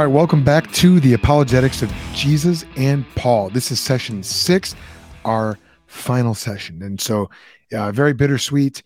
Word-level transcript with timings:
right, 0.00 0.06
welcome 0.06 0.42
back 0.42 0.72
to 0.72 0.98
the 1.00 1.12
Apologetics 1.12 1.82
of 1.82 1.92
Jesus 2.14 2.64
and 2.76 3.04
Paul. 3.16 3.50
This 3.50 3.70
is 3.70 3.78
session 3.78 4.22
six, 4.22 4.74
our 5.26 5.58
final 5.88 6.32
session. 6.32 6.80
And 6.80 6.98
so, 6.98 7.28
uh, 7.74 7.92
very 7.92 8.14
bittersweet 8.14 8.82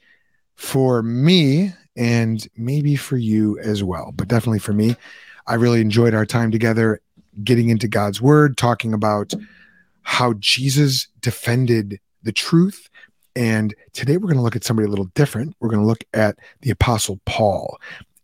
for 0.57 1.05
me 1.05 1.73
and 1.95 2.45
maybe 2.57 2.97
for 2.97 3.17
you 3.17 3.57
as 3.61 3.85
well, 3.85 4.13
but 4.17 4.27
definitely 4.27 4.59
for 4.59 4.73
me. 4.73 4.97
I 5.47 5.55
really 5.55 5.81
enjoyed 5.81 6.15
our 6.15 6.27
time 6.27 6.51
together 6.51 7.01
getting 7.45 7.69
into 7.69 7.87
God's 7.87 8.21
word, 8.21 8.57
talking 8.57 8.93
about 8.93 9.35
how 10.03 10.33
Jesus 10.41 11.07
defended 11.21 12.01
the 12.25 12.33
truth. 12.33 12.91
And 13.37 13.73
today 13.93 14.17
we're 14.17 14.27
going 14.27 14.39
to 14.39 14.43
look 14.43 14.57
at 14.57 14.65
somebody 14.65 14.89
a 14.89 14.91
little 14.91 15.11
different. 15.15 15.55
We're 15.61 15.71
going 15.71 15.83
to 15.83 15.87
look 15.87 16.03
at 16.13 16.41
the 16.63 16.71
Apostle 16.71 17.21
Paul. 17.25 17.79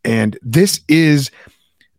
And 0.04 0.36
this 0.42 0.80
is 0.88 1.30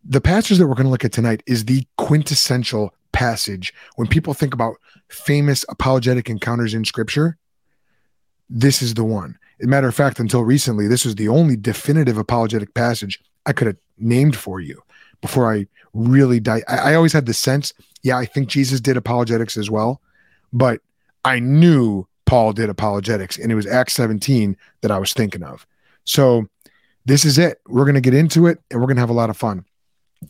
the 0.04 0.20
passage 0.20 0.58
that 0.58 0.66
we're 0.66 0.74
going 0.74 0.86
to 0.86 0.90
look 0.90 1.04
at 1.04 1.12
tonight 1.12 1.42
is 1.46 1.64
the 1.64 1.86
quintessential 1.96 2.94
passage. 3.12 3.72
When 3.96 4.08
people 4.08 4.34
think 4.34 4.54
about 4.54 4.76
famous 5.08 5.64
apologetic 5.68 6.28
encounters 6.30 6.74
in 6.74 6.84
scripture 6.84 7.36
this 8.54 8.82
is 8.82 8.94
the 8.94 9.04
one. 9.04 9.38
As 9.60 9.66
a 9.66 9.68
matter 9.68 9.88
of 9.88 9.94
fact 9.94 10.20
until 10.20 10.42
recently 10.42 10.86
this 10.86 11.04
was 11.04 11.14
the 11.14 11.28
only 11.28 11.56
definitive 11.56 12.18
apologetic 12.18 12.74
passage 12.74 13.20
i 13.46 13.52
could 13.52 13.66
have 13.66 13.76
named 13.98 14.36
for 14.36 14.60
you. 14.60 14.82
Before 15.20 15.52
i 15.52 15.66
really 15.94 16.40
died 16.40 16.62
I, 16.68 16.92
I 16.92 16.94
always 16.94 17.12
had 17.12 17.26
the 17.26 17.34
sense 17.34 17.72
yeah 18.02 18.16
i 18.16 18.24
think 18.24 18.48
jesus 18.48 18.80
did 18.80 18.96
apologetics 18.96 19.58
as 19.58 19.70
well 19.70 20.00
but 20.54 20.80
i 21.22 21.38
knew 21.38 22.06
paul 22.24 22.54
did 22.54 22.70
apologetics 22.70 23.36
and 23.36 23.52
it 23.52 23.54
was 23.54 23.66
acts 23.66 23.92
17 23.92 24.56
that 24.80 24.90
i 24.90 24.98
was 24.98 25.12
thinking 25.12 25.42
of. 25.42 25.66
So 26.04 26.48
this 27.04 27.24
is 27.24 27.36
it. 27.38 27.60
We're 27.68 27.84
going 27.84 27.94
to 27.94 28.00
get 28.00 28.14
into 28.14 28.46
it 28.46 28.58
and 28.70 28.80
we're 28.80 28.86
going 28.86 28.96
to 28.96 29.02
have 29.02 29.10
a 29.10 29.14
lot 29.14 29.30
of 29.30 29.36
fun 29.36 29.64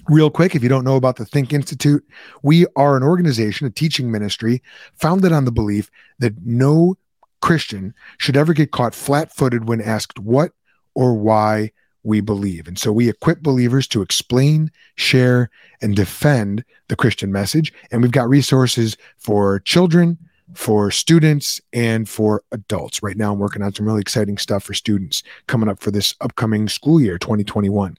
Real 0.08 0.30
quick, 0.30 0.54
if 0.54 0.62
you 0.62 0.68
don't 0.68 0.84
know 0.84 0.96
about 0.96 1.16
the 1.16 1.24
Think 1.24 1.52
Institute, 1.52 2.04
we 2.42 2.66
are 2.76 2.96
an 2.96 3.02
organization, 3.02 3.66
a 3.66 3.70
teaching 3.70 4.10
ministry 4.10 4.62
founded 4.94 5.32
on 5.32 5.44
the 5.44 5.52
belief 5.52 5.90
that 6.18 6.34
no 6.44 6.96
Christian 7.40 7.94
should 8.18 8.36
ever 8.36 8.54
get 8.54 8.70
caught 8.70 8.94
flat 8.94 9.34
footed 9.34 9.68
when 9.68 9.80
asked 9.80 10.18
what 10.18 10.52
or 10.94 11.14
why 11.14 11.72
we 12.04 12.20
believe. 12.20 12.66
And 12.66 12.78
so 12.78 12.92
we 12.92 13.08
equip 13.08 13.42
believers 13.42 13.86
to 13.88 14.02
explain, 14.02 14.70
share, 14.96 15.50
and 15.80 15.94
defend 15.94 16.64
the 16.88 16.96
Christian 16.96 17.30
message. 17.30 17.72
And 17.90 18.02
we've 18.02 18.10
got 18.10 18.28
resources 18.28 18.96
for 19.18 19.60
children, 19.60 20.18
for 20.54 20.90
students, 20.90 21.60
and 21.72 22.08
for 22.08 22.42
adults. 22.50 23.02
Right 23.02 23.16
now, 23.16 23.32
I'm 23.32 23.38
working 23.38 23.62
on 23.62 23.72
some 23.72 23.86
really 23.86 24.00
exciting 24.00 24.38
stuff 24.38 24.64
for 24.64 24.74
students 24.74 25.22
coming 25.46 25.68
up 25.68 25.80
for 25.80 25.90
this 25.90 26.14
upcoming 26.20 26.68
school 26.68 27.00
year, 27.00 27.18
2021. 27.18 27.96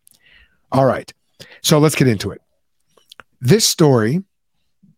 All 0.72 0.86
right. 0.86 1.14
So 1.62 1.80
let's 1.80 1.96
get 1.96 2.08
into 2.08 2.32
it. 2.32 2.42
This 3.42 3.66
story, 3.66 4.24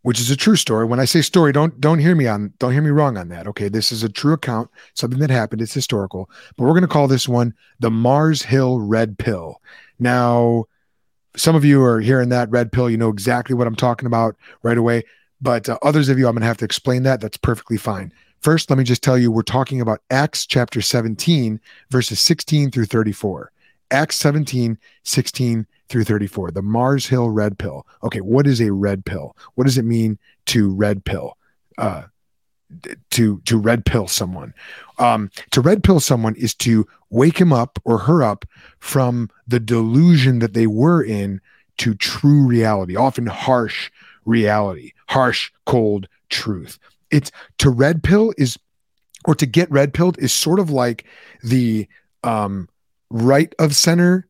which 0.01 0.19
is 0.19 0.29
a 0.29 0.35
true 0.35 0.55
story. 0.55 0.85
When 0.85 0.99
I 0.99 1.05
say 1.05 1.21
story, 1.21 1.51
don't 1.51 1.79
don't 1.81 1.99
hear 1.99 2.15
me 2.15 2.27
on 2.27 2.53
don't 2.59 2.73
hear 2.73 2.81
me 2.81 2.91
wrong 2.91 3.17
on 3.17 3.29
that. 3.29 3.47
Okay, 3.47 3.69
this 3.69 3.91
is 3.91 4.03
a 4.03 4.09
true 4.09 4.33
account, 4.33 4.69
something 4.93 5.19
that 5.19 5.29
happened. 5.29 5.61
It's 5.61 5.73
historical, 5.73 6.29
but 6.55 6.65
we're 6.65 6.71
going 6.71 6.81
to 6.81 6.87
call 6.87 7.07
this 7.07 7.27
one 7.27 7.53
the 7.79 7.91
Mars 7.91 8.43
Hill 8.43 8.79
Red 8.79 9.17
Pill. 9.17 9.61
Now, 9.99 10.65
some 11.35 11.55
of 11.55 11.65
you 11.65 11.83
are 11.83 11.99
hearing 11.99 12.29
that 12.29 12.49
red 12.49 12.71
pill. 12.71 12.89
You 12.89 12.97
know 12.97 13.09
exactly 13.09 13.55
what 13.55 13.67
I'm 13.67 13.75
talking 13.75 14.05
about 14.05 14.35
right 14.63 14.77
away. 14.77 15.03
But 15.41 15.67
uh, 15.69 15.77
others 15.83 16.09
of 16.09 16.17
you, 16.17 16.27
I'm 16.27 16.33
going 16.33 16.41
to 16.41 16.47
have 16.47 16.57
to 16.57 16.65
explain 16.65 17.03
that. 17.03 17.21
That's 17.21 17.37
perfectly 17.37 17.77
fine. 17.77 18.11
First, 18.41 18.69
let 18.69 18.77
me 18.77 18.83
just 18.83 19.03
tell 19.03 19.17
you 19.17 19.31
we're 19.31 19.41
talking 19.41 19.81
about 19.81 20.01
Acts 20.09 20.45
chapter 20.45 20.81
17, 20.81 21.59
verses 21.89 22.19
16 22.19 22.71
through 22.71 22.85
34. 22.85 23.51
Acts 23.91 24.15
17, 24.17 24.77
16 25.03 25.67
through 25.87 26.03
34, 26.03 26.51
the 26.51 26.61
Mars 26.61 27.05
Hill 27.07 27.29
red 27.29 27.57
pill. 27.57 27.85
Okay, 28.03 28.21
what 28.21 28.47
is 28.47 28.61
a 28.61 28.71
red 28.71 29.05
pill? 29.05 29.35
What 29.55 29.65
does 29.65 29.77
it 29.77 29.85
mean 29.85 30.17
to 30.47 30.73
red 30.73 31.05
pill? 31.05 31.37
Uh, 31.77 32.03
to 33.11 33.39
to 33.41 33.57
red 33.57 33.85
pill 33.85 34.07
someone. 34.07 34.53
Um, 34.97 35.29
to 35.51 35.61
red 35.61 35.83
pill 35.83 35.99
someone 35.99 36.35
is 36.35 36.55
to 36.55 36.87
wake 37.09 37.39
him 37.39 37.53
up 37.53 37.79
or 37.83 37.99
her 37.99 38.23
up 38.23 38.45
from 38.79 39.29
the 39.47 39.59
delusion 39.59 40.39
that 40.39 40.53
they 40.53 40.67
were 40.67 41.03
in 41.03 41.41
to 41.77 41.93
true 41.93 42.45
reality, 42.45 42.95
often 42.95 43.27
harsh 43.27 43.91
reality, 44.25 44.93
harsh, 45.07 45.51
cold 45.65 46.07
truth. 46.29 46.79
It's 47.11 47.31
to 47.59 47.69
red 47.69 48.03
pill 48.03 48.33
is 48.37 48.57
or 49.25 49.35
to 49.35 49.45
get 49.45 49.71
red 49.71 49.93
pilled 49.93 50.17
is 50.19 50.33
sort 50.33 50.59
of 50.59 50.69
like 50.69 51.05
the 51.43 51.87
um, 52.23 52.69
right 53.09 53.53
of 53.59 53.75
center 53.75 54.27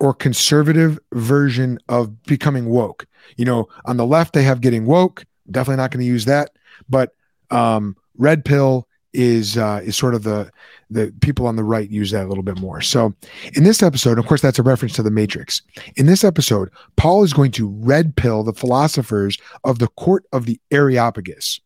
or 0.00 0.14
conservative 0.14 0.98
version 1.12 1.78
of 1.88 2.22
becoming 2.24 2.66
woke. 2.66 3.06
You 3.36 3.44
know, 3.44 3.68
on 3.84 3.96
the 3.96 4.06
left 4.06 4.32
they 4.32 4.42
have 4.42 4.60
getting 4.60 4.86
woke. 4.86 5.24
Definitely 5.50 5.82
not 5.82 5.90
going 5.90 6.04
to 6.04 6.06
use 6.06 6.24
that. 6.26 6.50
But 6.88 7.14
um, 7.50 7.96
red 8.16 8.44
pill 8.44 8.86
is 9.14 9.56
uh, 9.56 9.80
is 9.82 9.96
sort 9.96 10.14
of 10.14 10.22
the 10.22 10.50
the 10.90 11.12
people 11.20 11.46
on 11.46 11.56
the 11.56 11.64
right 11.64 11.90
use 11.90 12.10
that 12.10 12.24
a 12.24 12.28
little 12.28 12.42
bit 12.42 12.58
more. 12.58 12.80
So 12.80 13.14
in 13.54 13.64
this 13.64 13.82
episode, 13.82 14.18
of 14.18 14.26
course, 14.26 14.40
that's 14.40 14.58
a 14.58 14.62
reference 14.62 14.94
to 14.94 15.02
the 15.02 15.10
Matrix. 15.10 15.62
In 15.96 16.06
this 16.06 16.24
episode, 16.24 16.70
Paul 16.96 17.24
is 17.24 17.32
going 17.32 17.50
to 17.52 17.68
red 17.68 18.16
pill 18.16 18.42
the 18.42 18.52
philosophers 18.52 19.38
of 19.64 19.78
the 19.78 19.88
court 19.88 20.24
of 20.32 20.46
the 20.46 20.60
Areopagus. 20.70 21.60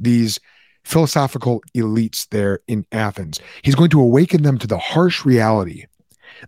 These 0.00 0.38
philosophical 0.84 1.62
elites 1.76 2.28
there 2.30 2.60
in 2.66 2.86
Athens. 2.92 3.40
He's 3.62 3.74
going 3.74 3.90
to 3.90 4.00
awaken 4.00 4.42
them 4.42 4.58
to 4.58 4.66
the 4.66 4.78
harsh 4.78 5.24
reality 5.24 5.84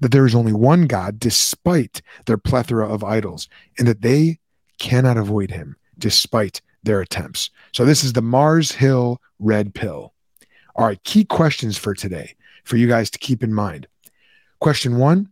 that 0.00 0.12
there 0.12 0.26
is 0.26 0.34
only 0.34 0.52
one 0.52 0.86
God 0.86 1.18
despite 1.18 2.02
their 2.26 2.38
plethora 2.38 2.88
of 2.88 3.04
idols, 3.04 3.48
and 3.78 3.86
that 3.88 4.02
they 4.02 4.38
cannot 4.78 5.16
avoid 5.16 5.50
him 5.50 5.76
despite 5.98 6.60
their 6.82 7.00
attempts. 7.00 7.50
So, 7.72 7.84
this 7.84 8.04
is 8.04 8.12
the 8.12 8.22
Mars 8.22 8.72
Hill 8.72 9.20
Red 9.38 9.74
Pill. 9.74 10.12
All 10.76 10.86
right, 10.86 11.02
key 11.04 11.24
questions 11.24 11.76
for 11.76 11.94
today 11.94 12.34
for 12.64 12.76
you 12.76 12.86
guys 12.86 13.10
to 13.10 13.18
keep 13.18 13.42
in 13.42 13.52
mind. 13.52 13.86
Question 14.60 14.96
one 14.96 15.28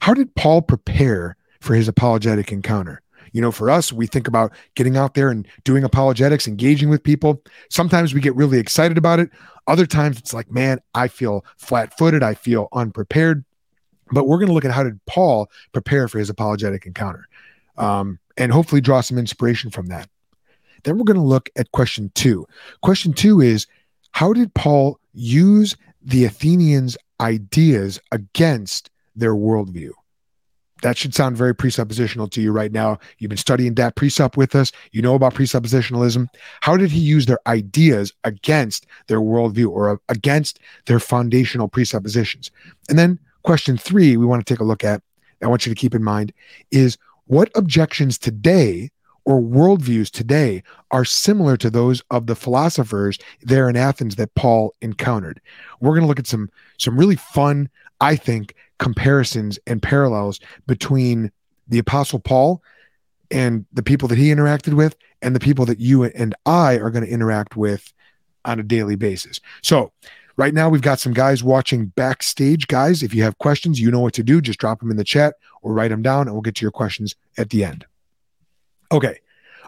How 0.00 0.14
did 0.14 0.34
Paul 0.34 0.62
prepare 0.62 1.36
for 1.60 1.74
his 1.74 1.88
apologetic 1.88 2.52
encounter? 2.52 3.02
You 3.32 3.42
know, 3.42 3.52
for 3.52 3.68
us, 3.68 3.92
we 3.92 4.06
think 4.06 4.28
about 4.28 4.52
getting 4.76 4.96
out 4.96 5.14
there 5.14 5.30
and 5.30 5.46
doing 5.64 5.84
apologetics, 5.84 6.48
engaging 6.48 6.88
with 6.88 7.02
people. 7.02 7.42
Sometimes 7.70 8.14
we 8.14 8.20
get 8.20 8.34
really 8.34 8.58
excited 8.58 8.96
about 8.96 9.20
it. 9.20 9.30
Other 9.66 9.84
times 9.84 10.18
it's 10.18 10.32
like, 10.32 10.50
man, 10.50 10.80
I 10.94 11.08
feel 11.08 11.44
flat 11.58 11.96
footed. 11.98 12.22
I 12.22 12.34
feel 12.34 12.68
unprepared. 12.72 13.44
But 14.12 14.26
we're 14.26 14.38
going 14.38 14.48
to 14.48 14.54
look 14.54 14.64
at 14.64 14.70
how 14.70 14.82
did 14.82 15.04
Paul 15.06 15.50
prepare 15.72 16.08
for 16.08 16.18
his 16.18 16.30
apologetic 16.30 16.86
encounter 16.86 17.26
um, 17.76 18.18
and 18.36 18.52
hopefully 18.52 18.80
draw 18.80 19.00
some 19.00 19.18
inspiration 19.18 19.70
from 19.70 19.86
that. 19.86 20.08
Then 20.84 20.98
we're 20.98 21.04
going 21.04 21.16
to 21.16 21.22
look 21.22 21.50
at 21.56 21.72
question 21.72 22.12
two. 22.14 22.46
Question 22.82 23.12
two 23.12 23.40
is 23.40 23.66
how 24.12 24.32
did 24.32 24.54
Paul 24.54 25.00
use 25.12 25.76
the 26.02 26.24
Athenians' 26.24 26.96
ideas 27.20 28.00
against 28.12 28.90
their 29.16 29.34
worldview? 29.34 29.90
That 30.82 30.96
should 30.96 31.14
sound 31.14 31.36
very 31.36 31.54
presuppositional 31.54 32.30
to 32.32 32.42
you 32.42 32.52
right 32.52 32.70
now. 32.70 32.98
You've 33.18 33.30
been 33.30 33.38
studying 33.38 33.74
that 33.74 33.96
precept 33.96 34.36
with 34.36 34.54
us. 34.54 34.72
You 34.92 35.00
know 35.00 35.14
about 35.14 35.34
presuppositionalism. 35.34 36.28
How 36.60 36.76
did 36.76 36.90
he 36.90 37.00
use 37.00 37.26
their 37.26 37.40
ideas 37.46 38.12
against 38.24 38.86
their 39.08 39.20
worldview 39.20 39.70
or 39.70 40.00
against 40.10 40.60
their 40.84 41.00
foundational 41.00 41.68
presuppositions? 41.68 42.50
And 42.90 42.98
then 42.98 43.18
Question 43.46 43.76
three, 43.76 44.16
we 44.16 44.26
want 44.26 44.44
to 44.44 44.52
take 44.52 44.58
a 44.58 44.64
look 44.64 44.82
at, 44.82 45.00
I 45.40 45.46
want 45.46 45.66
you 45.66 45.72
to 45.72 45.80
keep 45.80 45.94
in 45.94 46.02
mind, 46.02 46.32
is 46.72 46.98
what 47.26 47.48
objections 47.54 48.18
today 48.18 48.90
or 49.24 49.40
worldviews 49.40 50.10
today 50.10 50.64
are 50.90 51.04
similar 51.04 51.56
to 51.58 51.70
those 51.70 52.02
of 52.10 52.26
the 52.26 52.34
philosophers 52.34 53.20
there 53.42 53.68
in 53.68 53.76
Athens 53.76 54.16
that 54.16 54.34
Paul 54.34 54.74
encountered. 54.82 55.40
We're 55.78 55.92
going 55.92 56.00
to 56.00 56.08
look 56.08 56.18
at 56.18 56.26
some 56.26 56.50
some 56.78 56.98
really 56.98 57.14
fun, 57.14 57.68
I 58.00 58.16
think, 58.16 58.56
comparisons 58.80 59.60
and 59.64 59.80
parallels 59.80 60.40
between 60.66 61.30
the 61.68 61.78
apostle 61.78 62.18
Paul 62.18 62.64
and 63.30 63.64
the 63.72 63.82
people 63.84 64.08
that 64.08 64.18
he 64.18 64.34
interacted 64.34 64.74
with 64.74 64.96
and 65.22 65.36
the 65.36 65.40
people 65.40 65.66
that 65.66 65.78
you 65.78 66.02
and 66.02 66.34
I 66.46 66.78
are 66.78 66.90
going 66.90 67.04
to 67.04 67.10
interact 67.12 67.56
with 67.56 67.92
on 68.44 68.58
a 68.58 68.64
daily 68.64 68.96
basis. 68.96 69.38
So, 69.62 69.92
Right 70.38 70.52
now, 70.52 70.68
we've 70.68 70.82
got 70.82 71.00
some 71.00 71.14
guys 71.14 71.42
watching 71.42 71.86
backstage. 71.86 72.66
Guys, 72.68 73.02
if 73.02 73.14
you 73.14 73.22
have 73.22 73.38
questions, 73.38 73.80
you 73.80 73.90
know 73.90 74.00
what 74.00 74.12
to 74.14 74.22
do. 74.22 74.42
Just 74.42 74.58
drop 74.58 74.80
them 74.80 74.90
in 74.90 74.98
the 74.98 75.04
chat 75.04 75.36
or 75.62 75.72
write 75.72 75.88
them 75.88 76.02
down, 76.02 76.26
and 76.26 76.32
we'll 76.32 76.42
get 76.42 76.56
to 76.56 76.64
your 76.64 76.70
questions 76.70 77.14
at 77.38 77.50
the 77.50 77.64
end. 77.64 77.86
Okay, 78.92 79.18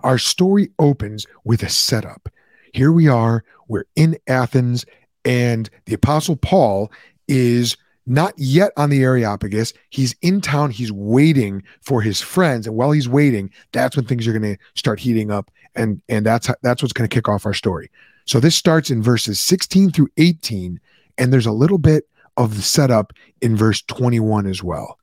our 0.02 0.18
story 0.18 0.70
opens 0.78 1.26
with 1.44 1.62
a 1.62 1.70
setup. 1.70 2.28
Here 2.74 2.92
we 2.92 3.08
are, 3.08 3.44
we're 3.66 3.84
in 3.96 4.18
Athens, 4.26 4.84
and 5.24 5.70
the 5.86 5.94
Apostle 5.94 6.36
Paul 6.36 6.92
is 7.26 7.76
not 8.06 8.34
yet 8.36 8.72
on 8.76 8.90
the 8.90 9.02
Areopagus. 9.02 9.72
He's 9.90 10.14
in 10.22 10.40
town. 10.40 10.70
He's 10.70 10.92
waiting 10.92 11.62
for 11.80 12.02
his 12.02 12.20
friends, 12.20 12.66
and 12.66 12.76
while 12.76 12.90
he's 12.90 13.08
waiting, 13.08 13.50
that's 13.72 13.96
when 13.96 14.04
things 14.04 14.26
are 14.26 14.32
going 14.32 14.54
to 14.54 14.58
start 14.74 15.00
heating 15.00 15.30
up, 15.30 15.50
and 15.74 16.02
and 16.08 16.26
that's 16.26 16.50
that's 16.62 16.82
what's 16.82 16.92
going 16.92 17.08
to 17.08 17.14
kick 17.14 17.28
off 17.28 17.46
our 17.46 17.54
story. 17.54 17.90
So 18.28 18.40
this 18.40 18.54
starts 18.54 18.90
in 18.90 19.02
verses 19.02 19.40
16 19.40 19.90
through 19.90 20.10
18, 20.18 20.78
and 21.16 21.32
there's 21.32 21.46
a 21.46 21.50
little 21.50 21.78
bit 21.78 22.04
of 22.36 22.56
the 22.56 22.62
setup 22.62 23.14
in 23.40 23.56
verse 23.56 23.80
21 23.80 24.46
as 24.46 24.62
well. 24.62 24.98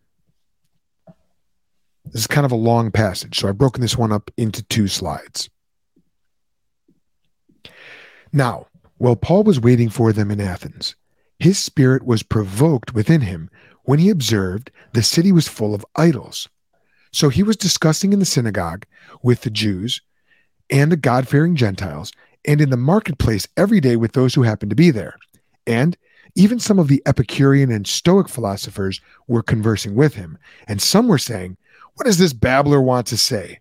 This 2.05 2.21
is 2.21 2.27
kind 2.27 2.45
of 2.45 2.51
a 2.51 2.55
long 2.55 2.91
passage, 2.91 3.39
so 3.39 3.49
I've 3.49 3.57
broken 3.57 3.81
this 3.81 3.97
one 3.97 4.11
up 4.11 4.29
into 4.37 4.61
two 4.61 4.87
slides. 4.87 5.49
Now, 8.31 8.67
while 8.97 9.15
Paul 9.15 9.43
was 9.43 9.59
waiting 9.59 9.89
for 9.89 10.13
them 10.13 10.29
in 10.29 10.39
Athens, 10.39 10.95
his 11.39 11.57
spirit 11.57 12.05
was 12.05 12.21
provoked 12.21 12.93
within 12.93 13.21
him 13.21 13.49
when 13.85 13.97
he 13.97 14.11
observed 14.11 14.69
the 14.93 15.01
city 15.01 15.31
was 15.31 15.47
full 15.47 15.73
of 15.73 15.83
idols. 15.95 16.47
So 17.11 17.29
he 17.29 17.41
was 17.41 17.57
discussing 17.57 18.13
in 18.13 18.19
the 18.19 18.25
synagogue 18.25 18.85
with 19.23 19.41
the 19.41 19.49
Jews 19.49 19.99
and 20.69 20.91
the 20.91 20.97
God 20.97 21.27
fearing 21.27 21.55
Gentiles, 21.55 22.11
and 22.47 22.61
in 22.61 22.69
the 22.69 22.77
marketplace 22.77 23.47
every 23.57 23.79
day 23.79 23.95
with 23.95 24.13
those 24.13 24.33
who 24.33 24.43
happened 24.43 24.69
to 24.69 24.75
be 24.75 24.91
there. 24.91 25.15
And 25.67 25.97
even 26.35 26.59
some 26.59 26.79
of 26.79 26.87
the 26.87 27.01
Epicurean 27.05 27.71
and 27.71 27.87
Stoic 27.87 28.27
philosophers 28.27 28.99
were 29.27 29.41
conversing 29.41 29.95
with 29.95 30.15
him, 30.15 30.37
and 30.67 30.81
some 30.81 31.07
were 31.07 31.17
saying, 31.17 31.57
What 31.95 32.05
does 32.05 32.17
this 32.17 32.33
babbler 32.33 32.81
want 32.81 33.07
to 33.07 33.17
say? 33.17 33.59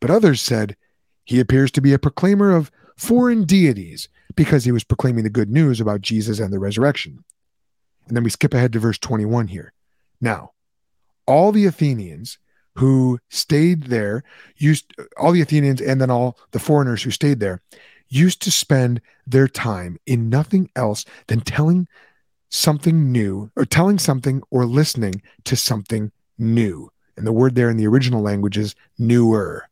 But 0.00 0.10
others 0.10 0.40
said, 0.40 0.76
He 1.24 1.40
appears 1.40 1.70
to 1.72 1.80
be 1.80 1.92
a 1.92 1.98
proclaimer 1.98 2.54
of 2.54 2.70
foreign 2.96 3.44
deities 3.44 4.08
because 4.34 4.64
he 4.64 4.72
was 4.72 4.84
proclaiming 4.84 5.24
the 5.24 5.30
good 5.30 5.50
news 5.50 5.80
about 5.80 6.00
Jesus 6.00 6.38
and 6.38 6.52
the 6.52 6.58
resurrection. 6.58 7.24
And 8.06 8.16
then 8.16 8.24
we 8.24 8.30
skip 8.30 8.54
ahead 8.54 8.72
to 8.72 8.78
verse 8.78 8.98
21 8.98 9.48
here. 9.48 9.72
Now, 10.20 10.52
all 11.26 11.52
the 11.52 11.66
Athenians 11.66 12.38
who 12.76 13.18
stayed 13.28 13.84
there 13.84 14.24
used 14.56 14.94
all 15.18 15.32
the 15.32 15.42
Athenians 15.42 15.80
and 15.80 16.00
then 16.00 16.10
all 16.10 16.38
the 16.52 16.58
foreigners 16.58 17.02
who 17.02 17.10
stayed 17.10 17.40
there 17.40 17.60
used 18.12 18.42
to 18.42 18.50
spend 18.50 19.00
their 19.26 19.48
time 19.48 19.98
in 20.06 20.28
nothing 20.28 20.70
else 20.76 21.04
than 21.28 21.40
telling 21.40 21.88
something 22.50 23.10
new 23.10 23.50
or 23.56 23.64
telling 23.64 23.98
something 23.98 24.42
or 24.50 24.66
listening 24.66 25.22
to 25.44 25.56
something 25.56 26.12
new. 26.38 26.90
And 27.16 27.26
the 27.26 27.32
word 27.32 27.54
there 27.54 27.70
in 27.70 27.76
the 27.76 27.86
original 27.86 28.22
language 28.22 28.58
is 28.58 28.74
newer. 28.98 29.68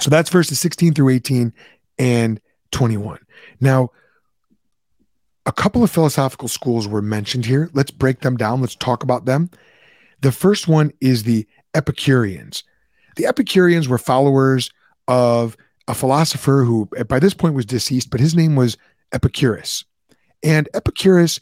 So 0.00 0.10
that's 0.10 0.30
verses 0.30 0.58
16 0.58 0.94
through 0.94 1.10
18 1.10 1.52
and 1.98 2.40
21. 2.72 3.20
Now, 3.60 3.90
a 5.46 5.52
couple 5.52 5.84
of 5.84 5.90
philosophical 5.90 6.48
schools 6.48 6.88
were 6.88 7.02
mentioned 7.02 7.46
here. 7.46 7.70
Let's 7.74 7.90
break 7.90 8.20
them 8.20 8.36
down. 8.36 8.60
Let's 8.60 8.74
talk 8.74 9.02
about 9.02 9.26
them. 9.26 9.50
The 10.22 10.32
first 10.32 10.66
one 10.66 10.92
is 11.00 11.22
the 11.22 11.46
Epicureans. 11.74 12.64
The 13.16 13.26
Epicureans 13.26 13.88
were 13.88 13.98
followers 13.98 14.70
of 15.06 15.56
a 15.88 15.94
philosopher 15.94 16.64
who, 16.64 16.86
by 17.08 17.18
this 17.18 17.34
point, 17.34 17.54
was 17.54 17.66
deceased, 17.66 18.10
but 18.10 18.20
his 18.20 18.34
name 18.34 18.56
was 18.56 18.76
Epicurus. 19.12 19.84
And 20.42 20.68
Epicurus 20.74 21.40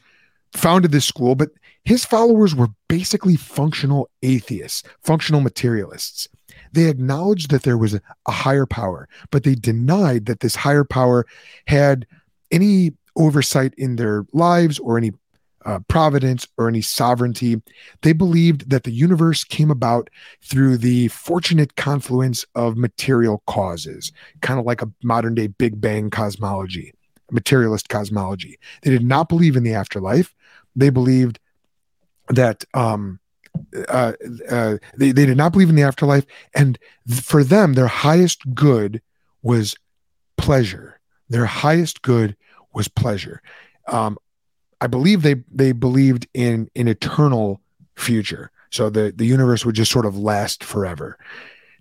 founded 0.55 0.93
this 0.93 1.05
school, 1.05 1.35
but 1.35 1.51
his 1.85 2.05
followers 2.05 2.55
were 2.55 2.69
basically 2.89 3.37
functional 3.37 4.09
atheists, 4.23 4.83
functional 5.03 5.41
materialists. 5.41 6.29
They 6.73 6.89
acknowledged 6.89 7.51
that 7.51 7.63
there 7.63 7.79
was 7.79 7.95
a, 7.95 8.01
higher 8.29 8.67
power, 8.67 9.09
but 9.31 9.45
they 9.45 9.55
denied 9.55 10.27
that 10.27 10.41
this 10.41 10.55
higher 10.55 10.85
power 10.85 11.27
had 11.67 12.07
any 12.51 12.93
oversight 13.17 13.75
in 13.77 13.97
their 13.97 14.25
lives 14.33 14.79
or 14.79 14.97
any 14.97 15.13
uh, 15.65 15.79
providence 15.89 16.47
or 16.57 16.69
any 16.69 16.81
sovereignty. 16.81 17.61
They 18.03 18.13
believed 18.13 18.71
that 18.71 18.85
the 18.85 18.91
universe 18.93 19.45
came 19.45 19.71
about 19.71 20.11
through 20.43 20.79
the 20.79 21.09
fortunate 21.09 21.77
confluence 21.77 22.45
of 22.55 22.77
material 22.77 23.43
causes, 23.47 24.13
kind 24.41 24.59
of 24.59 24.67
like 24.67 24.83
a 24.83 24.91
modern 25.03 25.35
day 25.35 25.47
Big 25.47 25.81
Bang 25.81 26.11
cosmology, 26.11 26.95
materialist 27.31 27.89
cosmology. 27.89 28.59
They 28.83 28.91
did 28.91 29.05
not 29.05 29.29
believe 29.29 29.57
in 29.57 29.63
the 29.63 29.75
afterlife. 29.75 30.35
They 30.75 30.91
believed 30.91 31.39
that 32.29 32.65
um, 32.75 33.21
uh, 33.89 34.13
uh, 34.49 34.79
they, 34.97 35.13
they 35.13 35.27
did 35.27 35.37
not 35.37 35.53
believe 35.53 35.69
in 35.69 35.77
the 35.77 35.83
afterlife. 35.83 36.25
And 36.55 36.79
th- 37.07 37.21
for 37.21 37.45
them, 37.45 37.75
their 37.75 37.87
highest 37.87 38.55
good 38.55 39.03
was 39.43 39.77
pleasure. 40.37 41.01
Their 41.29 41.47
highest 41.47 42.03
good 42.03 42.37
was 42.75 42.89
pleasure. 42.89 43.43
Um, 43.89 44.19
I 44.83 44.89
believe 44.89 45.23
they 45.23 45.37
they 45.51 45.71
believed 45.71 46.27
in 46.35 46.69
an 46.75 46.89
eternal 46.89 47.61
future. 47.97 48.51
So 48.71 48.91
the 48.91 49.13
the 49.15 49.27
universe 49.27 49.65
would 49.65 49.77
just 49.77 49.93
sort 49.93 50.07
of 50.07 50.19
last 50.19 50.65
forever. 50.65 51.17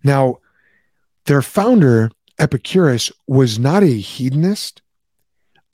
Now, 0.03 0.37
their 1.25 1.41
founder 1.41 2.11
Epicurus 2.37 3.11
was 3.25 3.57
not 3.57 3.81
a 3.83 3.97
hedonist. 3.97 4.83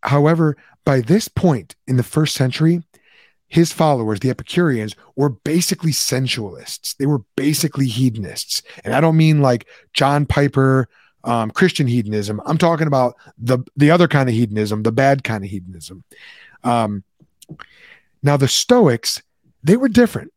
However, 0.03 0.56
by 0.85 1.01
this 1.01 1.27
point 1.27 1.75
in 1.85 1.97
the 1.97 2.03
first 2.03 2.33
century, 2.33 2.81
his 3.50 3.73
followers, 3.73 4.21
the 4.21 4.30
Epicureans, 4.30 4.95
were 5.18 5.30
basically 5.30 5.91
sensualists. 5.91 6.94
They 6.94 7.07
were 7.07 7.23
basically 7.35 7.88
hedonists. 7.88 8.62
And 8.85 8.94
I 8.94 9.01
don't 9.01 9.18
mean 9.18 9.41
like 9.41 9.68
John 9.94 10.25
Piper, 10.25 10.88
um, 11.25 11.51
Christian 11.51 11.88
hedonism. 11.88 12.41
I'm 12.45 12.57
talking 12.57 12.88
about 12.88 13.15
the 13.38 13.59
the 13.75 13.91
other 13.91 14.07
kind 14.07 14.30
of 14.30 14.35
hedonism, 14.35 14.83
the 14.83 14.94
bad 14.94 15.25
kind 15.25 15.44
of 15.44 15.50
hedonism. 15.50 16.06
Um, 16.63 17.03
now, 18.23 18.38
the 18.38 18.47
Stoics, 18.47 19.21
they 19.63 19.77
were 19.77 19.89
different. 19.89 20.33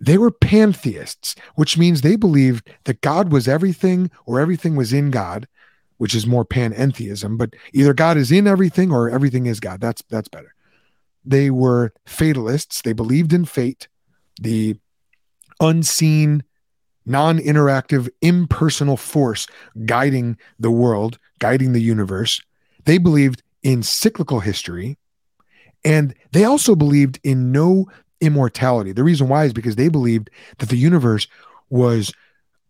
They 0.00 0.18
were 0.18 0.30
pantheists, 0.30 1.34
which 1.56 1.76
means 1.76 2.00
they 2.00 2.16
believed 2.16 2.70
that 2.84 3.00
God 3.00 3.32
was 3.32 3.48
everything 3.48 4.10
or 4.26 4.40
everything 4.40 4.76
was 4.76 4.92
in 4.92 5.10
God, 5.10 5.48
which 5.96 6.14
is 6.14 6.26
more 6.26 6.44
panentheism, 6.44 7.36
but 7.36 7.54
either 7.72 7.92
God 7.92 8.16
is 8.16 8.30
in 8.30 8.46
everything 8.46 8.92
or 8.92 9.10
everything 9.10 9.46
is 9.46 9.60
God. 9.60 9.80
That's 9.80 10.02
that's 10.08 10.28
better. 10.28 10.54
They 11.24 11.50
were 11.50 11.92
fatalists. 12.06 12.82
They 12.82 12.92
believed 12.92 13.32
in 13.32 13.44
fate, 13.44 13.88
the 14.40 14.78
unseen, 15.60 16.44
non-interactive, 17.04 18.08
impersonal 18.22 18.96
force 18.96 19.46
guiding 19.84 20.38
the 20.58 20.70
world, 20.70 21.18
guiding 21.40 21.72
the 21.72 21.82
universe. 21.82 22.40
They 22.84 22.98
believed 22.98 23.42
in 23.62 23.82
cyclical 23.82 24.40
history, 24.40 24.96
and 25.84 26.14
they 26.32 26.44
also 26.44 26.74
believed 26.74 27.20
in 27.22 27.52
no 27.52 27.86
immortality. 28.20 28.92
The 28.92 29.04
reason 29.04 29.28
why 29.28 29.44
is 29.44 29.52
because 29.52 29.76
they 29.76 29.88
believed 29.88 30.30
that 30.58 30.68
the 30.68 30.76
universe 30.76 31.26
was 31.70 32.12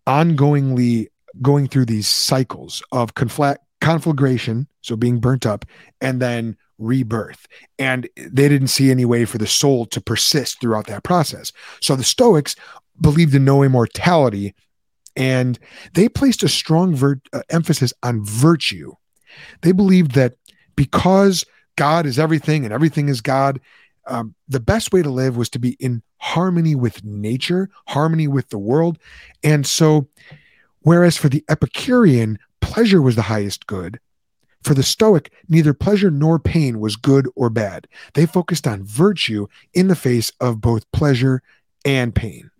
ongoingly 0.07 1.07
going 1.41 1.67
through 1.67 1.85
these 1.85 2.07
cycles 2.07 2.83
of 2.91 3.15
confl- 3.15 3.57
conflagration, 3.81 4.67
so 4.81 4.95
being 4.95 5.19
burnt 5.19 5.45
up, 5.45 5.65
and 6.01 6.21
then 6.21 6.57
rebirth. 6.77 7.45
And 7.77 8.07
they 8.15 8.49
didn't 8.49 8.69
see 8.69 8.89
any 8.89 9.05
way 9.05 9.25
for 9.25 9.37
the 9.37 9.47
soul 9.47 9.85
to 9.87 10.01
persist 10.01 10.59
throughout 10.59 10.87
that 10.87 11.03
process. 11.03 11.51
So 11.81 11.95
the 11.95 12.03
Stoics 12.03 12.55
believed 12.99 13.35
in 13.35 13.45
no 13.45 13.63
immortality 13.63 14.55
and 15.15 15.59
they 15.93 16.07
placed 16.07 16.43
a 16.43 16.49
strong 16.49 16.95
ver- 16.95 17.21
uh, 17.33 17.41
emphasis 17.49 17.93
on 18.03 18.23
virtue. 18.23 18.93
They 19.61 19.71
believed 19.71 20.11
that 20.11 20.35
because 20.75 21.43
God 21.79 22.05
is 22.05 22.19
everything 22.19 22.65
and 22.65 22.73
everything 22.73 23.07
is 23.07 23.21
God. 23.21 23.61
Um, 24.05 24.35
the 24.49 24.59
best 24.59 24.91
way 24.91 25.01
to 25.01 25.09
live 25.09 25.37
was 25.37 25.49
to 25.51 25.59
be 25.59 25.77
in 25.79 26.03
harmony 26.17 26.75
with 26.75 27.05
nature, 27.05 27.69
harmony 27.87 28.27
with 28.27 28.49
the 28.49 28.57
world. 28.57 28.99
And 29.45 29.65
so, 29.65 30.09
whereas 30.81 31.15
for 31.15 31.29
the 31.29 31.45
Epicurean, 31.47 32.37
pleasure 32.59 33.01
was 33.01 33.15
the 33.15 33.21
highest 33.21 33.65
good, 33.65 33.97
for 34.61 34.73
the 34.73 34.83
Stoic, 34.83 35.31
neither 35.47 35.73
pleasure 35.73 36.11
nor 36.11 36.37
pain 36.37 36.81
was 36.81 36.97
good 36.97 37.29
or 37.37 37.49
bad. 37.49 37.87
They 38.13 38.25
focused 38.25 38.67
on 38.67 38.83
virtue 38.83 39.47
in 39.73 39.87
the 39.87 39.95
face 39.95 40.33
of 40.41 40.59
both 40.59 40.91
pleasure 40.91 41.41
and 41.85 42.13
pain. 42.13 42.51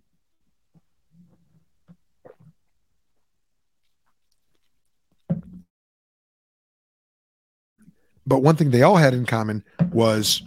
But 8.30 8.44
one 8.44 8.54
thing 8.54 8.70
they 8.70 8.82
all 8.82 8.96
had 8.96 9.12
in 9.12 9.26
common 9.26 9.64
was 9.90 10.40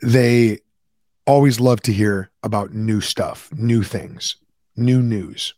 they 0.00 0.60
always 1.26 1.58
loved 1.58 1.82
to 1.86 1.92
hear 1.92 2.30
about 2.44 2.72
new 2.72 3.00
stuff, 3.00 3.50
new 3.54 3.82
things, 3.82 4.36
new 4.76 5.02
news. 5.02 5.52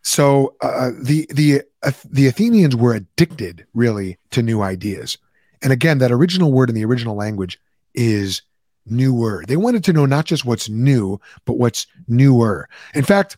So 0.00 0.54
uh, 0.62 0.92
the 0.98 1.28
the 1.28 1.60
uh, 1.82 1.92
the 2.10 2.26
Athenians 2.26 2.74
were 2.74 2.94
addicted 2.94 3.66
really 3.74 4.16
to 4.30 4.42
new 4.42 4.62
ideas. 4.62 5.18
And 5.60 5.74
again, 5.74 5.98
that 5.98 6.10
original 6.10 6.50
word 6.50 6.70
in 6.70 6.74
the 6.74 6.86
original 6.86 7.14
language 7.14 7.60
is 7.94 8.40
newer. 8.86 9.44
They 9.46 9.58
wanted 9.58 9.84
to 9.84 9.92
know 9.92 10.06
not 10.06 10.24
just 10.24 10.46
what's 10.46 10.70
new, 10.70 11.20
but 11.44 11.58
what's 11.58 11.86
newer. 12.08 12.66
In 12.94 13.04
fact, 13.04 13.36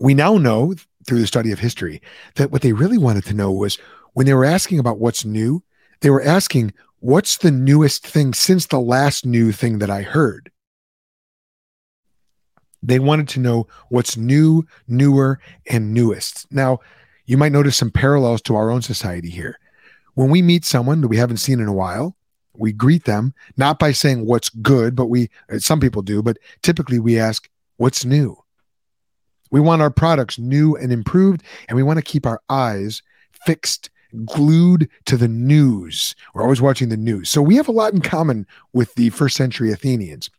we 0.00 0.12
now 0.12 0.38
know 0.38 0.74
through 1.06 1.20
the 1.20 1.26
study 1.26 1.52
of 1.52 1.60
history 1.60 2.02
that 2.34 2.50
what 2.50 2.62
they 2.62 2.72
really 2.72 2.98
wanted 2.98 3.24
to 3.26 3.34
know 3.34 3.52
was 3.52 3.78
when 4.14 4.26
they 4.26 4.34
were 4.34 4.44
asking 4.44 4.78
about 4.78 4.98
what's 4.98 5.24
new, 5.24 5.62
they 6.00 6.10
were 6.10 6.22
asking, 6.22 6.72
what's 7.00 7.38
the 7.38 7.50
newest 7.50 8.06
thing 8.06 8.34
since 8.34 8.66
the 8.66 8.80
last 8.80 9.24
new 9.24 9.52
thing 9.52 9.78
that 9.78 9.90
I 9.90 10.02
heard? 10.02 10.50
They 12.82 12.98
wanted 12.98 13.28
to 13.28 13.40
know 13.40 13.66
what's 13.90 14.16
new, 14.16 14.64
newer, 14.88 15.38
and 15.68 15.92
newest. 15.92 16.50
Now, 16.50 16.78
you 17.26 17.36
might 17.36 17.52
notice 17.52 17.76
some 17.76 17.90
parallels 17.90 18.40
to 18.42 18.56
our 18.56 18.70
own 18.70 18.82
society 18.82 19.30
here. 19.30 19.58
When 20.14 20.30
we 20.30 20.42
meet 20.42 20.64
someone 20.64 21.00
that 21.02 21.08
we 21.08 21.18
haven't 21.18 21.36
seen 21.36 21.60
in 21.60 21.68
a 21.68 21.72
while, 21.72 22.16
we 22.54 22.72
greet 22.72 23.04
them 23.04 23.34
not 23.56 23.78
by 23.78 23.92
saying 23.92 24.26
what's 24.26 24.48
good, 24.48 24.96
but 24.96 25.06
we, 25.06 25.30
uh, 25.52 25.58
some 25.58 25.80
people 25.80 26.02
do, 26.02 26.22
but 26.22 26.38
typically 26.62 26.98
we 26.98 27.18
ask, 27.18 27.48
what's 27.76 28.04
new. 28.04 28.36
We 29.50 29.60
want 29.60 29.80
our 29.80 29.90
products 29.90 30.38
new 30.38 30.76
and 30.76 30.92
improved, 30.92 31.42
and 31.68 31.76
we 31.76 31.82
want 31.82 31.96
to 31.98 32.02
keep 32.02 32.26
our 32.26 32.40
eyes 32.50 33.02
fixed, 33.46 33.88
glued 34.24 34.88
to 35.06 35.16
the 35.16 35.28
news. 35.28 36.14
We're 36.34 36.42
always 36.42 36.60
watching 36.60 36.88
the 36.88 36.96
news. 36.96 37.28
So 37.28 37.42
we 37.42 37.56
have 37.56 37.68
a 37.68 37.72
lot 37.72 37.92
in 37.92 38.00
common 38.00 38.46
with 38.72 38.94
the 38.94 39.10
first 39.10 39.36
century 39.36 39.72
Athenians. 39.72 40.30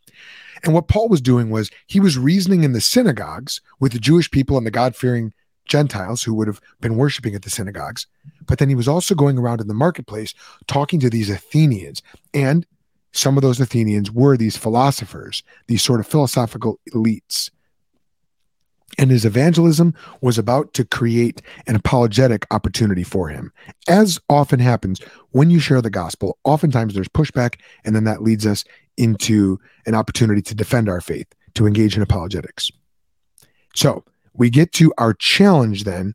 And 0.62 0.74
what 0.74 0.88
Paul 0.88 1.08
was 1.08 1.20
doing 1.20 1.50
was 1.50 1.70
he 1.86 2.00
was 2.00 2.18
reasoning 2.18 2.62
in 2.62 2.72
the 2.72 2.80
synagogues 2.80 3.60
with 3.80 3.92
the 3.92 3.98
Jewish 3.98 4.30
people 4.30 4.56
and 4.56 4.66
the 4.66 4.70
God 4.70 4.94
fearing 4.94 5.32
Gentiles 5.64 6.22
who 6.22 6.34
would 6.34 6.46
have 6.46 6.60
been 6.80 6.96
worshiping 6.96 7.34
at 7.34 7.42
the 7.42 7.50
synagogues. 7.50 8.06
But 8.46 8.58
then 8.58 8.68
he 8.68 8.74
was 8.74 8.88
also 8.88 9.14
going 9.14 9.38
around 9.38 9.60
in 9.60 9.68
the 9.68 9.74
marketplace 9.74 10.34
talking 10.66 11.00
to 11.00 11.10
these 11.10 11.30
Athenians. 11.30 12.02
And 12.34 12.66
some 13.12 13.36
of 13.36 13.42
those 13.42 13.60
Athenians 13.60 14.10
were 14.10 14.36
these 14.36 14.56
philosophers, 14.56 15.42
these 15.66 15.82
sort 15.82 16.00
of 16.00 16.06
philosophical 16.06 16.80
elites. 16.94 17.50
And 18.98 19.10
his 19.10 19.24
evangelism 19.24 19.94
was 20.20 20.38
about 20.38 20.74
to 20.74 20.84
create 20.84 21.40
an 21.66 21.76
apologetic 21.76 22.46
opportunity 22.50 23.02
for 23.02 23.28
him. 23.28 23.52
As 23.88 24.20
often 24.28 24.60
happens 24.60 25.00
when 25.30 25.48
you 25.48 25.60
share 25.60 25.80
the 25.80 25.90
gospel, 25.90 26.38
oftentimes 26.44 26.94
there's 26.94 27.08
pushback, 27.08 27.58
and 27.84 27.96
then 27.96 28.04
that 28.04 28.22
leads 28.22 28.46
us 28.46 28.64
into 28.98 29.58
an 29.86 29.94
opportunity 29.94 30.42
to 30.42 30.54
defend 30.54 30.88
our 30.88 31.00
faith, 31.00 31.26
to 31.54 31.66
engage 31.66 31.96
in 31.96 32.02
apologetics. 32.02 32.70
So 33.74 34.04
we 34.34 34.50
get 34.50 34.72
to 34.74 34.92
our 34.98 35.14
challenge 35.14 35.84
then 35.84 36.14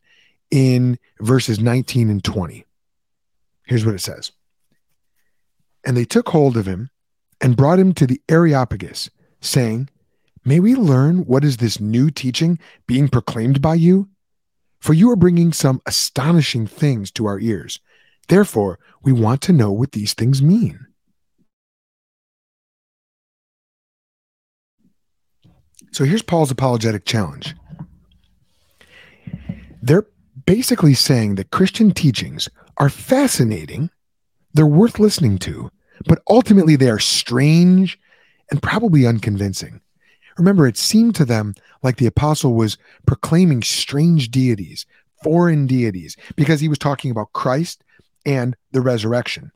in 0.52 1.00
verses 1.20 1.60
19 1.60 2.10
and 2.10 2.24
20. 2.24 2.66
Here's 3.66 3.86
what 3.86 3.96
it 3.96 4.02
says 4.02 4.32
And 5.84 5.98
they 5.98 6.06
took 6.06 6.30
hold 6.30 6.58
of 6.58 6.68
him 6.68 6.90
and 7.42 7.58
brought 7.58 7.80
him 7.80 7.94
to 7.94 8.08
the 8.08 8.22
Areopagus, 8.30 9.10
saying, 9.42 9.90
May 10.48 10.62
we 10.62 10.76
learn 10.76 11.26
what 11.26 11.44
is 11.44 11.58
this 11.58 11.82
new 11.82 12.10
teaching 12.10 12.58
being 12.88 13.10
proclaimed 13.10 13.62
by 13.62 13.76
you? 13.76 14.08
For 14.80 14.94
you 14.94 15.12
are 15.12 15.18
bringing 15.18 15.52
some 15.52 15.82
astonishing 15.86 16.66
things 16.66 17.12
to 17.12 17.26
our 17.26 17.38
ears. 17.38 17.82
Therefore, 18.30 18.80
we 19.04 19.12
want 19.12 19.42
to 19.42 19.52
know 19.52 19.74
what 19.74 19.92
these 19.92 20.14
things 20.14 20.42
mean. 20.42 20.80
So 25.92 26.06
here's 26.06 26.22
Paul's 26.22 26.52
apologetic 26.52 27.04
challenge. 27.04 27.54
They're 29.82 30.08
basically 30.46 30.94
saying 30.94 31.36
that 31.36 31.52
Christian 31.52 31.92
teachings 31.92 32.48
are 32.78 32.88
fascinating, 32.88 33.90
they're 34.54 34.66
worth 34.66 34.98
listening 34.98 35.40
to, 35.40 35.70
but 36.06 36.22
ultimately 36.30 36.78
they 36.78 36.90
are 36.90 37.00
strange 37.00 38.00
and 38.50 38.64
probably 38.64 39.06
unconvincing. 39.06 39.82
Remember, 40.38 40.68
it 40.68 40.78
seemed 40.78 41.16
to 41.16 41.26
them 41.26 41.54
like 41.84 41.98
the 41.98 42.06
apostle 42.06 42.54
was 42.54 42.78
proclaiming 43.06 43.64
strange 43.64 44.30
deities, 44.30 44.86
foreign 45.24 45.68
deities, 45.68 46.16
because 46.36 46.60
he 46.60 46.70
was 46.70 46.78
talking 46.78 47.12
about 47.12 47.34
Christ 47.34 47.84
and 48.26 48.56
the 48.72 48.82
resurrection. 48.82 49.52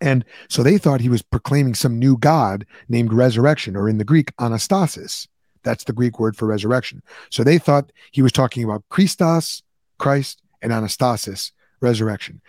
And 0.00 0.24
so 0.48 0.62
they 0.62 0.78
thought 0.78 1.00
he 1.00 1.08
was 1.08 1.22
proclaiming 1.22 1.74
some 1.74 1.98
new 1.98 2.16
God 2.18 2.66
named 2.88 3.12
resurrection, 3.12 3.76
or 3.76 3.88
in 3.88 3.98
the 3.98 4.04
Greek, 4.04 4.36
anastasis. 4.36 5.26
That's 5.62 5.84
the 5.84 5.92
Greek 5.92 6.20
word 6.20 6.36
for 6.36 6.46
resurrection. 6.46 7.02
So 7.30 7.42
they 7.42 7.58
thought 7.58 7.90
he 8.12 8.22
was 8.22 8.32
talking 8.32 8.64
about 8.64 8.84
Christos, 8.90 9.62
Christ, 9.98 10.42
and 10.60 10.72
Anastasis, 10.72 11.52
resurrection. 11.80 12.40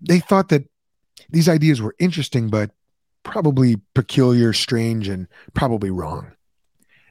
They 0.00 0.20
thought 0.20 0.48
that 0.48 0.64
these 1.30 1.48
ideas 1.48 1.82
were 1.82 1.94
interesting, 1.98 2.48
but 2.48 2.70
probably 3.22 3.76
peculiar, 3.94 4.52
strange, 4.52 5.08
and 5.08 5.26
probably 5.52 5.90
wrong. 5.90 6.32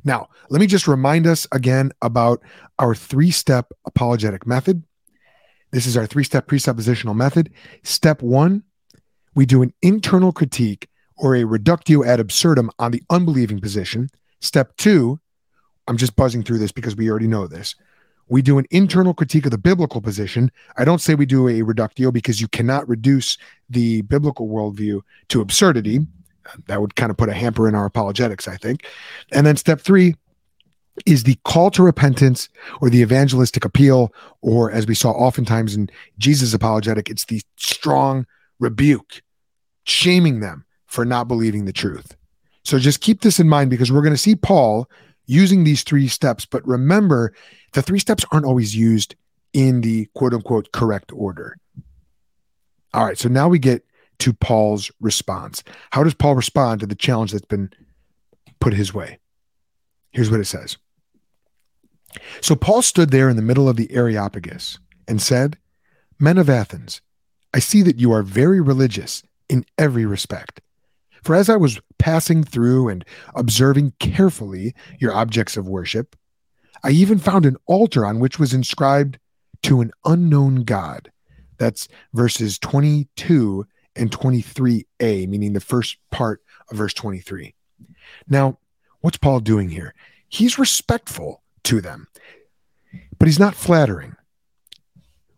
Now, 0.03 0.29
let 0.49 0.59
me 0.59 0.67
just 0.67 0.87
remind 0.87 1.27
us 1.27 1.47
again 1.51 1.91
about 2.01 2.41
our 2.79 2.93
three 2.93 3.31
step 3.31 3.71
apologetic 3.85 4.45
method. 4.45 4.83
This 5.71 5.85
is 5.85 5.97
our 5.97 6.05
three 6.05 6.23
step 6.23 6.47
presuppositional 6.47 7.15
method. 7.15 7.51
Step 7.83 8.21
one, 8.21 8.63
we 9.35 9.45
do 9.45 9.61
an 9.61 9.73
internal 9.81 10.31
critique 10.31 10.87
or 11.17 11.35
a 11.35 11.45
reductio 11.45 12.03
ad 12.03 12.19
absurdum 12.19 12.69
on 12.79 12.91
the 12.91 13.03
unbelieving 13.09 13.59
position. 13.59 14.09
Step 14.39 14.75
two, 14.77 15.19
I'm 15.87 15.97
just 15.97 16.15
buzzing 16.15 16.43
through 16.43 16.59
this 16.59 16.71
because 16.71 16.95
we 16.95 17.09
already 17.09 17.27
know 17.27 17.47
this. 17.47 17.75
We 18.29 18.41
do 18.41 18.57
an 18.57 18.65
internal 18.71 19.13
critique 19.13 19.45
of 19.45 19.51
the 19.51 19.57
biblical 19.57 20.01
position. 20.01 20.51
I 20.77 20.85
don't 20.85 21.01
say 21.01 21.13
we 21.13 21.25
do 21.25 21.47
a 21.49 21.61
reductio 21.61 22.11
because 22.11 22.39
you 22.39 22.47
cannot 22.47 22.87
reduce 22.87 23.37
the 23.69 24.01
biblical 24.03 24.47
worldview 24.47 25.01
to 25.29 25.41
absurdity. 25.41 25.99
That 26.67 26.81
would 26.81 26.95
kind 26.95 27.09
of 27.09 27.17
put 27.17 27.29
a 27.29 27.33
hamper 27.33 27.67
in 27.67 27.75
our 27.75 27.85
apologetics, 27.85 28.47
I 28.47 28.57
think. 28.57 28.85
And 29.31 29.45
then 29.45 29.57
step 29.57 29.81
three 29.81 30.15
is 31.05 31.23
the 31.23 31.37
call 31.43 31.71
to 31.71 31.83
repentance 31.83 32.49
or 32.81 32.89
the 32.89 33.01
evangelistic 33.01 33.65
appeal, 33.65 34.13
or 34.41 34.71
as 34.71 34.85
we 34.85 34.95
saw 34.95 35.11
oftentimes 35.11 35.75
in 35.75 35.89
Jesus' 36.17 36.53
apologetic, 36.53 37.09
it's 37.09 37.25
the 37.25 37.41
strong 37.55 38.25
rebuke, 38.59 39.21
shaming 39.85 40.39
them 40.39 40.65
for 40.85 41.03
not 41.05 41.27
believing 41.27 41.65
the 41.65 41.73
truth. 41.73 42.15
So 42.63 42.79
just 42.79 43.01
keep 43.01 43.21
this 43.21 43.39
in 43.39 43.49
mind 43.49 43.69
because 43.69 43.91
we're 43.91 44.01
going 44.01 44.13
to 44.13 44.17
see 44.17 44.35
Paul 44.35 44.89
using 45.25 45.63
these 45.63 45.83
three 45.83 46.07
steps. 46.07 46.45
But 46.45 46.65
remember, 46.67 47.33
the 47.73 47.81
three 47.81 47.99
steps 47.99 48.23
aren't 48.31 48.45
always 48.45 48.75
used 48.75 49.15
in 49.53 49.81
the 49.81 50.07
quote 50.13 50.33
unquote 50.33 50.71
correct 50.71 51.11
order. 51.13 51.57
All 52.93 53.05
right, 53.05 53.17
so 53.17 53.29
now 53.29 53.47
we 53.47 53.59
get 53.59 53.83
to 54.23 54.31
Paul's 54.31 54.89
response. 55.01 55.65
How 55.91 56.01
does 56.01 56.13
Paul 56.13 56.35
respond 56.35 56.79
to 56.79 56.87
the 56.87 56.95
challenge 56.95 57.33
that's 57.33 57.45
been 57.45 57.69
put 58.61 58.73
his 58.73 58.93
way? 58.93 59.19
Here's 60.11 60.31
what 60.31 60.39
it 60.39 60.45
says. 60.45 60.77
So 62.39 62.55
Paul 62.55 62.83
stood 62.83 63.11
there 63.11 63.27
in 63.27 63.35
the 63.35 63.41
middle 63.41 63.67
of 63.67 63.75
the 63.75 63.91
Areopagus 63.91 64.79
and 65.09 65.21
said, 65.21 65.57
Men 66.19 66.37
of 66.37 66.49
Athens, 66.49 67.01
I 67.53 67.59
see 67.59 67.81
that 67.81 67.99
you 67.99 68.13
are 68.13 68.23
very 68.23 68.61
religious 68.61 69.23
in 69.49 69.65
every 69.77 70.05
respect. 70.05 70.61
For 71.21 71.35
as 71.35 71.49
I 71.49 71.57
was 71.57 71.81
passing 71.99 72.45
through 72.45 72.87
and 72.87 73.03
observing 73.35 73.91
carefully 73.99 74.73
your 74.99 75.13
objects 75.13 75.57
of 75.57 75.67
worship, 75.67 76.15
I 76.81 76.91
even 76.91 77.19
found 77.19 77.45
an 77.45 77.57
altar 77.65 78.05
on 78.05 78.21
which 78.21 78.39
was 78.39 78.53
inscribed 78.53 79.19
to 79.63 79.81
an 79.81 79.91
unknown 80.05 80.63
God. 80.63 81.11
That's 81.57 81.89
verses 82.13 82.57
22 82.57 83.67
and 83.95 84.11
23a, 84.11 85.27
meaning 85.27 85.53
the 85.53 85.59
first 85.59 85.97
part 86.11 86.41
of 86.69 86.77
verse 86.77 86.93
23. 86.93 87.53
Now, 88.27 88.59
what's 89.01 89.17
Paul 89.17 89.39
doing 89.39 89.69
here? 89.69 89.93
He's 90.29 90.59
respectful 90.59 91.43
to 91.65 91.81
them, 91.81 92.07
but 93.17 93.27
he's 93.27 93.39
not 93.39 93.55
flattering 93.55 94.15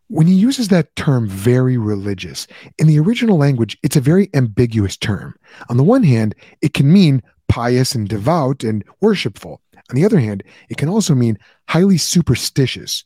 when 0.07 0.27
he 0.27 0.33
uses 0.33 0.67
that 0.67 0.95
term 0.95 1.27
very 1.27 1.77
religious, 1.77 2.47
in 2.77 2.87
the 2.87 2.99
original 2.99 3.37
language, 3.37 3.77
it's 3.81 3.95
a 3.95 4.01
very 4.01 4.29
ambiguous 4.33 4.97
term. 4.97 5.35
On 5.69 5.77
the 5.77 5.83
one 5.83 6.03
hand, 6.03 6.35
it 6.61 6.73
can 6.73 6.91
mean 6.91 7.23
pious 7.47 7.95
and 7.95 8.07
devout 8.07 8.63
and 8.63 8.83
worshipful. 9.01 9.61
On 9.89 9.95
the 9.95 10.05
other 10.05 10.19
hand, 10.19 10.43
it 10.69 10.77
can 10.77 10.89
also 10.89 11.15
mean 11.15 11.37
highly 11.69 11.97
superstitious. 11.97 13.03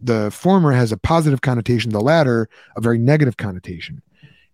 The 0.00 0.30
former 0.30 0.72
has 0.72 0.92
a 0.92 0.96
positive 0.96 1.40
connotation, 1.40 1.90
the 1.90 2.00
latter, 2.00 2.48
a 2.76 2.80
very 2.80 2.98
negative 2.98 3.36
connotation. 3.36 4.02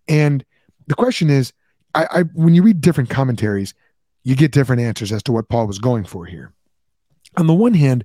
And 0.07 0.45
the 0.87 0.95
question 0.95 1.29
is, 1.29 1.53
I, 1.93 2.07
I 2.11 2.21
when 2.33 2.53
you 2.53 2.63
read 2.63 2.81
different 2.81 3.09
commentaries, 3.09 3.73
you 4.23 4.35
get 4.35 4.51
different 4.51 4.81
answers 4.81 5.11
as 5.11 5.23
to 5.23 5.31
what 5.31 5.49
Paul 5.49 5.67
was 5.67 5.79
going 5.79 6.03
for 6.03 6.25
here. 6.25 6.51
On 7.37 7.47
the 7.47 7.53
one 7.53 7.73
hand, 7.73 8.03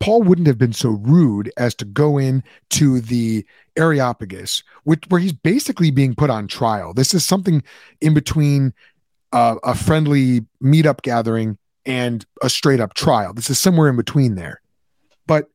Paul 0.00 0.22
wouldn't 0.22 0.46
have 0.46 0.58
been 0.58 0.72
so 0.72 0.90
rude 0.90 1.52
as 1.56 1.74
to 1.76 1.84
go 1.84 2.18
in 2.18 2.42
to 2.70 3.00
the 3.00 3.44
Areopagus, 3.76 4.62
which, 4.84 5.02
where 5.08 5.20
he's 5.20 5.32
basically 5.32 5.90
being 5.90 6.14
put 6.14 6.30
on 6.30 6.46
trial. 6.46 6.94
This 6.94 7.12
is 7.12 7.24
something 7.24 7.62
in 8.00 8.14
between 8.14 8.72
uh, 9.32 9.56
a 9.64 9.74
friendly 9.74 10.46
meetup 10.62 11.02
gathering 11.02 11.58
and 11.84 12.24
a 12.42 12.48
straight 12.48 12.80
up 12.80 12.94
trial. 12.94 13.34
This 13.34 13.50
is 13.50 13.58
somewhere 13.58 13.88
in 13.88 13.96
between 13.96 14.36
there. 14.36 14.60
But 15.26 15.46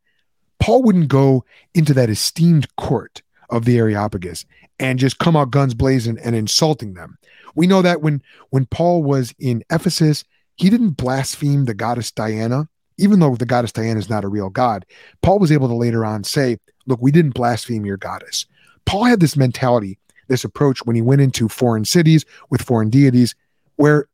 Paul 0.59 0.83
wouldn't 0.83 1.07
go 1.07 1.45
into 1.73 1.93
that 1.95 2.09
esteemed 2.09 2.73
court 2.75 3.23
of 3.50 3.65
the 3.65 3.77
Areopagus 3.77 4.45
and 4.79 5.00
just 5.00 5.19
come 5.19 5.35
out 5.35 5.51
guns 5.51 5.73
blazing 5.73 6.17
and 6.23 6.35
insulting 6.35 6.93
them. 6.93 7.17
We 7.55 7.67
know 7.67 7.81
that 7.81 8.01
when 8.01 8.21
when 8.50 8.65
Paul 8.65 9.03
was 9.03 9.33
in 9.39 9.63
Ephesus, 9.71 10.23
he 10.55 10.69
didn't 10.69 10.91
blaspheme 10.91 11.65
the 11.65 11.73
goddess 11.73 12.12
Diana 12.12 12.67
even 12.97 13.19
though 13.19 13.35
the 13.35 13.45
goddess 13.45 13.71
Diana 13.71 14.00
is 14.00 14.09
not 14.09 14.23
a 14.23 14.29
real 14.29 14.50
god, 14.50 14.85
Paul 15.21 15.39
was 15.39 15.51
able 15.51 15.67
to 15.67 15.75
later 15.75 16.05
on 16.05 16.23
say, 16.23 16.57
look, 16.85 17.01
we 17.01 17.12
didn't 17.12 17.33
blaspheme 17.33 17.85
your 17.85 17.97
goddess. 17.97 18.45
Paul 18.85 19.05
had 19.05 19.19
this 19.19 19.38
mentality, 19.38 19.97
this 20.27 20.43
approach 20.43 20.85
when 20.85 20.95
he 20.95 21.01
went 21.01 21.21
into 21.21 21.47
foreign 21.47 21.85
cities 21.85 22.25
with 22.50 22.62
foreign 22.62 22.89
deities, 22.89 23.35
where 23.77 24.07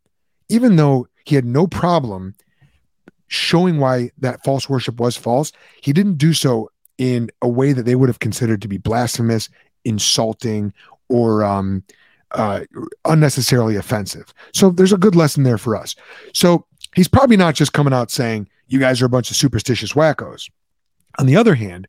even 0.48 0.76
though 0.76 1.08
he 1.26 1.36
had 1.36 1.46
no 1.46 1.68
problem 1.68 2.36
showing 3.28 3.80
why 3.80 4.12
that 4.18 4.44
false 4.44 4.70
worship 4.70 5.00
was 5.00 5.16
false, 5.16 5.52
he 5.82 5.94
didn't 5.94 6.18
do 6.18 6.34
so 6.34 6.72
in 7.00 7.32
a 7.42 7.48
way 7.48 7.74
that 7.74 7.84
they 7.84 7.96
would 7.96 8.10
have 8.10 8.20
considered 8.20 8.62
to 8.62 8.68
be 8.68 8.78
blasphemous, 8.78 9.50
insulting, 9.86 10.72
or 11.08 11.44
um, 11.44 11.82
uh, 12.32 12.62
unnecessarily 13.06 13.78
offensive. 13.78 14.32
So 14.54 14.70
there's 14.70 14.94
a 14.94 14.98
good 14.98 15.16
lesson 15.16 15.44
there 15.44 15.58
for 15.58 15.76
us. 15.76 15.96
So 16.34 16.66
he's 16.94 17.08
probably 17.08 17.38
not 17.38 17.56
just 17.56 17.74
coming 17.74 17.94
out 17.94 18.12
saying, 18.12 18.50
you 18.68 18.80
guys 18.80 19.02
are 19.02 19.06
a 19.06 19.10
bunch 19.10 19.32
of 19.32 19.38
superstitious 19.38 19.94
wackos. 19.94 20.50
On 21.18 21.26
the 21.26 21.38
other 21.38 21.56
hand, 21.56 21.88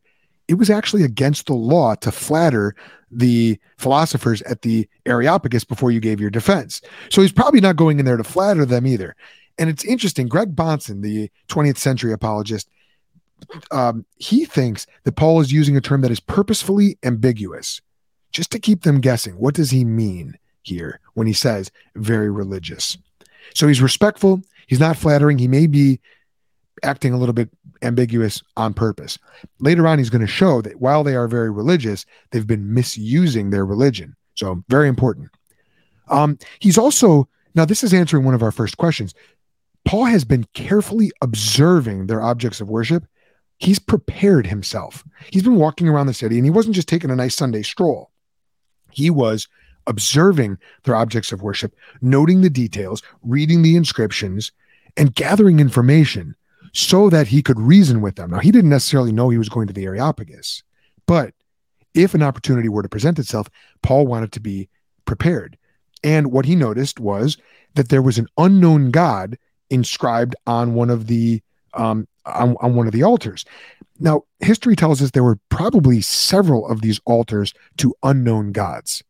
it 0.48 0.54
was 0.54 0.70
actually 0.70 1.02
against 1.02 1.46
the 1.46 1.54
law 1.54 1.94
to 1.96 2.10
flatter 2.10 2.74
the 3.10 3.58
philosophers 3.78 4.42
at 4.42 4.62
the 4.62 4.88
Areopagus 5.06 5.64
before 5.64 5.90
you 5.90 6.00
gave 6.00 6.20
your 6.20 6.30
defense. 6.30 6.80
So 7.10 7.20
he's 7.20 7.32
probably 7.32 7.60
not 7.60 7.76
going 7.76 7.98
in 7.98 8.04
there 8.04 8.16
to 8.16 8.24
flatter 8.24 8.64
them 8.64 8.86
either. 8.86 9.16
And 9.58 9.68
it's 9.68 9.84
interesting. 9.84 10.28
Greg 10.28 10.54
Bahnsen, 10.54 11.02
the 11.02 11.30
20th 11.48 11.76
century 11.76 12.12
apologist, 12.12 12.68
um, 13.70 14.04
he 14.16 14.44
thinks 14.44 14.86
that 15.04 15.16
Paul 15.16 15.40
is 15.40 15.52
using 15.52 15.76
a 15.76 15.80
term 15.80 16.00
that 16.02 16.10
is 16.10 16.20
purposefully 16.20 16.98
ambiguous 17.02 17.80
just 18.32 18.50
to 18.52 18.58
keep 18.58 18.82
them 18.82 19.00
guessing. 19.00 19.34
What 19.34 19.54
does 19.54 19.70
he 19.70 19.84
mean 19.84 20.38
here 20.62 21.00
when 21.14 21.26
he 21.26 21.32
says 21.32 21.70
very 21.96 22.30
religious? 22.30 22.96
So 23.54 23.66
he's 23.68 23.82
respectful. 23.82 24.42
He's 24.66 24.80
not 24.80 24.96
flattering. 24.96 25.38
He 25.38 25.48
may 25.48 25.66
be 25.66 26.00
acting 26.82 27.12
a 27.12 27.18
little 27.18 27.32
bit 27.32 27.50
ambiguous 27.82 28.42
on 28.56 28.74
purpose. 28.74 29.18
Later 29.58 29.86
on, 29.86 29.98
he's 29.98 30.10
going 30.10 30.20
to 30.20 30.26
show 30.26 30.62
that 30.62 30.80
while 30.80 31.02
they 31.02 31.16
are 31.16 31.28
very 31.28 31.50
religious, 31.50 32.06
they've 32.30 32.46
been 32.46 32.72
misusing 32.72 33.50
their 33.50 33.66
religion. 33.66 34.14
So, 34.34 34.62
very 34.68 34.88
important. 34.88 35.30
Um, 36.08 36.38
he's 36.60 36.78
also, 36.78 37.28
now, 37.54 37.64
this 37.64 37.84
is 37.84 37.94
answering 37.94 38.24
one 38.24 38.34
of 38.34 38.42
our 38.42 38.52
first 38.52 38.76
questions. 38.76 39.14
Paul 39.84 40.04
has 40.04 40.24
been 40.24 40.44
carefully 40.54 41.10
observing 41.22 42.06
their 42.06 42.20
objects 42.20 42.60
of 42.60 42.68
worship. 42.68 43.04
He's 43.60 43.78
prepared 43.78 44.46
himself. 44.46 45.04
He's 45.30 45.42
been 45.42 45.56
walking 45.56 45.88
around 45.88 46.06
the 46.06 46.14
city 46.14 46.36
and 46.36 46.44
he 46.44 46.50
wasn't 46.50 46.74
just 46.74 46.88
taking 46.88 47.10
a 47.10 47.16
nice 47.16 47.36
Sunday 47.36 47.62
stroll. 47.62 48.10
He 48.90 49.10
was 49.10 49.48
observing 49.86 50.58
their 50.84 50.96
objects 50.96 51.30
of 51.30 51.42
worship, 51.42 51.74
noting 52.00 52.40
the 52.40 52.50
details, 52.50 53.02
reading 53.22 53.62
the 53.62 53.76
inscriptions, 53.76 54.50
and 54.96 55.14
gathering 55.14 55.60
information 55.60 56.34
so 56.72 57.10
that 57.10 57.28
he 57.28 57.42
could 57.42 57.60
reason 57.60 58.00
with 58.00 58.16
them. 58.16 58.30
Now, 58.30 58.38
he 58.38 58.50
didn't 58.50 58.70
necessarily 58.70 59.12
know 59.12 59.28
he 59.28 59.38
was 59.38 59.48
going 59.48 59.66
to 59.66 59.72
the 59.72 59.84
Areopagus, 59.84 60.62
but 61.06 61.34
if 61.94 62.14
an 62.14 62.22
opportunity 62.22 62.68
were 62.68 62.82
to 62.82 62.88
present 62.88 63.18
itself, 63.18 63.48
Paul 63.82 64.06
wanted 64.06 64.32
to 64.32 64.40
be 64.40 64.68
prepared. 65.04 65.58
And 66.02 66.32
what 66.32 66.46
he 66.46 66.56
noticed 66.56 67.00
was 67.00 67.36
that 67.74 67.88
there 67.88 68.02
was 68.02 68.18
an 68.18 68.28
unknown 68.38 68.90
God 68.90 69.38
inscribed 69.68 70.34
on 70.46 70.74
one 70.74 70.90
of 70.90 71.08
the 71.08 71.42
um, 71.74 72.06
on, 72.26 72.56
on 72.60 72.74
one 72.74 72.86
of 72.86 72.92
the 72.92 73.02
altars. 73.02 73.44
Now, 73.98 74.22
history 74.40 74.76
tells 74.76 75.02
us 75.02 75.10
there 75.10 75.24
were 75.24 75.38
probably 75.48 76.00
several 76.00 76.66
of 76.68 76.80
these 76.80 77.00
altars 77.04 77.52
to 77.78 77.94
unknown 78.02 78.52
gods. 78.52 79.02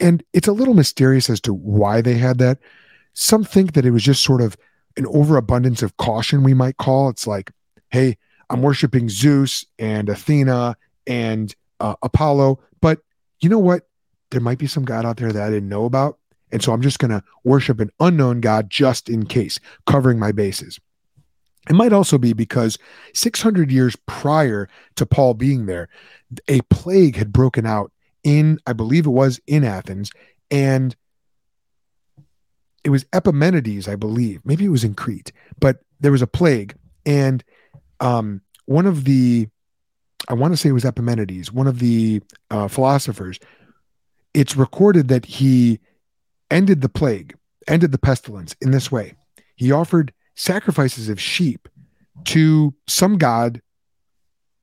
And 0.00 0.22
it's 0.32 0.48
a 0.48 0.52
little 0.52 0.74
mysterious 0.74 1.30
as 1.30 1.40
to 1.42 1.54
why 1.54 2.00
they 2.00 2.14
had 2.14 2.38
that. 2.38 2.58
Some 3.14 3.44
think 3.44 3.72
that 3.72 3.86
it 3.86 3.92
was 3.92 4.02
just 4.02 4.22
sort 4.22 4.42
of 4.42 4.56
an 4.96 5.06
overabundance 5.06 5.82
of 5.82 5.96
caution, 5.96 6.42
we 6.42 6.54
might 6.54 6.76
call. 6.76 7.08
It's 7.08 7.26
like, 7.26 7.50
hey, 7.90 8.16
I'm 8.50 8.62
worshiping 8.62 9.08
Zeus 9.08 9.64
and 9.78 10.08
Athena 10.08 10.76
and 11.06 11.54
uh, 11.80 11.94
Apollo, 12.02 12.60
but 12.80 13.00
you 13.40 13.48
know 13.48 13.58
what? 13.58 13.88
There 14.30 14.40
might 14.40 14.58
be 14.58 14.66
some 14.66 14.84
God 14.84 15.04
out 15.04 15.16
there 15.16 15.32
that 15.32 15.42
I 15.42 15.50
didn't 15.50 15.68
know 15.68 15.84
about. 15.84 16.18
And 16.52 16.62
so 16.62 16.72
I'm 16.72 16.82
just 16.82 16.98
going 16.98 17.10
to 17.10 17.22
worship 17.42 17.80
an 17.80 17.90
unknown 18.00 18.40
God 18.40 18.70
just 18.70 19.08
in 19.08 19.26
case, 19.26 19.58
covering 19.86 20.18
my 20.18 20.32
bases. 20.32 20.78
It 21.68 21.74
might 21.74 21.92
also 21.92 22.18
be 22.18 22.32
because 22.32 22.78
600 23.14 23.70
years 23.70 23.96
prior 24.06 24.68
to 24.96 25.06
Paul 25.06 25.34
being 25.34 25.66
there, 25.66 25.88
a 26.48 26.60
plague 26.62 27.16
had 27.16 27.32
broken 27.32 27.64
out 27.64 27.90
in, 28.22 28.58
I 28.66 28.72
believe 28.72 29.06
it 29.06 29.10
was 29.10 29.40
in 29.46 29.64
Athens, 29.64 30.10
and 30.50 30.94
it 32.82 32.90
was 32.90 33.06
Epimenides, 33.12 33.88
I 33.88 33.96
believe. 33.96 34.40
Maybe 34.44 34.64
it 34.64 34.70
was 34.70 34.84
in 34.84 34.94
Crete, 34.94 35.32
but 35.58 35.78
there 36.00 36.12
was 36.12 36.22
a 36.22 36.26
plague, 36.26 36.74
and 37.06 37.42
um, 38.00 38.42
one 38.66 38.86
of 38.86 39.04
the, 39.04 39.48
I 40.28 40.34
want 40.34 40.52
to 40.52 40.56
say 40.56 40.68
it 40.68 40.72
was 40.72 40.84
Epimenides, 40.84 41.52
one 41.52 41.66
of 41.66 41.78
the 41.78 42.22
uh, 42.50 42.68
philosophers. 42.68 43.38
It's 44.32 44.56
recorded 44.56 45.08
that 45.08 45.24
he 45.24 45.80
ended 46.50 46.80
the 46.80 46.88
plague, 46.88 47.34
ended 47.68 47.92
the 47.92 47.98
pestilence 47.98 48.54
in 48.60 48.70
this 48.70 48.90
way. 48.92 49.14
He 49.56 49.72
offered 49.72 50.12
sacrifices 50.34 51.08
of 51.08 51.20
sheep 51.20 51.68
to 52.24 52.74
some 52.86 53.18
god, 53.18 53.60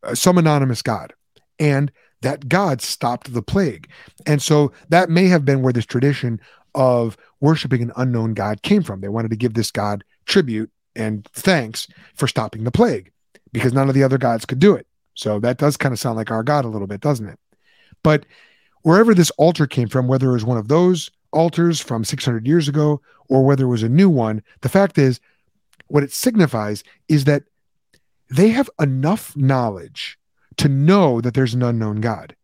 uh, 0.04 0.16
some 0.16 0.38
anonymous 0.38 0.82
god, 0.82 1.14
and 1.60 1.92
that 2.22 2.48
god 2.48 2.82
stopped 2.82 3.34
the 3.34 3.42
plague. 3.42 3.90
And 4.26 4.42
so 4.42 4.72
that 4.90 5.10
may 5.10 5.28
have 5.28 5.46
been 5.46 5.62
where 5.62 5.74
this 5.74 5.86
tradition 5.86 6.40
of 6.76 7.18
worshiping 7.40 7.82
an 7.82 7.92
unknown 7.96 8.34
God 8.34 8.62
came 8.62 8.84
from. 8.84 9.02
They 9.02 9.10
wanted 9.10 9.32
to 9.32 9.38
give 9.38 9.54
this 9.54 9.72
God 9.72 10.04
tribute 10.26 10.72
and 10.96 11.28
thanks 11.34 11.88
for 12.16 12.28
stopping 12.28 12.64
the 12.64 12.72
plague 12.72 13.12
because 13.52 13.74
none 13.74 13.90
of 13.90 13.96
the 13.96 14.04
other 14.04 14.18
gods 14.18 14.46
could 14.46 14.60
do 14.60 14.76
it. 14.76 14.88
So 15.14 15.40
that 15.40 15.58
does 15.58 15.78
kind 15.78 15.94
of 15.94 16.00
sound 16.00 16.18
like 16.18 16.32
our 16.32 16.44
God 16.44 16.66
a 16.66 16.70
little 16.70 16.88
bit, 16.88 17.02
doesn't 17.02 17.28
it? 17.28 17.40
But 18.04 18.26
wherever 18.84 19.14
this 19.14 19.32
altar 19.32 19.68
came 19.68 19.88
from, 19.88 20.08
whether 20.08 20.30
it 20.30 20.34
was 20.34 20.46
one 20.46 20.58
of 20.58 20.68
those 20.68 21.10
altars 21.32 21.80
from 21.80 22.04
600 22.04 22.48
years 22.48 22.68
ago 22.68 23.02
or 23.30 23.44
whether 23.46 23.66
it 23.66 23.70
was 23.70 23.84
a 23.84 23.90
new 23.90 24.10
one, 24.10 24.42
the 24.62 24.70
fact 24.70 24.98
is, 24.98 25.20
what 25.92 26.04
it 26.04 26.12
signifies 26.12 26.84
is 27.08 27.26
that 27.26 27.44
they 28.30 28.50
have 28.50 28.70
enough 28.80 29.36
knowledge 29.36 30.18
to 30.58 30.70
know 30.70 31.22
that 31.22 31.34
there's 31.34 31.54
an 31.54 31.64
unknown 31.64 32.02
God, 32.02 32.36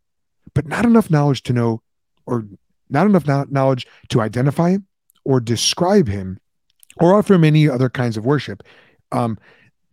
but 0.53 0.67
not 0.67 0.85
enough 0.85 1.09
knowledge 1.09 1.43
to 1.43 1.53
know 1.53 1.81
or 2.25 2.45
not 2.89 3.05
enough 3.05 3.25
knowledge 3.49 3.87
to 4.09 4.21
identify 4.21 4.71
him 4.71 4.85
or 5.23 5.39
describe 5.39 6.07
him 6.07 6.39
or 6.99 7.15
offer 7.15 7.35
him 7.35 7.43
any 7.43 7.69
other 7.69 7.89
kinds 7.89 8.17
of 8.17 8.25
worship, 8.25 8.63
um, 9.11 9.37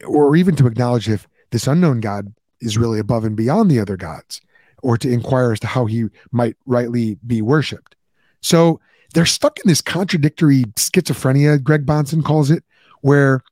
or 0.05 0.35
even 0.37 0.57
to 0.57 0.67
acknowledge 0.67 1.09
if 1.09 1.29
this 1.51 1.67
unknown 1.67 2.01
God 2.01 2.33
is 2.61 2.79
really 2.79 2.99
above 2.99 3.25
and 3.25 3.37
beyond 3.37 3.71
the 3.71 3.81
other 3.81 3.97
gods, 3.97 4.41
or 4.83 4.97
to 4.99 5.11
inquire 5.11 5.53
as 5.53 5.61
to 5.61 5.67
how 5.67 5.87
he 5.87 6.07
might 6.33 6.57
rightly 6.67 7.19
be 7.27 7.43
worshiped. 7.43 7.95
So 8.41 8.81
they're 9.13 9.27
stuck 9.27 9.59
in 9.61 9.69
this 9.69 9.83
contradictory 9.83 10.65
schizophrenia, 10.77 11.63
Greg 11.63 11.87
Bahnsen 11.87 12.25
calls 12.25 12.51
it, 12.51 12.65
where 13.05 13.43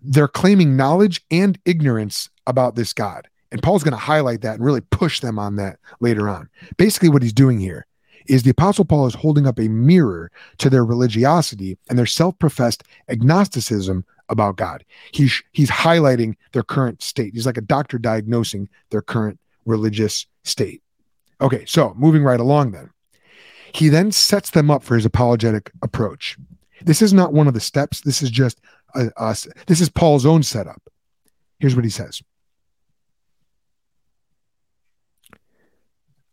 they're 0.00 0.26
claiming 0.26 0.74
knowledge 0.74 1.20
and 1.30 1.58
ignorance 1.66 2.30
about 2.46 2.76
this 2.76 2.94
God. 2.94 3.28
And 3.52 3.62
Paul's 3.62 3.84
going 3.84 3.92
to 3.92 3.98
highlight 3.98 4.40
that 4.40 4.54
and 4.54 4.64
really 4.64 4.80
push 4.80 5.20
them 5.20 5.38
on 5.38 5.56
that 5.56 5.78
later 6.00 6.30
on. 6.30 6.48
Basically, 6.78 7.10
what 7.10 7.22
he's 7.22 7.34
doing 7.34 7.60
here 7.60 7.84
is 8.24 8.42
the 8.42 8.50
Apostle 8.50 8.86
Paul 8.86 9.06
is 9.06 9.14
holding 9.14 9.46
up 9.46 9.58
a 9.58 9.68
mirror 9.68 10.32
to 10.56 10.70
their 10.70 10.82
religiosity 10.82 11.76
and 11.90 11.98
their 11.98 12.06
self 12.06 12.38
professed 12.38 12.84
agnosticism 13.10 14.06
about 14.30 14.56
God. 14.56 14.82
He's, 15.12 15.42
he's 15.52 15.70
highlighting 15.70 16.34
their 16.52 16.62
current 16.62 17.02
state. 17.02 17.34
He's 17.34 17.44
like 17.44 17.58
a 17.58 17.60
doctor 17.60 17.98
diagnosing 17.98 18.66
their 18.88 19.02
current 19.02 19.38
religious 19.66 20.24
state. 20.42 20.82
Okay, 21.42 21.66
so 21.66 21.92
moving 21.98 22.22
right 22.22 22.40
along 22.40 22.70
then. 22.70 22.88
He 23.74 23.90
then 23.90 24.10
sets 24.10 24.50
them 24.50 24.70
up 24.70 24.82
for 24.82 24.94
his 24.94 25.04
apologetic 25.04 25.70
approach. 25.82 26.38
This 26.82 27.02
is 27.02 27.12
not 27.12 27.32
one 27.32 27.48
of 27.48 27.54
the 27.54 27.60
steps. 27.60 28.00
This 28.02 28.22
is 28.22 28.30
just 28.30 28.60
Uh, 28.96 29.10
a, 29.16 29.24
a, 29.30 29.36
this 29.66 29.80
is 29.80 29.88
Paul's 29.88 30.26
own 30.26 30.42
setup. 30.42 30.82
Here's 31.58 31.74
what 31.76 31.84
he 31.84 31.90
says. 31.90 32.22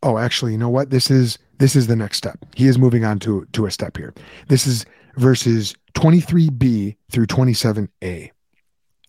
Oh, 0.01 0.17
actually, 0.17 0.51
you 0.51 0.57
know 0.57 0.69
what? 0.69 0.89
This 0.89 1.09
is 1.09 1.37
this 1.57 1.75
is 1.75 1.87
the 1.87 1.95
next 1.95 2.17
step. 2.17 2.39
He 2.55 2.67
is 2.67 2.77
moving 2.77 3.05
on 3.05 3.19
to, 3.19 3.47
to 3.53 3.65
a 3.65 3.71
step 3.71 3.95
here. 3.95 4.13
This 4.47 4.67
is 4.67 4.85
verses 5.15 5.75
23b 5.93 6.97
through 7.09 7.27
27a. 7.27 8.31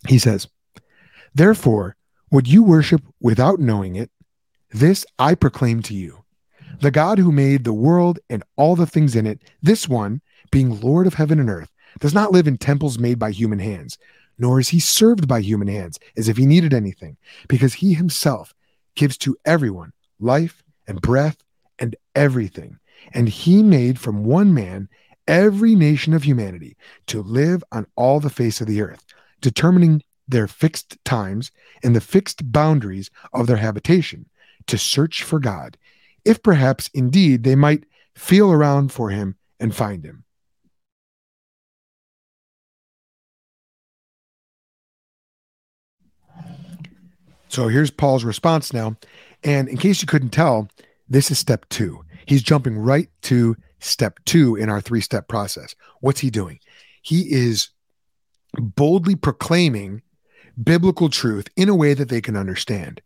He 0.07 0.19
says, 0.19 0.47
Therefore, 1.35 1.97
would 2.31 2.47
you 2.47 2.63
worship 2.63 3.03
without 3.21 3.59
knowing 3.59 3.97
it? 3.97 4.11
This 4.71 5.05
I 5.19 5.35
proclaim 5.35 5.83
to 5.83 5.95
you. 5.95 6.25
The 6.81 6.91
God 6.91 7.19
who 7.19 7.33
made 7.33 7.65
the 7.65 7.73
world 7.73 8.19
and 8.29 8.45
all 8.57 8.77
the 8.77 8.87
things 8.87 9.17
in 9.17 9.27
it, 9.27 9.41
this 9.63 9.89
one, 9.89 10.21
being 10.51 10.81
Lord 10.81 11.07
of 11.07 11.15
heaven 11.15 11.41
and 11.41 11.51
earth, 11.51 11.73
does 12.01 12.15
not 12.15 12.33
live 12.33 12.47
in 12.47 12.59
temples 12.59 12.99
made 12.99 13.19
by 13.19 13.31
human 13.31 13.59
hands, 13.59 13.99
nor 14.39 14.59
is 14.61 14.71
he 14.71 14.81
served 14.81 15.29
by 15.29 15.41
human 15.41 15.69
hands 15.69 15.99
as 16.17 16.29
if 16.29 16.37
he 16.37 16.47
needed 16.47 16.75
anything, 16.75 17.17
because 17.49 17.75
he 17.75 17.95
himself 17.95 18.55
gives 18.95 19.17
to 19.19 19.37
everyone 19.45 19.93
life 20.19 20.63
and 20.87 21.01
breath 21.01 21.39
and 21.79 21.97
everything. 22.15 22.79
And 23.13 23.29
he 23.29 23.63
made 23.63 23.99
from 23.99 24.25
one 24.25 24.55
man 24.55 24.89
every 25.27 25.75
nation 25.75 26.15
of 26.15 26.25
humanity 26.25 26.77
to 27.07 27.23
live 27.23 27.65
on 27.73 27.87
all 27.97 28.21
the 28.21 28.31
face 28.31 28.61
of 28.61 28.67
the 28.67 28.83
earth, 28.83 29.05
determining 29.41 30.03
their 30.27 30.47
fixed 30.47 30.97
times 31.05 31.51
and 31.83 31.95
the 31.95 32.01
fixed 32.01 32.51
boundaries 32.53 33.11
of 33.33 33.47
their 33.47 33.57
habitation 33.57 34.27
to 34.67 34.79
search 34.79 35.23
for 35.23 35.39
God, 35.39 35.77
if 36.25 36.43
perhaps 36.43 36.89
indeed 36.95 37.45
they 37.45 37.55
might 37.55 37.85
feel 38.15 38.51
around 38.51 38.93
for 38.93 39.11
him 39.11 39.37
and 39.61 39.75
find 39.75 40.05
him. 40.05 40.24
So 47.55 47.69
here's 47.69 47.93
Paul's 47.93 48.25
response 48.25 48.73
now. 48.73 48.97
And 49.45 49.69
in 49.69 49.77
case 49.77 50.03
you 50.03 50.09
couldn't 50.09 50.31
tell, 50.31 50.69
this 51.09 51.31
is 51.31 51.39
step 51.39 51.65
two. 51.69 52.05
He's 52.27 52.43
jumping 52.43 52.77
right 52.77 53.09
to 53.23 53.57
step 53.79 54.19
two 54.25 54.57
in 54.57 54.69
our 54.69 54.81
three 54.81 55.01
step 55.01 55.29
process. 55.29 55.77
What's 56.01 56.19
he 56.19 56.31
doing? 56.31 56.59
He 57.03 57.33
is 57.33 57.69
boldly 58.55 59.15
proclaiming 59.15 60.03
biblical 60.61 61.09
truth 61.09 61.47
in 61.55 61.69
a 61.69 61.77
way 61.77 61.95
that 61.95 62.09
they 62.09 62.21
can 62.21 62.37
understand. 62.37 63.01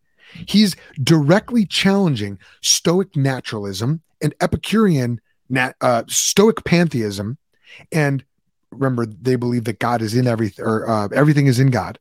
He's 0.46 0.76
directly 1.02 1.66
challenging 1.66 2.38
Stoic 2.62 3.14
naturalism 3.16 4.00
and 4.22 4.34
Epicurean 4.40 5.20
uh, 5.82 6.04
Stoic 6.06 6.64
pantheism. 6.64 7.36
And 7.92 8.24
remember, 8.70 9.04
they 9.04 9.36
believe 9.36 9.64
that 9.64 9.78
God 9.78 10.00
is 10.00 10.14
in 10.14 10.26
everything, 10.26 10.64
or 10.64 10.88
uh, 10.88 11.08
everything 11.14 11.48
is 11.48 11.60
in 11.60 11.68
God. 11.68 11.98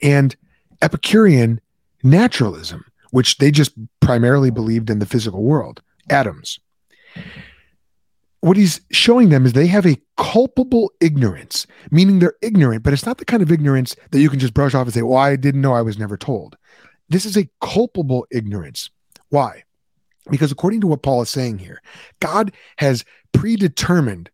And 0.00 0.36
Epicurean 0.82 1.60
naturalism, 2.02 2.84
which 3.10 3.38
they 3.38 3.50
just 3.50 3.72
primarily 4.00 4.50
believed 4.50 4.90
in 4.90 4.98
the 4.98 5.06
physical 5.06 5.42
world, 5.42 5.82
atoms. 6.10 6.58
What 8.40 8.56
he's 8.56 8.80
showing 8.92 9.30
them 9.30 9.44
is 9.44 9.52
they 9.52 9.66
have 9.66 9.86
a 9.86 10.00
culpable 10.16 10.92
ignorance, 11.00 11.66
meaning 11.90 12.18
they're 12.18 12.36
ignorant, 12.42 12.82
but 12.82 12.92
it's 12.92 13.06
not 13.06 13.18
the 13.18 13.24
kind 13.24 13.42
of 13.42 13.50
ignorance 13.50 13.96
that 14.10 14.20
you 14.20 14.30
can 14.30 14.38
just 14.38 14.54
brush 14.54 14.74
off 14.74 14.86
and 14.86 14.94
say, 14.94 15.02
Well, 15.02 15.18
I 15.18 15.36
didn't 15.36 15.62
know 15.62 15.72
I 15.72 15.82
was 15.82 15.98
never 15.98 16.16
told. 16.16 16.56
This 17.08 17.24
is 17.24 17.36
a 17.36 17.48
culpable 17.60 18.26
ignorance. 18.30 18.90
Why? 19.30 19.64
Because 20.30 20.52
according 20.52 20.80
to 20.82 20.86
what 20.86 21.02
Paul 21.02 21.22
is 21.22 21.30
saying 21.30 21.58
here, 21.58 21.80
God 22.20 22.52
has 22.78 23.04
predetermined 23.32 24.30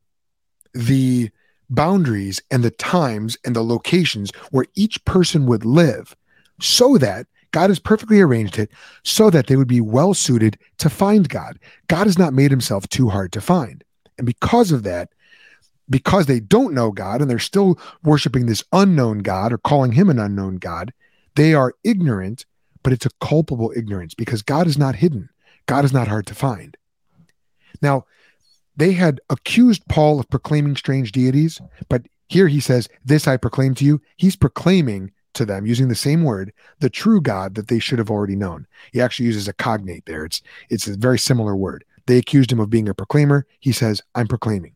the 0.74 1.31
boundaries 1.68 2.40
and 2.50 2.62
the 2.62 2.70
times 2.70 3.37
and 3.44 3.57
the 3.57 3.64
locations 3.64 4.31
where 4.50 4.66
each 4.74 5.05
person 5.05 5.46
would 5.46 5.64
live 5.64 6.16
so 6.62 6.98
that 6.98 7.27
God 7.53 7.70
has 7.70 7.79
perfectly 7.79 8.20
arranged 8.20 8.59
it 8.59 8.70
so 9.05 9.31
that 9.31 9.46
they 9.46 9.57
would 9.57 9.68
be 9.68 9.81
well 9.81 10.14
suited 10.14 10.59
to 10.79 10.88
find 10.88 11.29
God. 11.29 11.59
God 11.88 12.07
has 12.07 12.18
not 12.18 12.33
made 12.33 12.51
himself 12.51 12.88
too 12.88 13.11
hard 13.11 13.33
to 13.33 13.40
find. 13.40 13.85
And 14.16 14.27
because 14.27 14.72
of 14.72 14.83
that, 14.85 15.11
because 15.90 16.27
they 16.27 16.40
don't 16.40 16.75
know 16.75 16.90
God 16.90 17.20
and 17.20 17.31
they're 17.31 17.38
still 17.38 17.79
worshiping 18.03 18.46
this 18.46 18.64
unknown 18.72 19.18
God 19.18 19.53
or 19.53 19.59
calling 19.59 19.92
him 19.92 20.09
an 20.09 20.18
unknown 20.18 20.57
God, 20.57 20.92
they 21.35 21.53
are 21.55 21.75
ignorant, 21.85 22.46
but 22.83 22.92
it's 22.92 23.07
a 23.07 23.11
culpable 23.20 23.72
ignorance 23.77 24.14
because 24.14 24.42
God 24.42 24.66
is 24.66 24.79
not 24.79 24.96
hidden. 24.96 25.29
God 25.66 25.85
is 25.85 25.92
not 25.92 26.09
hard 26.09 26.27
to 26.29 26.35
find. 26.35 26.77
Now, 27.83 28.07
they 28.77 28.92
had 28.92 29.20
accused 29.29 29.87
Paul 29.88 30.18
of 30.18 30.31
proclaiming 30.31 30.77
strange 30.77 31.12
deities, 31.12 31.61
but 31.88 32.07
here 32.29 32.48
he 32.48 32.61
says, 32.61 32.88
This 33.05 33.29
I 33.29 33.37
proclaim 33.37 33.75
to 33.75 33.85
you. 33.85 34.01
He's 34.16 34.37
proclaiming 34.37 35.12
to 35.35 35.45
them 35.45 35.66
using 35.66 35.88
the 35.88 35.95
same 35.95 36.25
word, 36.25 36.53
the 36.81 36.90
true 36.90 37.21
God 37.21 37.55
that 37.55 37.68
they 37.68 37.79
should 37.79 37.99
have 37.99 38.11
already 38.11 38.37
known. 38.37 38.66
He 38.92 39.01
actually 39.01 39.27
uses 39.27 39.49
a 39.49 39.53
cognate 39.53 40.07
there. 40.07 40.25
It's 40.25 40.42
it's 40.71 40.87
a 40.87 40.97
very 40.97 41.18
similar 41.18 41.57
word. 41.57 41.85
They 42.07 42.18
accused 42.18 42.51
him 42.51 42.61
of 42.61 42.71
being 42.71 42.88
a 42.88 42.95
proclaimer. 42.95 43.47
He 43.61 43.73
says, 43.73 44.03
I'm 44.14 44.27
proclaiming. 44.27 44.75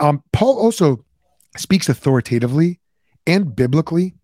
Um, 0.00 0.22
Paul 0.32 0.58
also 0.58 1.04
speaks 1.56 1.88
authoritatively 1.88 2.78
and 3.26 3.54
biblically, 3.54 4.14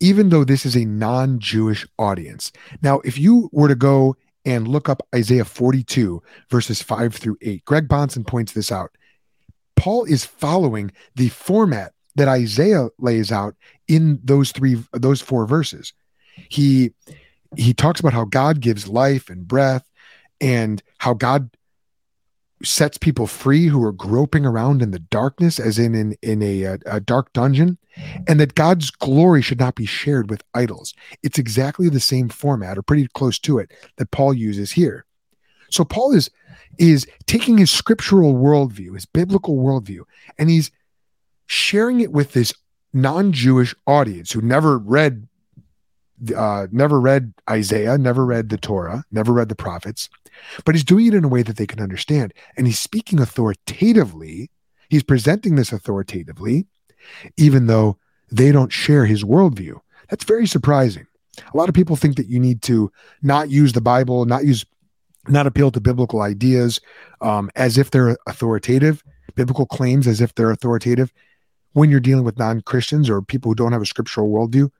even 0.00 0.28
though 0.28 0.44
this 0.44 0.66
is 0.66 0.76
a 0.76 0.84
non 0.84 1.38
Jewish 1.38 1.86
audience. 1.98 2.52
Now, 2.82 3.00
if 3.00 3.18
you 3.18 3.48
were 3.52 3.68
to 3.68 3.74
go 3.74 4.16
and 4.44 4.66
look 4.66 4.88
up 4.88 5.06
Isaiah 5.14 5.44
42, 5.44 6.22
verses 6.50 6.80
5 6.80 7.14
through 7.14 7.36
8. 7.42 7.64
Greg 7.66 7.86
Bahnsen 7.86 8.26
points 8.26 8.52
this 8.52 8.72
out. 8.72 8.90
Paul 9.76 10.04
is 10.04 10.24
following 10.24 10.90
the 11.14 11.28
format 11.28 11.92
that 12.16 12.28
Isaiah 12.28 12.88
lays 12.98 13.30
out 13.30 13.54
in 13.88 14.20
those 14.22 14.52
three 14.52 14.82
those 14.92 15.20
four 15.20 15.46
verses. 15.46 15.92
He 16.48 16.92
he 17.56 17.74
talks 17.74 17.98
about 17.98 18.12
how 18.12 18.24
God 18.24 18.60
gives 18.60 18.86
life 18.86 19.30
and 19.30 19.48
breath 19.48 19.88
and 20.40 20.82
how 20.98 21.14
God 21.14 21.50
sets 22.62 22.98
people 22.98 23.26
free 23.26 23.66
who 23.66 23.84
are 23.84 23.92
groping 23.92 24.44
around 24.44 24.82
in 24.82 24.90
the 24.90 24.98
darkness 24.98 25.60
as 25.60 25.78
in 25.78 25.94
in, 25.94 26.16
in 26.22 26.42
a, 26.42 26.62
a, 26.64 26.78
a 26.86 27.00
dark 27.00 27.32
dungeon 27.32 27.78
and 28.26 28.40
that 28.40 28.56
god's 28.56 28.90
glory 28.90 29.40
should 29.40 29.60
not 29.60 29.76
be 29.76 29.86
shared 29.86 30.28
with 30.28 30.42
idols 30.54 30.92
it's 31.22 31.38
exactly 31.38 31.88
the 31.88 32.00
same 32.00 32.28
format 32.28 32.76
or 32.76 32.82
pretty 32.82 33.06
close 33.14 33.38
to 33.38 33.58
it 33.58 33.70
that 33.96 34.10
paul 34.10 34.34
uses 34.34 34.72
here 34.72 35.04
so 35.70 35.84
paul 35.84 36.12
is 36.12 36.30
is 36.78 37.06
taking 37.26 37.58
his 37.58 37.70
scriptural 37.70 38.34
worldview 38.34 38.94
his 38.94 39.06
biblical 39.06 39.56
worldview 39.56 40.00
and 40.36 40.50
he's 40.50 40.72
sharing 41.46 42.00
it 42.00 42.10
with 42.10 42.32
this 42.32 42.52
non-jewish 42.92 43.74
audience 43.86 44.32
who 44.32 44.40
never 44.40 44.78
read 44.78 45.28
uh, 46.36 46.66
never 46.72 47.00
read 47.00 47.32
Isaiah, 47.48 47.96
never 47.96 48.26
read 48.26 48.48
the 48.48 48.56
Torah, 48.56 49.04
never 49.10 49.32
read 49.32 49.48
the 49.48 49.54
prophets, 49.54 50.08
but 50.64 50.74
he's 50.74 50.84
doing 50.84 51.06
it 51.06 51.14
in 51.14 51.24
a 51.24 51.28
way 51.28 51.42
that 51.42 51.56
they 51.56 51.66
can 51.66 51.80
understand. 51.80 52.34
And 52.56 52.66
he's 52.66 52.80
speaking 52.80 53.20
authoritatively. 53.20 54.50
He's 54.88 55.02
presenting 55.02 55.54
this 55.54 55.72
authoritatively, 55.72 56.66
even 57.36 57.66
though 57.66 57.98
they 58.30 58.52
don't 58.52 58.72
share 58.72 59.06
his 59.06 59.24
worldview. 59.24 59.78
That's 60.10 60.24
very 60.24 60.46
surprising. 60.46 61.06
A 61.52 61.56
lot 61.56 61.68
of 61.68 61.74
people 61.74 61.94
think 61.94 62.16
that 62.16 62.26
you 62.26 62.40
need 62.40 62.62
to 62.62 62.90
not 63.22 63.50
use 63.50 63.72
the 63.72 63.80
Bible, 63.80 64.24
not 64.24 64.44
use, 64.44 64.64
not 65.28 65.46
appeal 65.46 65.70
to 65.70 65.80
biblical 65.80 66.22
ideas 66.22 66.80
um, 67.20 67.50
as 67.54 67.78
if 67.78 67.90
they're 67.90 68.16
authoritative, 68.26 69.04
biblical 69.36 69.66
claims 69.66 70.08
as 70.08 70.20
if 70.20 70.34
they're 70.34 70.50
authoritative 70.50 71.12
when 71.78 71.90
you're 71.90 72.00
dealing 72.00 72.24
with 72.24 72.38
non 72.38 72.60
Christians 72.60 73.08
or 73.08 73.22
people 73.22 73.50
who 73.50 73.54
don't 73.54 73.72
have 73.72 73.82
a 73.82 73.86
scriptural 73.86 74.28
worldview. 74.28 74.70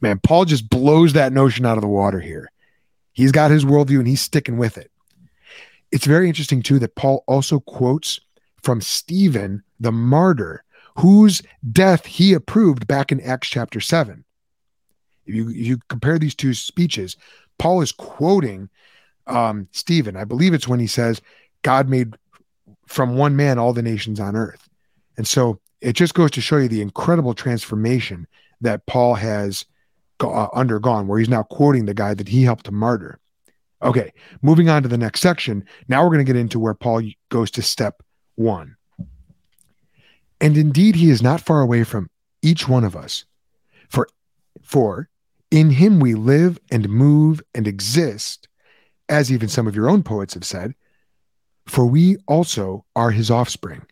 Man, 0.00 0.18
Paul 0.18 0.44
just 0.44 0.68
blows 0.68 1.12
that 1.12 1.32
notion 1.32 1.64
out 1.64 1.78
of 1.78 1.82
the 1.82 1.88
water 1.88 2.20
here. 2.20 2.50
He's 3.12 3.32
got 3.32 3.50
his 3.50 3.64
worldview 3.64 3.98
and 3.98 4.08
he's 4.08 4.20
sticking 4.20 4.58
with 4.58 4.76
it. 4.76 4.90
It's 5.90 6.04
very 6.04 6.28
interesting, 6.28 6.62
too, 6.62 6.78
that 6.80 6.96
Paul 6.96 7.24
also 7.26 7.60
quotes 7.60 8.20
from 8.62 8.80
Stephen, 8.80 9.62
the 9.80 9.92
martyr, 9.92 10.64
whose 10.98 11.42
death 11.72 12.04
he 12.04 12.34
approved 12.34 12.86
back 12.86 13.12
in 13.12 13.20
Acts 13.20 13.48
chapter 13.48 13.80
7. 13.80 14.24
If 15.24 15.34
you, 15.34 15.48
if 15.48 15.56
you 15.56 15.78
compare 15.88 16.18
these 16.18 16.34
two 16.34 16.54
speeches, 16.54 17.16
Paul 17.58 17.80
is 17.80 17.92
quoting 17.92 18.68
um, 19.26 19.68
Stephen. 19.72 20.16
I 20.16 20.24
believe 20.24 20.52
it's 20.52 20.68
when 20.68 20.80
he 20.80 20.86
says, 20.86 21.20
God 21.62 21.88
made 21.88 22.16
from 22.86 23.16
one 23.16 23.36
man 23.36 23.58
all 23.58 23.72
the 23.72 23.82
nations 23.82 24.20
on 24.20 24.36
earth. 24.36 24.68
And 25.16 25.26
so 25.26 25.60
it 25.80 25.94
just 25.94 26.14
goes 26.14 26.30
to 26.32 26.40
show 26.40 26.56
you 26.56 26.68
the 26.68 26.82
incredible 26.82 27.34
transformation 27.34 28.26
that 28.60 28.86
Paul 28.86 29.14
has 29.14 29.64
uh, 30.20 30.48
undergone, 30.54 31.06
where 31.06 31.18
he's 31.18 31.28
now 31.28 31.42
quoting 31.42 31.86
the 31.86 31.94
guy 31.94 32.14
that 32.14 32.28
he 32.28 32.42
helped 32.42 32.64
to 32.66 32.72
martyr. 32.72 33.18
Okay, 33.82 34.12
moving 34.40 34.68
on 34.68 34.82
to 34.82 34.88
the 34.88 34.96
next 34.96 35.20
section. 35.20 35.64
Now 35.88 36.02
we're 36.02 36.14
going 36.14 36.24
to 36.24 36.32
get 36.32 36.40
into 36.40 36.58
where 36.58 36.74
Paul 36.74 37.02
goes 37.28 37.50
to 37.52 37.62
step 37.62 38.02
one. 38.36 38.76
And 40.40 40.56
indeed, 40.56 40.96
he 40.96 41.10
is 41.10 41.22
not 41.22 41.40
far 41.40 41.60
away 41.60 41.84
from 41.84 42.10
each 42.42 42.68
one 42.68 42.84
of 42.84 42.96
us. 42.96 43.24
For, 43.88 44.08
for 44.62 45.08
in 45.50 45.70
him 45.70 46.00
we 46.00 46.14
live 46.14 46.58
and 46.70 46.88
move 46.88 47.42
and 47.54 47.66
exist, 47.66 48.48
as 49.08 49.30
even 49.30 49.48
some 49.48 49.66
of 49.66 49.76
your 49.76 49.88
own 49.88 50.02
poets 50.02 50.34
have 50.34 50.44
said, 50.44 50.74
for 51.66 51.86
we 51.86 52.16
also 52.26 52.84
are 52.94 53.10
his 53.10 53.30
offspring. 53.30 53.82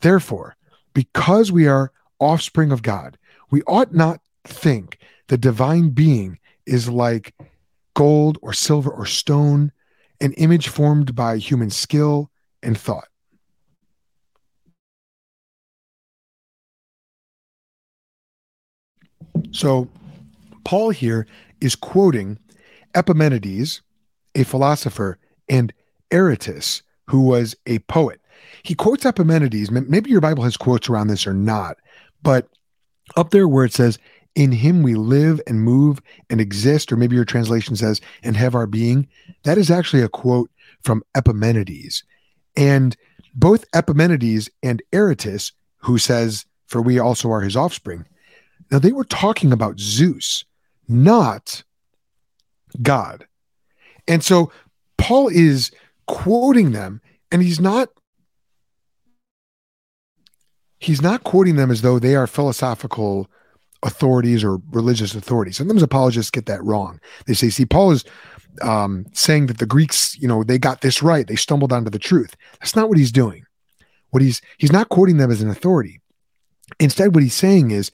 Therefore, 0.00 0.56
because 0.94 1.50
we 1.52 1.66
are 1.66 1.92
offspring 2.18 2.72
of 2.72 2.82
God, 2.82 3.18
we 3.50 3.62
ought 3.62 3.94
not 3.94 4.20
think 4.44 4.98
the 5.28 5.36
divine 5.36 5.90
being 5.90 6.38
is 6.66 6.88
like 6.88 7.34
gold 7.94 8.38
or 8.42 8.52
silver 8.52 8.90
or 8.90 9.06
stone, 9.06 9.72
an 10.20 10.32
image 10.34 10.68
formed 10.68 11.14
by 11.14 11.36
human 11.36 11.70
skill 11.70 12.30
and 12.62 12.78
thought. 12.78 13.08
So, 19.50 19.88
Paul 20.64 20.90
here 20.90 21.26
is 21.60 21.76
quoting 21.76 22.38
Epimenides, 22.94 23.82
a 24.34 24.44
philosopher, 24.44 25.18
and 25.48 25.72
Aratus, 26.10 26.82
who 27.08 27.20
was 27.20 27.54
a 27.66 27.80
poet. 27.80 28.21
He 28.62 28.74
quotes 28.74 29.06
Epimenides. 29.06 29.70
Maybe 29.70 30.10
your 30.10 30.20
Bible 30.20 30.44
has 30.44 30.56
quotes 30.56 30.88
around 30.88 31.08
this 31.08 31.26
or 31.26 31.34
not, 31.34 31.76
but 32.22 32.48
up 33.16 33.30
there 33.30 33.48
where 33.48 33.64
it 33.64 33.72
says, 33.72 33.98
in 34.34 34.52
him 34.52 34.82
we 34.82 34.94
live 34.94 35.40
and 35.46 35.62
move 35.62 36.00
and 36.30 36.40
exist, 36.40 36.90
or 36.90 36.96
maybe 36.96 37.16
your 37.16 37.24
translation 37.24 37.76
says, 37.76 38.00
and 38.22 38.36
have 38.36 38.54
our 38.54 38.66
being. 38.66 39.06
That 39.42 39.58
is 39.58 39.70
actually 39.70 40.02
a 40.02 40.08
quote 40.08 40.50
from 40.82 41.02
Epimenides. 41.14 42.02
And 42.56 42.96
both 43.34 43.64
Epimenides 43.74 44.48
and 44.62 44.82
Aratus, 44.92 45.52
who 45.78 45.98
says, 45.98 46.46
For 46.66 46.80
we 46.80 46.98
also 46.98 47.30
are 47.30 47.40
his 47.40 47.56
offspring, 47.56 48.06
now 48.70 48.78
they 48.78 48.92
were 48.92 49.04
talking 49.04 49.52
about 49.52 49.78
Zeus, 49.78 50.44
not 50.88 51.62
God. 52.80 53.26
And 54.08 54.24
so 54.24 54.50
Paul 54.96 55.28
is 55.28 55.70
quoting 56.06 56.72
them, 56.72 57.00
and 57.30 57.42
he's 57.42 57.60
not 57.60 57.90
he's 60.82 61.02
not 61.02 61.24
quoting 61.24 61.56
them 61.56 61.70
as 61.70 61.82
though 61.82 61.98
they 61.98 62.16
are 62.16 62.26
philosophical 62.26 63.30
authorities 63.84 64.44
or 64.44 64.60
religious 64.70 65.14
authorities. 65.14 65.56
Sometimes 65.56 65.82
apologists 65.82 66.30
get 66.30 66.46
that 66.46 66.62
wrong. 66.64 67.00
They 67.26 67.34
say, 67.34 67.50
see, 67.50 67.66
Paul 67.66 67.92
is 67.92 68.04
um, 68.60 69.06
saying 69.12 69.46
that 69.46 69.58
the 69.58 69.66
Greeks, 69.66 70.18
you 70.20 70.28
know, 70.28 70.42
they 70.44 70.58
got 70.58 70.80
this 70.80 71.02
right. 71.02 71.26
They 71.26 71.36
stumbled 71.36 71.72
onto 71.72 71.90
the 71.90 71.98
truth. 71.98 72.36
That's 72.60 72.76
not 72.76 72.88
what 72.88 72.98
he's 72.98 73.12
doing. 73.12 73.44
What 74.10 74.22
he's 74.22 74.42
he's 74.58 74.72
not 74.72 74.90
quoting 74.90 75.16
them 75.16 75.30
as 75.30 75.40
an 75.40 75.48
authority. 75.48 76.00
Instead, 76.78 77.14
what 77.14 77.22
he's 77.22 77.34
saying 77.34 77.70
is 77.70 77.90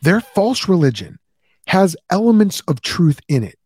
their 0.00 0.20
false 0.20 0.68
religion 0.68 1.18
has 1.66 1.96
elements 2.08 2.60
of 2.62 2.80
truth 2.80 3.20
in 3.28 3.44
it, 3.44 3.58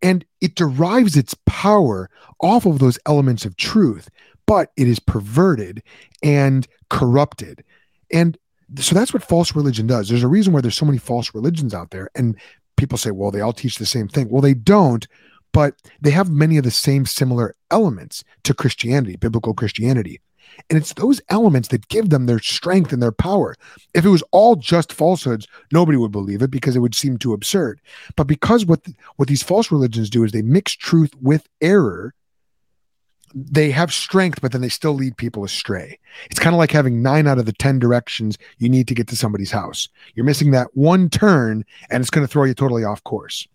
and 0.00 0.24
it 0.40 0.54
derives 0.54 1.16
its 1.16 1.34
power 1.46 2.08
off 2.40 2.64
of 2.64 2.78
those 2.78 2.98
elements 3.06 3.44
of 3.44 3.56
truth, 3.56 4.08
but 4.46 4.70
it 4.76 4.86
is 4.86 5.00
perverted 5.00 5.82
and 6.22 6.68
corrupted. 6.90 7.64
And 8.12 8.38
so 8.78 8.94
that's 8.94 9.12
what 9.12 9.22
false 9.22 9.54
religion 9.54 9.86
does. 9.86 10.08
There's 10.08 10.22
a 10.22 10.28
reason 10.28 10.52
why 10.52 10.60
there's 10.60 10.76
so 10.76 10.86
many 10.86 10.98
false 10.98 11.34
religions 11.34 11.74
out 11.74 11.90
there. 11.90 12.10
And 12.14 12.36
people 12.76 12.98
say, 12.98 13.10
well, 13.10 13.30
they 13.30 13.40
all 13.40 13.52
teach 13.52 13.78
the 13.78 13.86
same 13.86 14.08
thing. 14.08 14.28
Well, 14.30 14.42
they 14.42 14.54
don't, 14.54 15.06
but 15.52 15.74
they 16.00 16.10
have 16.10 16.30
many 16.30 16.56
of 16.56 16.64
the 16.64 16.70
same 16.70 17.06
similar 17.06 17.54
elements 17.70 18.24
to 18.44 18.54
Christianity, 18.54 19.16
biblical 19.16 19.54
Christianity. 19.54 20.20
And 20.68 20.78
it's 20.78 20.92
those 20.94 21.20
elements 21.28 21.68
that 21.68 21.88
give 21.88 22.10
them 22.10 22.26
their 22.26 22.38
strength 22.38 22.92
and 22.92 23.02
their 23.02 23.12
power. 23.12 23.54
If 23.94 24.04
it 24.04 24.10
was 24.10 24.22
all 24.32 24.56
just 24.56 24.92
falsehoods, 24.92 25.46
nobody 25.72 25.96
would 25.96 26.12
believe 26.12 26.42
it 26.42 26.50
because 26.50 26.76
it 26.76 26.80
would 26.80 26.94
seem 26.94 27.16
too 27.16 27.32
absurd. 27.32 27.80
But 28.16 28.26
because 28.26 28.66
what 28.66 28.86
what 29.16 29.28
these 29.28 29.42
false 29.42 29.70
religions 29.70 30.10
do 30.10 30.24
is 30.24 30.32
they 30.32 30.42
mix 30.42 30.72
truth 30.72 31.12
with 31.20 31.48
error, 31.60 32.14
they 33.34 33.70
have 33.70 33.92
strength, 33.92 34.40
but 34.40 34.52
then 34.52 34.60
they 34.60 34.68
still 34.68 34.92
lead 34.92 35.16
people 35.16 35.44
astray. 35.44 35.98
It's 36.30 36.40
kind 36.40 36.54
of 36.54 36.58
like 36.58 36.70
having 36.70 37.02
nine 37.02 37.26
out 37.26 37.38
of 37.38 37.46
the 37.46 37.52
10 37.52 37.78
directions 37.78 38.38
you 38.58 38.68
need 38.68 38.88
to 38.88 38.94
get 38.94 39.08
to 39.08 39.16
somebody's 39.16 39.50
house. 39.50 39.88
You're 40.14 40.26
missing 40.26 40.50
that 40.50 40.68
one 40.74 41.08
turn, 41.08 41.64
and 41.90 42.00
it's 42.00 42.10
going 42.10 42.26
to 42.26 42.30
throw 42.30 42.44
you 42.44 42.54
totally 42.54 42.84
off 42.84 43.02
course. 43.04 43.46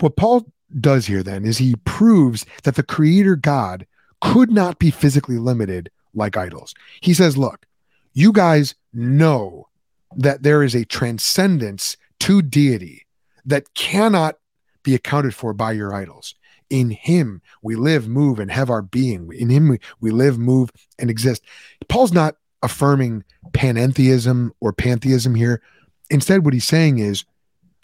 What 0.00 0.16
Paul 0.16 0.46
does 0.80 1.06
here 1.06 1.22
then 1.22 1.44
is 1.44 1.58
he 1.58 1.76
proves 1.84 2.44
that 2.64 2.74
the 2.74 2.82
creator 2.82 3.36
God 3.36 3.86
could 4.20 4.50
not 4.50 4.78
be 4.78 4.90
physically 4.90 5.38
limited 5.38 5.90
like 6.14 6.36
idols. 6.36 6.74
He 7.00 7.14
says, 7.14 7.36
Look, 7.36 7.66
you 8.12 8.32
guys 8.32 8.74
know 8.92 9.68
that 10.16 10.42
there 10.42 10.62
is 10.62 10.74
a 10.74 10.84
transcendence 10.84 11.96
to 12.20 12.40
deity 12.40 13.06
that 13.44 13.74
cannot 13.74 14.36
be 14.82 14.94
accounted 14.94 15.34
for 15.34 15.52
by 15.52 15.72
your 15.72 15.94
idols. 15.94 16.34
In 16.70 16.90
him 16.90 17.42
we 17.62 17.76
live, 17.76 18.08
move, 18.08 18.38
and 18.38 18.50
have 18.50 18.70
our 18.70 18.82
being. 18.82 19.30
In 19.32 19.50
him 19.50 19.68
we, 19.68 19.78
we 20.00 20.10
live, 20.10 20.38
move, 20.38 20.70
and 20.98 21.10
exist. 21.10 21.42
Paul's 21.88 22.12
not 22.12 22.36
affirming 22.62 23.24
panentheism 23.52 24.50
or 24.60 24.72
pantheism 24.72 25.34
here. 25.34 25.62
Instead, 26.10 26.44
what 26.44 26.54
he's 26.54 26.64
saying 26.64 26.98
is 26.98 27.24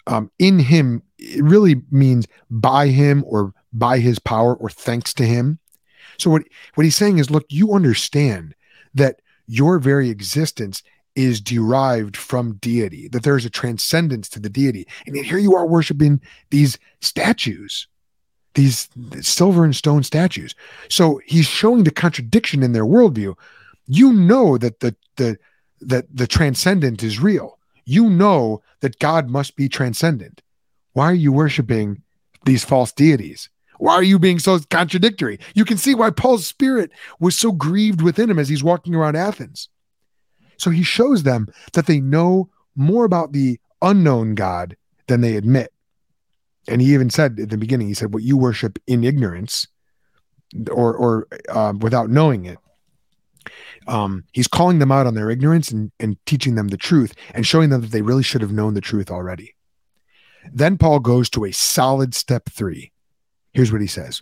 um, 0.07 0.31
in 0.39 0.59
him, 0.59 1.03
it 1.17 1.43
really 1.43 1.81
means 1.91 2.27
by 2.49 2.87
him 2.87 3.23
or 3.27 3.53
by 3.71 3.99
his 3.99 4.19
power 4.19 4.55
or 4.55 4.69
thanks 4.69 5.13
to 5.13 5.25
him. 5.25 5.59
So 6.17 6.29
what, 6.29 6.43
what 6.75 6.83
he's 6.83 6.95
saying 6.95 7.19
is, 7.19 7.29
look, 7.29 7.45
you 7.49 7.73
understand 7.73 8.55
that 8.93 9.21
your 9.47 9.79
very 9.79 10.09
existence 10.09 10.83
is 11.15 11.41
derived 11.41 12.15
from 12.15 12.55
deity, 12.55 13.07
that 13.09 13.23
there 13.23 13.37
is 13.37 13.45
a 13.45 13.49
transcendence 13.49 14.29
to 14.29 14.39
the 14.39 14.49
deity. 14.49 14.87
And 15.05 15.15
here 15.15 15.37
you 15.37 15.55
are 15.55 15.65
worshiping 15.65 16.21
these 16.49 16.79
statues 17.01 17.87
these 18.53 18.89
silver 19.21 19.63
and 19.63 19.75
stone 19.75 20.03
statues. 20.03 20.55
So 20.89 21.21
he's 21.25 21.45
showing 21.45 21.83
the 21.83 21.91
contradiction 21.91 22.63
in 22.63 22.73
their 22.73 22.85
worldview. 22.85 23.35
You 23.87 24.13
know 24.13 24.57
that 24.57 24.79
the 24.79 24.95
the 25.15 25.37
that 25.81 26.05
the 26.15 26.27
transcendent 26.27 27.03
is 27.03 27.19
real. 27.19 27.57
You 27.85 28.09
know 28.09 28.61
that 28.81 28.99
God 28.99 29.29
must 29.29 29.55
be 29.55 29.67
transcendent. 29.67 30.41
Why 30.93 31.05
are 31.05 31.15
you 31.15 31.31
worshiping 31.31 32.01
these 32.45 32.63
false 32.63 32.91
deities? 32.91 33.49
Why 33.79 33.93
are 33.93 34.03
you 34.03 34.19
being 34.19 34.37
so 34.37 34.59
contradictory? 34.69 35.39
You 35.55 35.65
can 35.65 35.77
see 35.77 35.95
why 35.95 36.11
Paul's 36.11 36.45
spirit 36.45 36.91
was 37.19 37.37
so 37.37 37.51
grieved 37.51 38.01
within 38.01 38.29
him 38.29 38.37
as 38.37 38.47
he's 38.47 38.63
walking 38.63 38.93
around 38.93 39.15
Athens. 39.15 39.69
So 40.57 40.69
he 40.69 40.83
shows 40.83 41.23
them 41.23 41.47
that 41.73 41.87
they 41.87 41.99
know 41.99 42.49
more 42.75 43.05
about 43.05 43.31
the 43.31 43.59
unknown 43.81 44.35
God 44.35 44.77
than 45.07 45.21
they 45.21 45.35
admit. 45.35 45.73
And 46.67 46.81
he 46.81 46.93
even 46.93 47.09
said 47.09 47.39
at 47.39 47.49
the 47.49 47.57
beginning, 47.57 47.87
he 47.87 47.93
said, 47.93 48.13
"What 48.13 48.23
you 48.23 48.37
worship 48.37 48.79
in 48.87 49.03
ignorance, 49.03 49.67
or 50.69 50.95
or 50.95 51.27
uh, 51.49 51.73
without 51.79 52.09
knowing 52.09 52.45
it." 52.45 52.59
Um, 53.87 54.25
he's 54.33 54.47
calling 54.47 54.79
them 54.79 54.91
out 54.91 55.07
on 55.07 55.15
their 55.15 55.31
ignorance 55.31 55.71
and, 55.71 55.91
and 55.99 56.17
teaching 56.25 56.53
them 56.53 56.67
the 56.67 56.77
truth 56.77 57.15
and 57.33 57.47
showing 57.47 57.69
them 57.71 57.81
that 57.81 57.91
they 57.91 58.03
really 58.03 58.21
should 58.21 58.41
have 58.41 58.51
known 58.51 58.75
the 58.75 58.81
truth 58.81 59.09
already. 59.09 59.55
Then 60.51 60.77
Paul 60.77 60.99
goes 60.99 61.29
to 61.31 61.45
a 61.45 61.51
solid 61.51 62.13
step 62.13 62.49
three. 62.49 62.91
Here's 63.53 63.71
what 63.71 63.81
he 63.81 63.87
says 63.87 64.21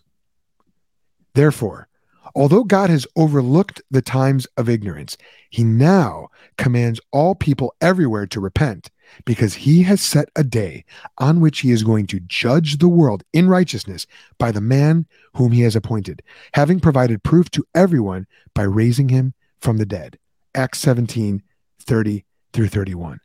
Therefore, 1.33 1.87
although 2.35 2.63
God 2.63 2.89
has 2.89 3.07
overlooked 3.15 3.81
the 3.91 4.01
times 4.01 4.47
of 4.57 4.69
ignorance, 4.69 5.17
he 5.49 5.63
now 5.63 6.29
commands 6.57 6.99
all 7.11 7.35
people 7.35 7.73
everywhere 7.81 8.27
to 8.27 8.39
repent 8.39 8.89
because 9.25 9.53
he 9.53 9.83
has 9.83 10.01
set 10.01 10.29
a 10.35 10.43
day 10.43 10.85
on 11.17 11.39
which 11.39 11.59
he 11.59 11.71
is 11.71 11.83
going 11.83 12.07
to 12.07 12.19
judge 12.21 12.77
the 12.77 12.87
world 12.87 13.23
in 13.33 13.47
righteousness 13.47 14.05
by 14.37 14.51
the 14.51 14.61
man 14.61 15.05
whom 15.35 15.51
he 15.51 15.61
has 15.61 15.75
appointed, 15.75 16.21
having 16.53 16.79
provided 16.79 17.23
proof 17.23 17.49
to 17.51 17.65
everyone 17.75 18.27
by 18.53 18.63
raising 18.63 19.09
him 19.09 19.33
from 19.59 19.77
the 19.77 19.85
dead. 19.85 20.17
Acts 20.55 20.79
17 20.79 21.43
30 21.81 22.25
through 22.53 22.67
31. 22.67 23.19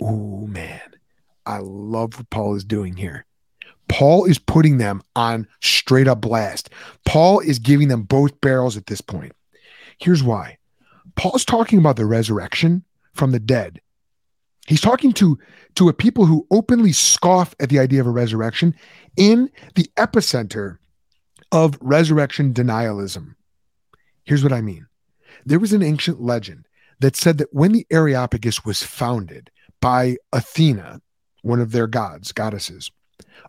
Oh, 0.00 0.46
man. 0.46 0.80
I 1.46 1.58
love 1.58 2.16
what 2.16 2.30
Paul 2.30 2.54
is 2.54 2.64
doing 2.64 2.96
here. 2.96 3.24
Paul 3.88 4.24
is 4.24 4.38
putting 4.38 4.78
them 4.78 5.02
on 5.16 5.46
straight 5.60 6.08
up 6.08 6.20
blast. 6.20 6.70
Paul 7.04 7.40
is 7.40 7.58
giving 7.58 7.88
them 7.88 8.02
both 8.02 8.40
barrels 8.40 8.76
at 8.76 8.86
this 8.86 9.00
point. 9.00 9.32
Here's 9.98 10.22
why 10.22 10.58
Paul's 11.16 11.44
talking 11.44 11.78
about 11.78 11.96
the 11.96 12.06
resurrection 12.06 12.84
from 13.12 13.32
the 13.32 13.40
dead 13.40 13.80
He's 14.66 14.80
talking 14.80 15.12
to, 15.14 15.38
to 15.74 15.88
a 15.88 15.92
people 15.92 16.26
who 16.26 16.46
openly 16.50 16.92
scoff 16.92 17.54
at 17.58 17.68
the 17.68 17.78
idea 17.78 18.00
of 18.00 18.06
a 18.06 18.10
resurrection 18.10 18.74
in 19.16 19.50
the 19.74 19.90
epicenter 19.96 20.78
of 21.50 21.76
resurrection 21.80 22.54
denialism. 22.54 23.34
Here's 24.24 24.42
what 24.42 24.52
I 24.52 24.60
mean 24.60 24.86
there 25.44 25.58
was 25.58 25.72
an 25.72 25.82
ancient 25.82 26.20
legend 26.20 26.66
that 27.00 27.16
said 27.16 27.38
that 27.38 27.52
when 27.52 27.72
the 27.72 27.86
Areopagus 27.90 28.64
was 28.64 28.82
founded 28.82 29.50
by 29.80 30.16
Athena, 30.32 31.00
one 31.42 31.60
of 31.60 31.72
their 31.72 31.88
gods, 31.88 32.30
goddesses, 32.30 32.90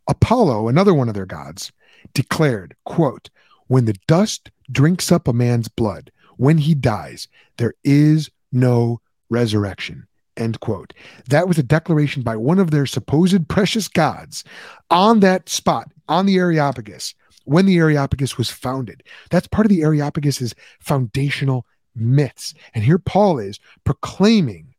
Apollo, 0.08 0.68
another 0.68 0.94
one 0.94 1.08
of 1.08 1.14
their 1.14 1.28
gods, 1.28 1.72
declared, 2.14 2.76
quote, 2.86 3.30
when 3.68 3.86
the 3.86 3.96
dust 4.08 4.50
drinks 4.72 5.12
up 5.12 5.28
a 5.28 5.34
man's 5.34 5.68
blood, 5.68 6.12
when 6.38 6.58
he 6.58 6.74
dies, 6.74 7.28
there 7.58 7.76
is 7.84 8.30
no 8.52 9.00
resurrection. 9.30 10.08
End 10.36 10.60
quote. 10.60 10.94
That 11.30 11.48
was 11.48 11.58
a 11.58 11.64
declaration 11.64 12.24
by 12.24 12.36
one 12.36 12.60
of 12.60 12.72
their 12.72 12.86
supposed 12.86 13.48
precious 13.48 13.88
gods 13.88 14.44
on 14.90 15.20
that 15.20 15.48
spot, 15.48 15.92
on 16.10 16.26
the 16.26 16.38
Areopagus, 16.38 17.14
when 17.46 17.66
the 17.66 17.78
Areopagus 17.78 18.38
was 18.38 18.50
founded. 18.50 19.04
That's 19.30 19.48
part 19.48 19.66
of 19.66 19.70
the 19.70 19.84
Areopagus's 19.84 20.56
foundational 20.80 21.66
myths. 21.96 22.54
And 22.74 22.84
here 22.84 22.98
Paul 22.98 23.38
is 23.38 23.60
proclaiming 23.84 24.74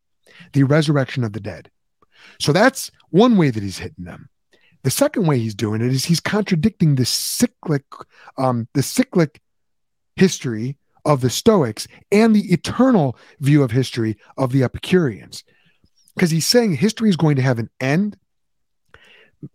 the 0.53 0.65
resurrection 0.65 1.23
of 1.23 1.33
the 1.33 1.41
dead. 1.41 1.71
So 2.41 2.53
that's 2.53 2.91
one 3.11 3.37
way 3.37 3.51
that 3.51 3.63
he's 3.63 3.79
hitting 3.79 4.05
them. 4.05 4.29
The 4.83 4.91
second 4.91 5.27
way 5.27 5.39
he's 5.39 5.55
doing 5.55 5.81
it 5.81 5.93
is 5.93 6.05
he's 6.05 6.21
contradicting 6.21 6.95
the 6.95 7.07
cyclic, 7.07 7.85
um, 8.37 8.69
the 8.75 8.83
cyclic 8.83 9.41
history 10.17 10.77
of 11.05 11.21
the 11.21 11.31
Stoics 11.31 11.87
and 12.11 12.35
the 12.35 12.53
eternal 12.53 13.17
view 13.41 13.63
of 13.63 13.71
history 13.71 14.17
of 14.37 14.53
the 14.53 14.63
Epicureans. 14.63 15.45
Because 16.15 16.31
he's 16.31 16.47
saying 16.47 16.77
history 16.77 17.09
is 17.09 17.17
going 17.17 17.37
to 17.37 17.43
have 17.43 17.59
an 17.59 17.71
end. 17.81 18.17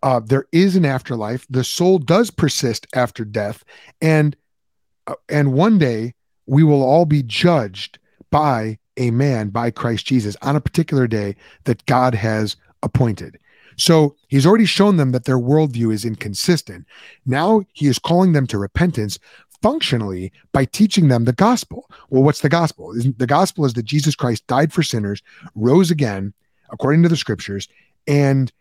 Uh, 0.03 0.19
there 0.19 0.45
is 0.51 0.75
an 0.75 0.85
afterlife. 0.85 1.47
The 1.49 1.63
soul 1.63 1.97
does 1.99 2.29
persist 2.29 2.85
after 2.93 3.25
death, 3.25 3.63
and 4.01 4.35
uh, 5.07 5.15
and 5.27 5.53
one 5.53 5.79
day 5.79 6.13
we 6.45 6.63
will 6.63 6.83
all 6.83 7.05
be 7.05 7.23
judged 7.23 7.97
by 8.29 8.77
a 8.97 9.09
man, 9.09 9.49
by 9.49 9.71
Christ 9.71 10.05
Jesus, 10.05 10.35
on 10.41 10.55
a 10.55 10.61
particular 10.61 11.07
day 11.07 11.35
that 11.63 11.85
God 11.85 12.13
has 12.13 12.55
appointed. 12.83 13.39
So 13.77 14.15
he's 14.27 14.45
already 14.45 14.65
shown 14.65 14.97
them 14.97 15.13
that 15.13 15.23
their 15.23 15.37
worldview 15.39 15.93
is 15.93 16.03
inconsistent. 16.03 16.85
Now 17.25 17.63
he 17.71 17.87
is 17.87 17.97
calling 17.97 18.33
them 18.33 18.45
to 18.47 18.57
repentance 18.57 19.17
functionally 19.61 20.31
by 20.51 20.65
teaching 20.65 21.07
them 21.07 21.25
the 21.25 21.33
gospel. 21.33 21.89
Well, 22.09 22.23
what's 22.23 22.41
the 22.41 22.49
gospel? 22.49 22.93
The 22.93 23.27
gospel 23.27 23.65
is 23.65 23.73
that 23.73 23.85
Jesus 23.85 24.15
Christ 24.15 24.47
died 24.47 24.71
for 24.71 24.83
sinners, 24.83 25.21
rose 25.55 25.91
again, 25.91 26.33
according 26.69 27.03
to 27.03 27.09
the 27.09 27.17
scriptures, 27.17 27.67
and 28.07 28.51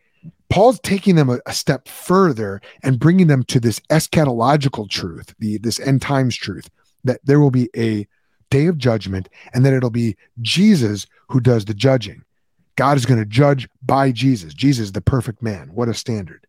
Paul's 0.50 0.80
taking 0.80 1.14
them 1.14 1.28
a, 1.28 1.38
a, 1.46 1.52
step 1.52 1.88
further 1.88 2.60
and 2.82 2.98
bringing 2.98 3.26
them 3.26 3.44
to 3.44 3.60
this 3.60 3.80
eschatological 3.90 4.88
truth, 4.88 5.34
the 5.38 5.58
this 5.58 5.78
end 5.78 6.02
times 6.02 6.36
truth, 6.36 6.70
that 7.04 7.20
there 7.24 7.38
will 7.38 7.50
be 7.50 7.68
a 7.76 8.06
day 8.50 8.66
of 8.66 8.78
judgment 8.78 9.28
and 9.52 9.64
that 9.64 9.74
it'll 9.74 9.90
be 9.90 10.16
Jesus 10.40 11.06
who 11.28 11.40
does 11.40 11.66
the 11.66 11.74
judging. 11.74 12.24
God 12.76 12.96
is 12.96 13.06
going 13.06 13.20
to 13.20 13.26
judge 13.26 13.68
by 13.82 14.10
Jesus. 14.12 14.54
Jesus, 14.54 14.92
the 14.92 15.00
perfect 15.00 15.42
man. 15.42 15.68
What 15.74 15.88
a 15.88 15.94
standard. 15.94 16.46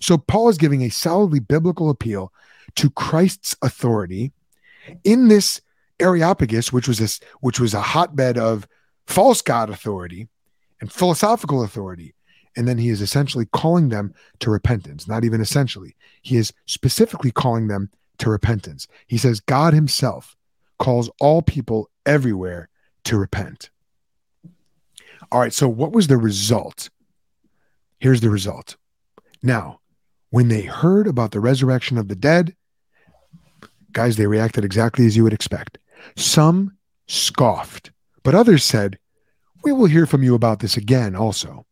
So 0.00 0.18
Paul 0.18 0.48
is 0.48 0.58
giving 0.58 0.82
a 0.82 0.88
solidly 0.88 1.40
biblical 1.40 1.90
appeal 1.90 2.32
to 2.76 2.90
Christ's 2.90 3.56
authority 3.62 4.32
in 5.04 5.28
this 5.28 5.60
Areopagus, 6.00 6.72
which 6.72 6.88
was 6.88 6.98
this, 6.98 7.20
which 7.40 7.60
was 7.60 7.74
a 7.74 7.80
hotbed 7.80 8.38
of 8.38 8.68
false 9.06 9.42
God 9.42 9.70
authority 9.70 10.28
and 10.80 10.92
philosophical 10.92 11.62
authority. 11.62 12.14
And 12.56 12.66
then 12.66 12.78
he 12.78 12.88
is 12.88 13.00
essentially 13.00 13.46
calling 13.46 13.88
them 13.88 14.14
to 14.40 14.50
repentance, 14.50 15.06
not 15.06 15.24
even 15.24 15.40
essentially. 15.40 15.96
He 16.22 16.36
is 16.36 16.52
specifically 16.66 17.30
calling 17.30 17.68
them 17.68 17.90
to 18.18 18.30
repentance. 18.30 18.88
He 19.06 19.18
says, 19.18 19.40
God 19.40 19.74
himself 19.74 20.36
calls 20.78 21.10
all 21.20 21.42
people 21.42 21.90
everywhere 22.04 22.68
to 23.04 23.16
repent. 23.16 23.70
All 25.30 25.40
right, 25.40 25.52
so 25.52 25.68
what 25.68 25.92
was 25.92 26.06
the 26.06 26.16
result? 26.16 26.90
Here's 27.98 28.20
the 28.20 28.30
result. 28.30 28.76
Now, 29.42 29.80
when 30.30 30.48
they 30.48 30.62
heard 30.62 31.06
about 31.06 31.32
the 31.32 31.40
resurrection 31.40 31.98
of 31.98 32.08
the 32.08 32.16
dead, 32.16 32.54
guys, 33.92 34.16
they 34.16 34.26
reacted 34.26 34.64
exactly 34.64 35.06
as 35.06 35.16
you 35.16 35.24
would 35.24 35.32
expect. 35.32 35.78
Some 36.16 36.76
scoffed, 37.06 37.90
but 38.22 38.34
others 38.34 38.64
said, 38.64 38.98
We 39.64 39.72
will 39.72 39.86
hear 39.86 40.06
from 40.06 40.22
you 40.22 40.34
about 40.34 40.60
this 40.60 40.76
again 40.76 41.16
also. 41.16 41.66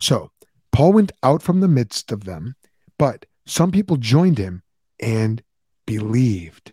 So 0.00 0.30
Paul 0.72 0.92
went 0.92 1.12
out 1.22 1.42
from 1.42 1.60
the 1.60 1.68
midst 1.68 2.12
of 2.12 2.24
them, 2.24 2.56
but 2.98 3.26
some 3.46 3.70
people 3.70 3.96
joined 3.96 4.38
him 4.38 4.62
and 5.00 5.42
believed. 5.86 6.72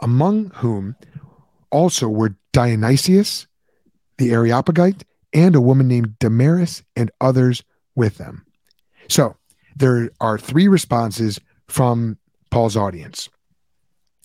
Among 0.00 0.50
whom 0.56 0.96
also 1.70 2.08
were 2.08 2.36
Dionysius, 2.52 3.46
the 4.18 4.30
Areopagite, 4.30 5.04
and 5.32 5.54
a 5.54 5.60
woman 5.60 5.88
named 5.88 6.18
Damaris, 6.18 6.82
and 6.94 7.10
others 7.20 7.62
with 7.94 8.18
them. 8.18 8.44
So 9.08 9.36
there 9.76 10.10
are 10.20 10.38
three 10.38 10.68
responses 10.68 11.38
from 11.68 12.18
Paul's 12.50 12.76
audience. 12.76 13.28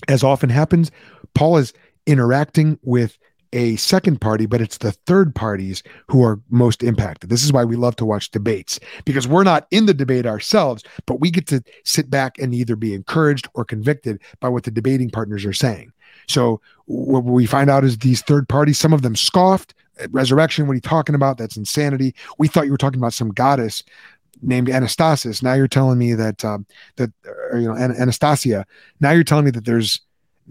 As 0.08 0.24
often 0.24 0.50
happens, 0.50 0.92
Paul 1.36 1.58
is 1.58 1.74
interacting 2.08 2.80
with 2.82 3.18
a 3.54 3.76
second 3.76 4.22
party, 4.22 4.46
but 4.46 4.62
it's 4.62 4.78
the 4.78 4.94
third 4.94 5.36
parties 5.36 5.84
who 6.08 6.24
are 6.24 6.40
most 6.50 6.84
impacted. 6.84 7.30
This 7.30 7.44
is 7.44 7.52
why 7.52 7.66
we 7.66 7.76
love 7.76 7.98
to 7.98 8.06
watch 8.06 8.32
debates 8.32 8.80
because 9.04 9.28
we're 9.28 9.44
not 9.44 9.68
in 9.72 9.86
the 9.86 9.94
debate 9.94 10.26
ourselves, 10.26 10.84
but 11.06 11.20
we 11.20 11.30
get 11.30 11.48
to 11.48 11.62
sit 11.84 12.10
back 12.10 12.38
and 12.40 12.56
either 12.56 12.78
be 12.78 12.94
encouraged 12.94 13.50
or 13.54 13.66
convicted 13.66 14.22
by 14.40 14.48
what 14.48 14.64
the 14.64 14.72
debating 14.72 15.10
partners 15.10 15.46
are 15.46 15.54
saying. 15.54 15.92
So 16.28 16.62
what 16.86 17.26
we 17.26 17.46
find 17.46 17.70
out 17.70 17.84
is 17.84 17.98
these 17.98 18.22
third 18.22 18.48
parties, 18.48 18.80
some 18.80 18.94
of 18.94 19.02
them 19.02 19.18
scoffed, 19.18 19.74
resurrection. 20.12 20.66
What 20.66 20.74
are 20.74 20.76
you 20.76 20.82
talking 20.82 21.16
about? 21.16 21.38
That's 21.38 21.58
insanity. 21.58 22.16
We 22.38 22.48
thought 22.48 22.66
you 22.66 22.72
were 22.72 22.78
talking 22.78 23.00
about 23.00 23.14
some 23.14 23.32
goddess 23.32 23.84
named 24.42 24.68
Anastasis. 24.68 25.44
Now 25.44 25.54
you're 25.54 25.68
telling 25.68 25.98
me 25.98 26.14
that 26.14 26.44
uh, 26.44 26.60
that 26.98 27.12
or, 27.26 27.60
you 27.60 27.68
know 27.68 27.76
An- 27.76 27.96
Anastasia. 27.96 28.66
Now 29.00 29.12
you're 29.12 29.24
telling 29.24 29.46
me 29.46 29.52
that 29.52 29.66
there's 29.66 30.02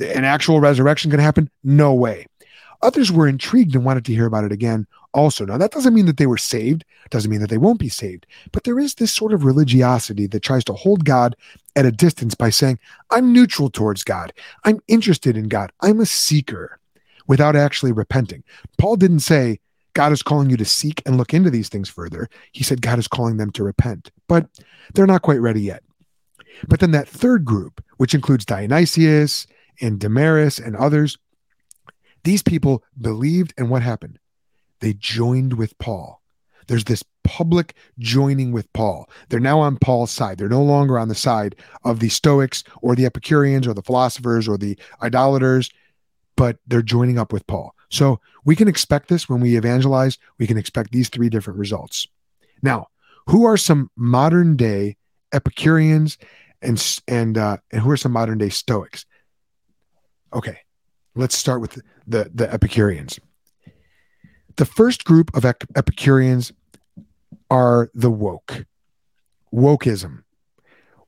an 0.00 0.24
actual 0.24 0.60
resurrection 0.60 1.10
going 1.10 1.18
to 1.18 1.24
happen? 1.24 1.50
No 1.64 1.94
way. 1.94 2.26
Others 2.82 3.12
were 3.12 3.28
intrigued 3.28 3.74
and 3.74 3.84
wanted 3.84 4.04
to 4.06 4.14
hear 4.14 4.26
about 4.26 4.44
it 4.44 4.52
again. 4.52 4.86
Also, 5.12 5.44
now 5.44 5.58
that 5.58 5.72
doesn't 5.72 5.92
mean 5.92 6.06
that 6.06 6.16
they 6.16 6.26
were 6.26 6.38
saved. 6.38 6.84
Doesn't 7.10 7.30
mean 7.30 7.40
that 7.40 7.50
they 7.50 7.58
won't 7.58 7.80
be 7.80 7.88
saved. 7.88 8.26
But 8.52 8.64
there 8.64 8.78
is 8.78 8.94
this 8.94 9.12
sort 9.12 9.32
of 9.32 9.44
religiosity 9.44 10.26
that 10.28 10.40
tries 10.40 10.64
to 10.64 10.72
hold 10.72 11.04
God 11.04 11.34
at 11.76 11.84
a 11.84 11.92
distance 11.92 12.34
by 12.34 12.50
saying, 12.50 12.78
"I'm 13.10 13.32
neutral 13.32 13.70
towards 13.70 14.04
God. 14.04 14.32
I'm 14.64 14.80
interested 14.86 15.36
in 15.36 15.48
God. 15.48 15.72
I'm 15.80 16.00
a 16.00 16.06
seeker." 16.06 16.78
Without 17.26 17.54
actually 17.54 17.92
repenting. 17.92 18.42
Paul 18.76 18.96
didn't 18.96 19.20
say, 19.20 19.60
God 19.94 20.12
is 20.12 20.22
calling 20.22 20.50
you 20.50 20.57
to 20.57 20.64
seek 20.64 21.03
and 21.07 21.16
look 21.16 21.35
into 21.35 21.50
these 21.50 21.68
things 21.68 21.88
further. 21.88 22.29
He 22.53 22.62
said 22.62 22.83
God 22.83 22.98
is 22.98 23.09
calling 23.09 23.37
them 23.37 23.50
to 23.53 23.64
repent, 23.64 24.11
but 24.29 24.46
they're 24.94 25.07
not 25.07 25.22
quite 25.22 25.40
ready 25.40 25.62
yet. 25.62 25.83
But 26.68 26.81
then 26.81 26.90
that 26.92 27.09
third 27.09 27.44
group, 27.44 27.83
which 27.96 28.14
includes 28.14 28.44
Dionysius 28.44 29.46
and 29.81 29.98
Damaris 29.98 30.59
and 30.59 30.76
others, 30.76 31.16
these 32.24 32.42
people 32.42 32.85
believed, 33.00 33.55
and 33.57 33.70
what 33.70 33.83
happened? 33.83 34.18
They 34.81 34.92
joined 34.92 35.55
with 35.55 35.79
Paul. 35.79 36.20
There's 36.66 36.85
this 36.85 37.03
public 37.24 37.74
joining 37.98 38.53
with 38.53 38.72
Paul. 38.72 39.09
They're 39.29 39.40
now 39.40 39.61
on 39.61 39.76
Paul's 39.76 40.11
side. 40.11 40.38
They're 40.38 40.48
no 40.48 40.62
longer 40.62 40.98
on 40.98 41.09
the 41.09 41.14
side 41.14 41.57
of 41.85 42.00
the 42.00 42.09
Stoics 42.09 42.62
or 42.83 42.94
the 42.94 43.07
Epicureans 43.07 43.66
or 43.66 43.74
the 43.74 43.83
philosophers 43.83 44.46
or 44.46 44.57
the 44.57 44.79
idolaters, 45.03 45.70
but 46.37 46.59
they're 46.66 46.83
joining 46.83 47.18
up 47.18 47.33
with 47.33 47.46
Paul. 47.46 47.74
So 47.90 48.20
we 48.44 48.57
can 48.57 48.68
expect 48.68 49.09
this 49.09 49.29
when 49.29 49.40
we 49.40 49.57
evangelize. 49.57 50.16
We 50.38 50.46
can 50.46 50.57
expect 50.57 50.92
these 50.92 51.09
three 51.09 51.29
different 51.29 51.59
results. 51.59 52.07
Now, 52.62 52.87
who 53.26 53.44
are 53.44 53.57
some 53.57 53.90
modern 53.96 54.57
day 54.57 54.96
Epicureans 55.33 56.18
and 56.62 57.00
and 57.07 57.38
uh, 57.38 57.59
and 57.70 57.83
who 57.83 57.90
are 57.90 57.96
some 57.96 58.12
modern 58.12 58.38
day 58.38 58.48
Stoics? 58.48 59.07
Okay, 60.33 60.59
let's 61.14 61.37
start 61.37 61.61
with 61.61 61.81
the 62.07 62.31
the 62.35 62.53
Epicureans. 62.53 63.20
The 64.57 64.64
first 64.64 65.05
group 65.05 65.35
of 65.37 65.44
Epicureans 65.44 66.53
are 67.50 67.90
the 67.94 68.11
woke, 68.11 68.66
wokeism. 69.53 70.22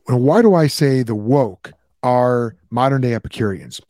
Now, 0.08 0.16
why 0.16 0.42
do 0.42 0.54
I 0.54 0.66
say 0.66 1.02
the 1.02 1.14
woke 1.14 1.72
are 2.02 2.56
modern 2.70 3.02
day 3.02 3.14
Epicureans? 3.14 3.80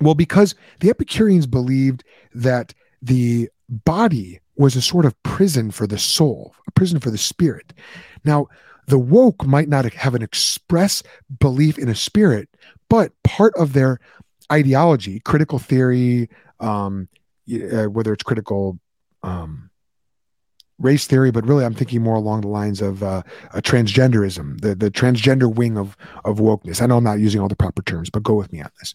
Well, 0.00 0.14
because 0.14 0.54
the 0.80 0.90
Epicureans 0.90 1.46
believed 1.46 2.04
that 2.34 2.74
the 3.02 3.48
body 3.68 4.40
was 4.56 4.76
a 4.76 4.82
sort 4.82 5.04
of 5.04 5.20
prison 5.22 5.70
for 5.70 5.86
the 5.86 5.98
soul, 5.98 6.54
a 6.68 6.70
prison 6.72 7.00
for 7.00 7.10
the 7.10 7.18
spirit. 7.18 7.72
Now, 8.24 8.46
the 8.86 8.98
woke 8.98 9.46
might 9.46 9.68
not 9.68 9.90
have 9.92 10.14
an 10.14 10.22
express 10.22 11.02
belief 11.38 11.78
in 11.78 11.88
a 11.88 11.94
spirit, 11.94 12.48
but 12.88 13.12
part 13.22 13.54
of 13.56 13.72
their 13.72 14.00
ideology, 14.52 15.20
critical 15.20 15.58
theory, 15.58 16.28
um, 16.58 17.08
uh, 17.50 17.84
whether 17.84 18.12
it's 18.12 18.22
critical 18.22 18.78
um, 19.22 19.70
race 20.78 21.06
theory, 21.06 21.30
but 21.30 21.46
really 21.46 21.64
I'm 21.64 21.74
thinking 21.74 22.02
more 22.02 22.16
along 22.16 22.40
the 22.40 22.48
lines 22.48 22.80
of 22.80 23.02
uh, 23.02 23.22
a 23.52 23.62
transgenderism, 23.62 24.60
the 24.60 24.74
the 24.74 24.90
transgender 24.90 25.52
wing 25.52 25.78
of 25.78 25.96
of 26.24 26.38
wokeness. 26.38 26.82
I 26.82 26.86
know 26.86 26.96
I'm 26.96 27.04
not 27.04 27.20
using 27.20 27.40
all 27.40 27.48
the 27.48 27.56
proper 27.56 27.82
terms, 27.82 28.10
but 28.10 28.22
go 28.22 28.34
with 28.34 28.52
me 28.52 28.60
on 28.60 28.70
this 28.80 28.94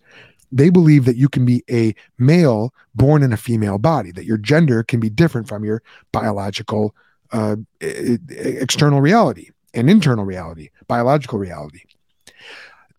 they 0.56 0.70
believe 0.70 1.04
that 1.04 1.18
you 1.18 1.28
can 1.28 1.44
be 1.44 1.64
a 1.70 1.94
male 2.18 2.74
born 2.96 3.22
in 3.22 3.34
a 3.34 3.38
female 3.38 3.78
body, 3.78 4.12
that 4.14 4.24
your 4.24 4.38
gender 4.38 4.84
can 4.84 5.02
be 5.02 5.10
different 5.10 5.50
from 5.50 5.66
your 5.66 5.84
biological 6.14 6.96
uh, 7.34 7.58
external 7.82 9.02
reality 9.02 9.50
and 9.74 9.90
internal 9.90 10.24
reality, 10.24 10.70
biological 10.88 11.38
reality. 11.38 11.82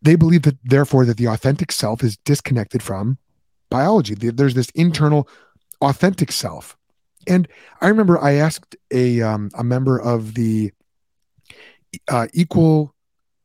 They 0.03 0.17
believe 0.17 0.43
that, 0.43 0.59
therefore, 0.63 1.07
that 1.07 1.17
the 1.17 1.29
authentic 1.29 1.73
self 1.73 2.05
is 2.05 2.19
disconnected 2.19 2.83
from 2.83 3.17
biology. 3.71 4.15
There's 4.15 4.55
this 4.55 4.69
internal 4.75 5.27
authentic 5.81 6.33
self. 6.33 6.77
And 7.27 7.49
I 7.81 7.89
remember 7.89 8.23
I 8.23 8.33
asked 8.33 8.77
a, 8.91 9.23
um, 9.23 9.51
a 9.55 9.65
member 9.65 9.99
of 9.99 10.35
the 10.35 10.73
uh, 12.09 12.27
Equal 12.35 12.95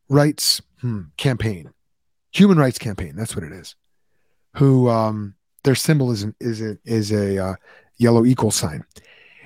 Rights 0.10 0.62
hmm, 0.82 1.04
Campaign, 1.16 1.72
Human 2.34 2.58
Rights 2.58 2.78
Campaign, 2.78 3.16
that's 3.16 3.36
what 3.36 3.46
it 3.46 3.54
is 3.54 3.76
who 4.54 4.90
um, 4.90 5.36
their 5.64 5.76
symbol 5.76 6.12
is 6.12 6.26
is 6.40 6.62
a, 6.62 6.78
is 6.86 7.12
a 7.12 7.44
uh, 7.44 7.56
yellow 7.98 8.26
equal 8.26 8.52
sign, 8.52 8.84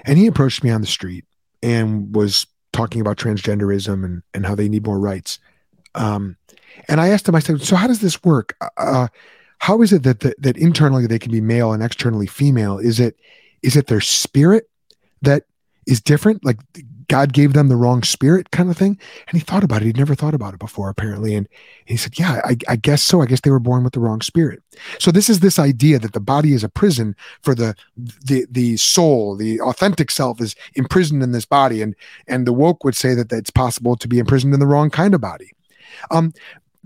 and 0.06 0.18
he 0.18 0.28
approached 0.28 0.64
me 0.64 0.70
on 0.70 0.82
the 0.82 0.88
street 0.88 1.26
and 1.62 2.16
was 2.16 2.48
talking 2.74 3.02
about 3.02 3.18
transgenderism 3.18 4.04
and 4.04 4.24
and 4.34 4.46
how 4.46 4.56
they 4.56 4.70
need 4.70 4.86
more 4.86 5.00
rights. 5.00 5.40
Um, 5.94 6.38
and 6.90 7.00
I 7.00 7.10
asked 7.10 7.28
him, 7.28 7.36
I 7.36 7.40
said, 7.40 7.62
so 7.62 7.76
how 7.76 7.88
does 7.88 8.02
this 8.02 8.24
work? 8.24 8.56
Uh, 8.62 8.70
uh 8.78 9.08
how 9.60 9.82
is 9.82 9.94
it 9.94 10.04
that, 10.04 10.20
that 10.20 10.42
that 10.42 10.58
internally 10.58 11.08
they 11.08 11.20
can 11.20 11.32
be 11.32 11.42
male 11.42 11.72
and 11.74 11.82
externally 11.82 12.28
female? 12.28 12.78
Is 12.78 13.00
it 13.00 13.16
is 13.62 13.76
it 13.76 13.88
their 13.88 14.02
spirit 14.02 14.70
that 15.22 15.44
is 15.88 16.02
different? 16.02 16.44
Like 16.44 16.60
God 17.08 17.34
gave 17.34 17.54
them 17.54 17.68
the 17.68 17.76
wrong 17.76 18.04
spirit 18.04 18.52
kind 18.52 18.70
of 18.70 18.78
thing. 18.78 19.00
And 19.28 19.38
he 19.38 19.40
thought 19.40 19.64
about 19.64 19.82
it. 19.82 19.86
He'd 19.86 19.98
never 19.98 20.16
thought 20.16 20.34
about 20.34 20.54
it 20.54 20.60
before, 20.60 20.90
apparently. 20.90 21.36
And 21.36 21.48
he 21.86 21.98
said, 21.98 22.18
Yeah, 22.18 22.42
I, 22.44 22.58
I, 22.68 22.76
guess 22.76 23.02
so. 23.02 23.22
I 23.22 23.26
guess 23.26 23.42
they 23.42 23.52
were 23.52 23.60
born 23.60 23.84
with 23.84 23.94
the 23.94 24.00
wrong 24.00 24.22
spirit. 24.22 24.62
So 25.00 25.12
this 25.12 25.30
is 25.30 25.40
this 25.40 25.60
idea 25.60 26.00
that 26.00 26.14
the 26.14 26.20
body 26.20 26.54
is 26.54 26.64
a 26.64 26.70
prison 26.70 27.16
for 27.42 27.56
the 27.56 27.76
the 27.98 28.46
the 28.50 28.78
soul, 28.78 29.36
the 29.36 29.62
authentic 29.62 30.12
self 30.12 30.42
is 30.42 30.56
imprisoned 30.76 31.24
in 31.24 31.32
this 31.32 31.46
body. 31.46 31.82
And 31.82 31.96
and 32.28 32.46
the 32.46 32.54
woke 32.54 32.84
would 32.84 32.96
say 32.96 33.14
that, 33.14 33.32
it's 33.36 33.50
possible 33.50 33.98
to 33.98 34.08
be 34.08 34.20
imprisoned 34.20 34.54
in 34.54 34.60
the 34.60 34.68
wrong 34.68 34.90
kind 34.90 35.14
of 35.14 35.20
body. 35.20 35.52
Um, 36.10 36.34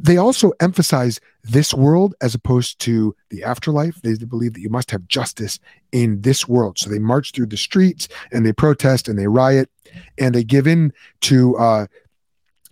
they 0.02 0.16
also 0.16 0.54
emphasize 0.62 1.20
this 1.44 1.74
world 1.74 2.16
as 2.22 2.34
opposed 2.34 2.80
to 2.80 3.14
the 3.30 3.44
afterlife. 3.44 4.02
They 4.02 4.16
believe 4.16 4.54
that 4.54 4.62
you 4.62 4.70
must 4.70 4.92
have 4.92 5.08
justice 5.08 5.60
in 5.92 6.22
this 6.22 6.48
world. 6.48 6.80
So 6.80 6.90
they 6.90 7.00
march 7.00 7.34
through 7.34 7.48
the 7.48 7.58
streets 7.58 8.08
and 8.32 8.46
they 8.46 8.54
protest 8.54 9.10
and 9.10 9.20
they 9.20 9.28
riot 9.28 9.70
and 10.18 10.34
they 10.34 10.44
give 10.44 10.68
in 10.68 10.94
to 11.22 11.58
uh, 11.58 11.88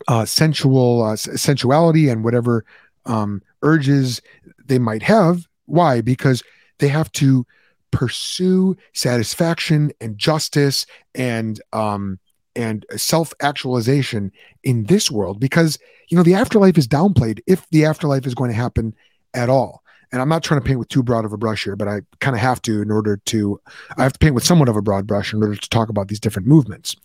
uh, 0.08 0.24
sensual 0.24 1.04
uh, 1.04 1.18
sensuality 1.18 2.08
and 2.08 2.24
whatever 2.24 2.64
um, 3.06 3.42
urges 3.62 4.22
they 4.66 4.80
might 4.80 5.04
have. 5.04 5.48
Why? 5.66 6.00
Because 6.00 6.44
they 6.80 6.88
have 6.88 7.12
to 7.14 7.46
pursue 7.92 8.78
satisfaction 8.94 9.92
and 10.00 10.18
justice 10.18 10.86
and 11.14 11.60
um, 11.74 12.20
and 12.58 12.86
self 12.98 13.34
actualization 13.40 14.32
in 14.64 14.86
this 14.86 15.10
world 15.10 15.40
because 15.40 15.80
you 16.10 16.18
know 16.18 16.24
the 16.24 16.34
afterlife 16.34 16.78
is 16.78 16.88
downplayed 16.88 17.40
if 17.48 17.70
the 17.70 17.86
afterlife 17.86 18.26
is 18.26 18.36
going 18.36 18.50
to 18.50 18.56
happen 18.56 18.94
at 19.34 19.50
all 19.50 19.84
and 20.12 20.22
I'm 20.22 20.30
not 20.30 20.44
trying 20.44 20.60
to 20.62 20.66
paint 20.66 20.80
with 20.80 20.88
too 20.88 21.04
broad 21.04 21.26
of 21.26 21.34
a 21.34 21.38
brush 21.38 21.64
here, 21.64 21.76
but 21.76 21.88
I 21.88 22.02
kind 22.22 22.36
of 22.36 22.42
have 22.42 22.62
to 22.64 22.82
in 22.82 22.92
order 22.92 23.18
to, 23.18 23.60
I 23.98 24.04
have 24.04 24.14
to 24.14 24.20
paint 24.20 24.36
with 24.36 24.46
somewhat 24.46 24.70
of 24.70 24.78
a 24.78 24.82
broad 24.82 25.06
brush 25.06 25.34
in 25.34 25.42
order 25.42 25.56
to 25.56 25.70
talk 25.70 25.90
about 25.90 26.08
these 26.08 26.20
different 26.20 26.48
movements. 26.48 26.96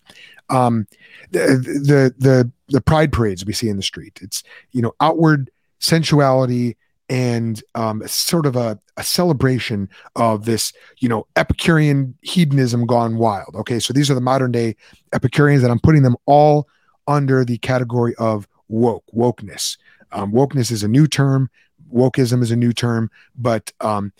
Um, 0.49 0.87
the, 1.31 1.39
the, 1.39 2.13
the, 2.17 2.51
the 2.69 2.81
pride 2.81 3.11
parades 3.11 3.45
we 3.45 3.53
see 3.53 3.69
in 3.69 3.77
the 3.77 3.83
street, 3.83 4.19
it's, 4.21 4.43
you 4.71 4.81
know, 4.81 4.93
outward 5.01 5.51
sensuality 5.79 6.77
and 7.09 7.61
um, 7.75 8.05
sort 8.07 8.45
of 8.45 8.55
a, 8.55 8.79
a 8.97 9.03
celebration 9.03 9.89
of 10.15 10.45
this, 10.45 10.73
you 10.99 11.09
know, 11.09 11.27
Epicurean 11.35 12.15
hedonism 12.21 12.85
gone 12.85 13.17
wild. 13.17 13.55
Okay. 13.55 13.79
So 13.79 13.93
these 13.93 14.09
are 14.09 14.15
the 14.15 14.21
modern 14.21 14.51
day 14.51 14.75
Epicureans 15.11 15.61
that 15.61 15.71
I'm 15.71 15.79
putting 15.79 16.03
them 16.03 16.15
all 16.25 16.67
under 17.07 17.43
the 17.43 17.57
category 17.57 18.15
of 18.15 18.47
woke, 18.67 19.03
wokeness. 19.13 19.77
Um, 20.11 20.31
wokeness 20.31 20.71
is 20.71 20.83
a 20.83 20.87
new 20.87 21.07
term 21.07 21.49
wokeism 21.93 22.41
is 22.41 22.51
a 22.51 22.55
new 22.55 22.73
term, 22.73 23.09
but 23.35 23.71
um, 23.79 24.11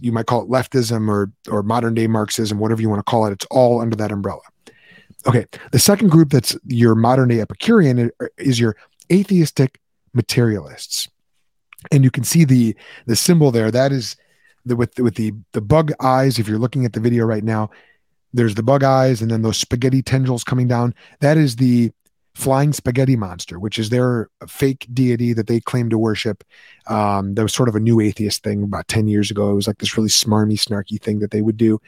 you 0.00 0.12
might 0.12 0.26
call 0.26 0.42
it 0.42 0.48
leftism 0.48 1.08
or 1.08 1.30
or 1.48 1.62
modern 1.62 1.94
day 1.94 2.06
Marxism, 2.06 2.58
whatever 2.58 2.80
you 2.80 2.88
want 2.88 3.00
to 3.00 3.10
call 3.10 3.26
it. 3.26 3.32
It's 3.32 3.46
all 3.50 3.80
under 3.80 3.96
that 3.96 4.10
umbrella. 4.10 4.40
Okay, 5.26 5.46
the 5.72 5.78
second 5.78 6.08
group 6.08 6.30
that's 6.30 6.56
your 6.66 6.94
modern 6.94 7.28
day 7.28 7.40
Epicurean 7.40 8.10
is 8.36 8.58
your 8.58 8.76
atheistic 9.12 9.80
materialists, 10.14 11.08
and 11.90 12.04
you 12.04 12.10
can 12.10 12.24
see 12.24 12.44
the 12.44 12.74
the 13.06 13.16
symbol 13.16 13.50
there. 13.50 13.70
That 13.70 13.92
is 13.92 14.16
the 14.64 14.76
with 14.76 14.98
with 14.98 15.14
the 15.14 15.32
the 15.52 15.60
bug 15.60 15.92
eyes. 16.00 16.38
If 16.38 16.48
you're 16.48 16.58
looking 16.58 16.84
at 16.84 16.92
the 16.92 17.00
video 17.00 17.24
right 17.24 17.44
now, 17.44 17.70
there's 18.32 18.54
the 18.54 18.62
bug 18.62 18.82
eyes, 18.82 19.22
and 19.22 19.30
then 19.30 19.42
those 19.42 19.56
spaghetti 19.56 20.02
tendrils 20.02 20.44
coming 20.44 20.68
down. 20.68 20.94
That 21.20 21.36
is 21.36 21.56
the 21.56 21.92
flying 22.34 22.72
spaghetti 22.72 23.16
monster, 23.16 23.58
which 23.58 23.80
is 23.80 23.90
their 23.90 24.30
fake 24.46 24.86
deity 24.94 25.32
that 25.32 25.48
they 25.48 25.58
claim 25.58 25.90
to 25.90 25.98
worship. 25.98 26.44
Um, 26.86 27.34
that 27.34 27.42
was 27.42 27.52
sort 27.52 27.68
of 27.68 27.74
a 27.74 27.80
new 27.80 28.00
atheist 28.00 28.44
thing 28.44 28.62
about 28.62 28.86
10 28.86 29.08
years 29.08 29.28
ago. 29.28 29.50
It 29.50 29.54
was 29.54 29.66
like 29.66 29.78
this 29.78 29.96
really 29.96 30.08
smarmy, 30.08 30.52
snarky 30.52 31.02
thing 31.02 31.18
that 31.18 31.32
they 31.32 31.42
would 31.42 31.56
do. 31.56 31.80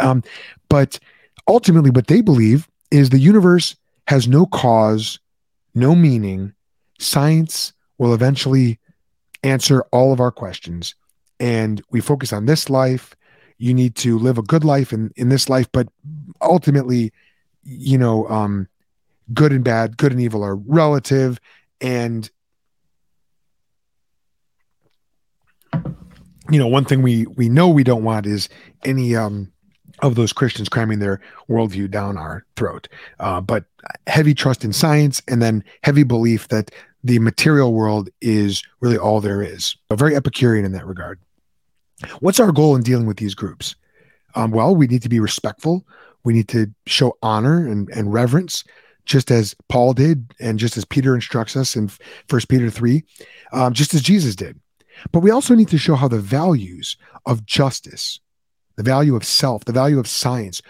Um, 0.00 0.22
but 0.70 0.98
ultimately, 1.46 1.90
what 1.90 2.06
they 2.06 2.22
believe 2.22 2.68
is 2.90 3.10
the 3.10 3.18
universe 3.18 3.76
has 4.06 4.26
no 4.26 4.46
cause, 4.46 5.18
no 5.74 5.94
meaning. 5.94 6.54
Science 6.98 7.74
will 7.98 8.14
eventually 8.14 8.78
answer 9.42 9.82
all 9.92 10.12
of 10.12 10.20
our 10.20 10.30
questions. 10.30 10.94
And 11.40 11.82
we 11.90 12.00
focus 12.00 12.32
on 12.32 12.46
this 12.46 12.68
life. 12.68 13.14
You 13.58 13.74
need 13.74 13.94
to 13.96 14.18
live 14.18 14.38
a 14.38 14.42
good 14.42 14.64
life 14.64 14.92
in, 14.92 15.12
in 15.16 15.28
this 15.28 15.48
life, 15.48 15.68
but 15.72 15.88
ultimately, 16.40 17.12
you 17.64 17.98
know, 17.98 18.26
um, 18.28 18.68
good 19.34 19.52
and 19.52 19.64
bad, 19.64 19.96
good 19.96 20.12
and 20.12 20.20
evil 20.20 20.42
are 20.42 20.56
relative. 20.56 21.40
And, 21.80 22.30
you 26.50 26.58
know, 26.58 26.68
one 26.68 26.84
thing 26.84 27.02
we, 27.02 27.26
we 27.26 27.48
know 27.48 27.68
we 27.68 27.84
don't 27.84 28.04
want 28.04 28.26
is 28.26 28.48
any, 28.84 29.14
um, 29.14 29.52
of 30.00 30.14
those 30.14 30.32
Christians 30.32 30.68
cramming 30.68 30.98
their 30.98 31.20
worldview 31.48 31.90
down 31.90 32.16
our 32.16 32.44
throat. 32.56 32.88
Uh, 33.18 33.40
but 33.40 33.64
heavy 34.06 34.34
trust 34.34 34.64
in 34.64 34.72
science 34.72 35.22
and 35.28 35.42
then 35.42 35.64
heavy 35.82 36.02
belief 36.02 36.48
that 36.48 36.70
the 37.04 37.18
material 37.18 37.72
world 37.72 38.08
is 38.20 38.62
really 38.80 38.98
all 38.98 39.20
there 39.20 39.42
is. 39.42 39.76
A 39.90 39.96
very 39.96 40.16
Epicurean 40.16 40.64
in 40.64 40.72
that 40.72 40.86
regard. 40.86 41.18
What's 42.20 42.40
our 42.40 42.52
goal 42.52 42.76
in 42.76 42.82
dealing 42.82 43.06
with 43.06 43.18
these 43.18 43.34
groups? 43.34 43.74
Um, 44.34 44.50
well, 44.50 44.74
we 44.74 44.86
need 44.86 45.02
to 45.02 45.08
be 45.08 45.20
respectful. 45.20 45.86
We 46.24 46.32
need 46.32 46.48
to 46.48 46.72
show 46.86 47.16
honor 47.22 47.66
and, 47.66 47.88
and 47.90 48.12
reverence 48.12 48.64
just 49.04 49.30
as 49.30 49.56
Paul 49.68 49.94
did, 49.94 50.34
and 50.38 50.58
just 50.58 50.76
as 50.76 50.84
Peter 50.84 51.14
instructs 51.14 51.56
us 51.56 51.74
in 51.74 51.90
First 52.28 52.48
Peter 52.48 52.70
3, 52.70 53.02
um, 53.52 53.72
just 53.72 53.94
as 53.94 54.02
Jesus 54.02 54.36
did. 54.36 54.60
But 55.12 55.20
we 55.20 55.30
also 55.30 55.54
need 55.54 55.68
to 55.68 55.78
show 55.78 55.94
how 55.94 56.08
the 56.08 56.20
values 56.20 56.96
of 57.24 57.46
justice, 57.46 58.20
the 58.76 58.82
value 58.82 59.16
of 59.16 59.24
self, 59.24 59.64
the 59.64 59.72
value 59.72 59.98
of 59.98 60.06
science 60.06 60.60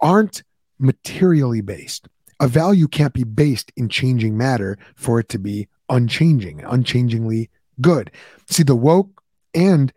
aren't 0.00 0.42
materially 0.78 1.60
based. 1.60 2.08
A 2.40 2.48
value 2.48 2.88
can't 2.88 3.12
be 3.12 3.24
based 3.24 3.70
in 3.76 3.88
changing 3.88 4.36
matter 4.36 4.78
for 4.96 5.20
it 5.20 5.28
to 5.28 5.38
be 5.38 5.68
unchanging, 5.92 6.64
unchangingly 6.64 7.50
good. 7.80 8.10
See, 8.48 8.64
the 8.64 8.74
woke 8.74 9.22
and 9.54 9.92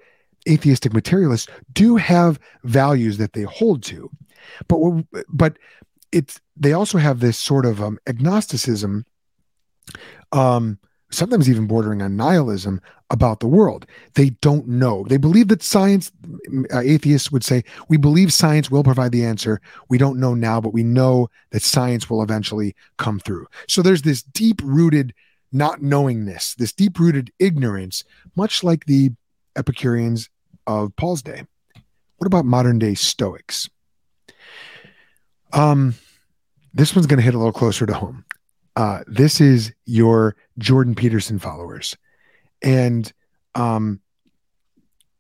atheistic 0.47 0.93
materialists 0.93 1.47
do 1.73 1.95
have 1.95 2.39
values 2.63 3.17
that 3.17 3.33
they 3.33 3.43
hold 3.43 3.81
to. 3.83 4.11
But 4.67 5.05
but 5.27 5.57
it's 6.11 6.39
they 6.55 6.73
also 6.73 6.97
have 6.97 7.19
this 7.19 7.37
sort 7.37 7.65
of 7.65 7.81
um, 7.81 7.97
agnosticism, 8.05 9.05
um, 10.31 10.77
sometimes 11.11 11.49
even 11.49 11.67
bordering 11.67 12.01
on 12.01 12.15
nihilism 12.15 12.79
about 13.09 13.39
the 13.39 13.47
world. 13.47 13.85
They 14.13 14.31
don't 14.41 14.67
know. 14.67 15.05
They 15.07 15.17
believe 15.17 15.47
that 15.49 15.61
science, 15.61 16.11
uh, 16.73 16.79
atheists 16.79 17.31
would 17.31 17.43
say, 17.43 17.63
we 17.87 17.97
believe 17.97 18.33
science 18.33 18.71
will 18.71 18.83
provide 18.83 19.11
the 19.11 19.25
answer. 19.25 19.61
We 19.89 19.97
don't 19.97 20.19
know 20.19 20.33
now, 20.33 20.59
but 20.59 20.73
we 20.73 20.83
know 20.83 21.29
that 21.51 21.61
science 21.61 22.09
will 22.09 22.23
eventually 22.23 22.75
come 22.97 23.19
through. 23.19 23.47
So 23.67 23.81
there's 23.81 24.01
this 24.01 24.23
deep 24.23 24.61
rooted 24.63 25.13
not 25.55 25.81
knowingness, 25.81 26.53
this 26.55 26.65
this 26.65 26.73
deep 26.73 26.99
rooted 26.99 27.31
ignorance, 27.39 28.03
much 28.35 28.63
like 28.63 28.85
the 28.85 29.11
Epicureans 29.55 30.29
of 30.67 30.95
Paul's 30.95 31.21
day. 31.21 31.45
What 32.17 32.27
about 32.27 32.45
modern 32.45 32.77
day 32.77 32.93
Stoics? 32.93 33.69
Um, 35.53 35.95
this 36.73 36.95
one's 36.95 37.07
going 37.07 37.19
to 37.19 37.23
hit 37.23 37.33
a 37.33 37.37
little 37.37 37.53
closer 37.53 37.85
to 37.85 37.93
home. 37.93 38.25
Uh, 38.75 39.01
this 39.07 39.39
is 39.39 39.71
your 39.85 40.35
Jordan 40.57 40.95
Peterson 40.95 41.39
followers. 41.39 41.95
And 42.61 43.11
um, 43.53 44.01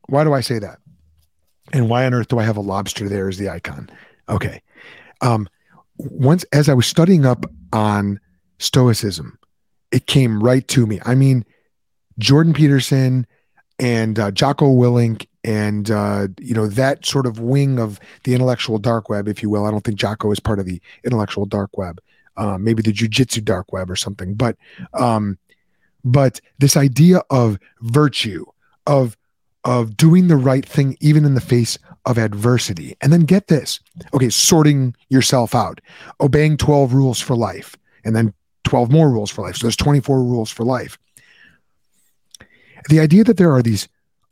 why 0.07 0.25
do 0.25 0.33
I 0.33 0.41
say 0.41 0.59
that? 0.59 0.79
And 1.71 1.89
why 1.89 2.05
on 2.05 2.13
earth 2.13 2.27
do 2.27 2.39
I 2.39 2.43
have 2.43 2.57
a 2.57 2.61
lobster 2.61 3.07
there 3.07 3.29
as 3.29 3.37
the 3.37 3.49
icon? 3.49 3.89
Okay. 4.27 4.61
Um, 5.21 5.47
once, 5.97 6.43
as 6.51 6.67
I 6.67 6.73
was 6.73 6.85
studying 6.85 7.25
up 7.25 7.45
on 7.71 8.19
Stoicism, 8.59 9.39
it 9.95 10.07
came 10.07 10.43
right 10.43 10.67
to 10.67 10.85
me. 10.85 10.99
I 11.05 11.15
mean, 11.15 11.45
Jordan 12.19 12.53
Peterson 12.53 13.25
and 13.79 14.19
uh, 14.19 14.29
Jocko 14.29 14.65
Willink 14.65 15.25
and 15.45 15.89
uh, 15.89 16.27
you 16.37 16.53
know 16.53 16.67
that 16.67 17.05
sort 17.05 17.25
of 17.25 17.39
wing 17.39 17.79
of 17.79 17.97
the 18.25 18.33
intellectual 18.33 18.77
dark 18.77 19.07
web, 19.07 19.29
if 19.29 19.41
you 19.41 19.49
will. 19.49 19.65
I 19.65 19.71
don't 19.71 19.85
think 19.85 19.97
Jocko 19.97 20.31
is 20.31 20.39
part 20.41 20.59
of 20.59 20.65
the 20.65 20.81
intellectual 21.05 21.45
dark 21.45 21.77
web, 21.77 22.01
uh, 22.35 22.57
maybe 22.57 22.81
the 22.81 22.91
jujitsu 22.91 23.41
dark 23.41 23.71
web 23.71 23.89
or 23.89 23.95
something. 23.95 24.33
But 24.33 24.57
um, 24.93 25.37
but 26.03 26.41
this 26.59 26.75
idea 26.75 27.21
of 27.29 27.57
virtue, 27.79 28.45
of 28.85 29.15
of 29.63 29.95
doing 29.95 30.27
the 30.27 30.35
right 30.35 30.65
thing 30.65 30.97
even 30.99 31.23
in 31.23 31.35
the 31.35 31.41
face 31.41 31.77
of 32.05 32.17
adversity, 32.17 32.97
and 32.99 33.13
then 33.13 33.21
get 33.21 33.47
this, 33.47 33.79
okay, 34.13 34.29
sorting 34.29 34.93
yourself 35.07 35.55
out, 35.55 35.79
obeying 36.19 36.57
twelve 36.57 36.93
rules 36.93 37.21
for 37.21 37.33
life, 37.33 37.77
and 38.03 38.13
then 38.13 38.33
twelve 38.65 38.91
more 38.91 39.09
rules 39.09 39.31
for 39.31 39.43
life. 39.43 39.55
So 39.55 39.67
there's 39.67 39.77
twenty 39.77 40.01
four 40.01 40.21
rules 40.23 40.51
for 40.51 40.65
life 40.65 40.97
the 42.89 42.99
idea 42.99 43.23
that 43.23 43.37
there 43.37 43.51
are 43.51 43.61
these 43.61 43.87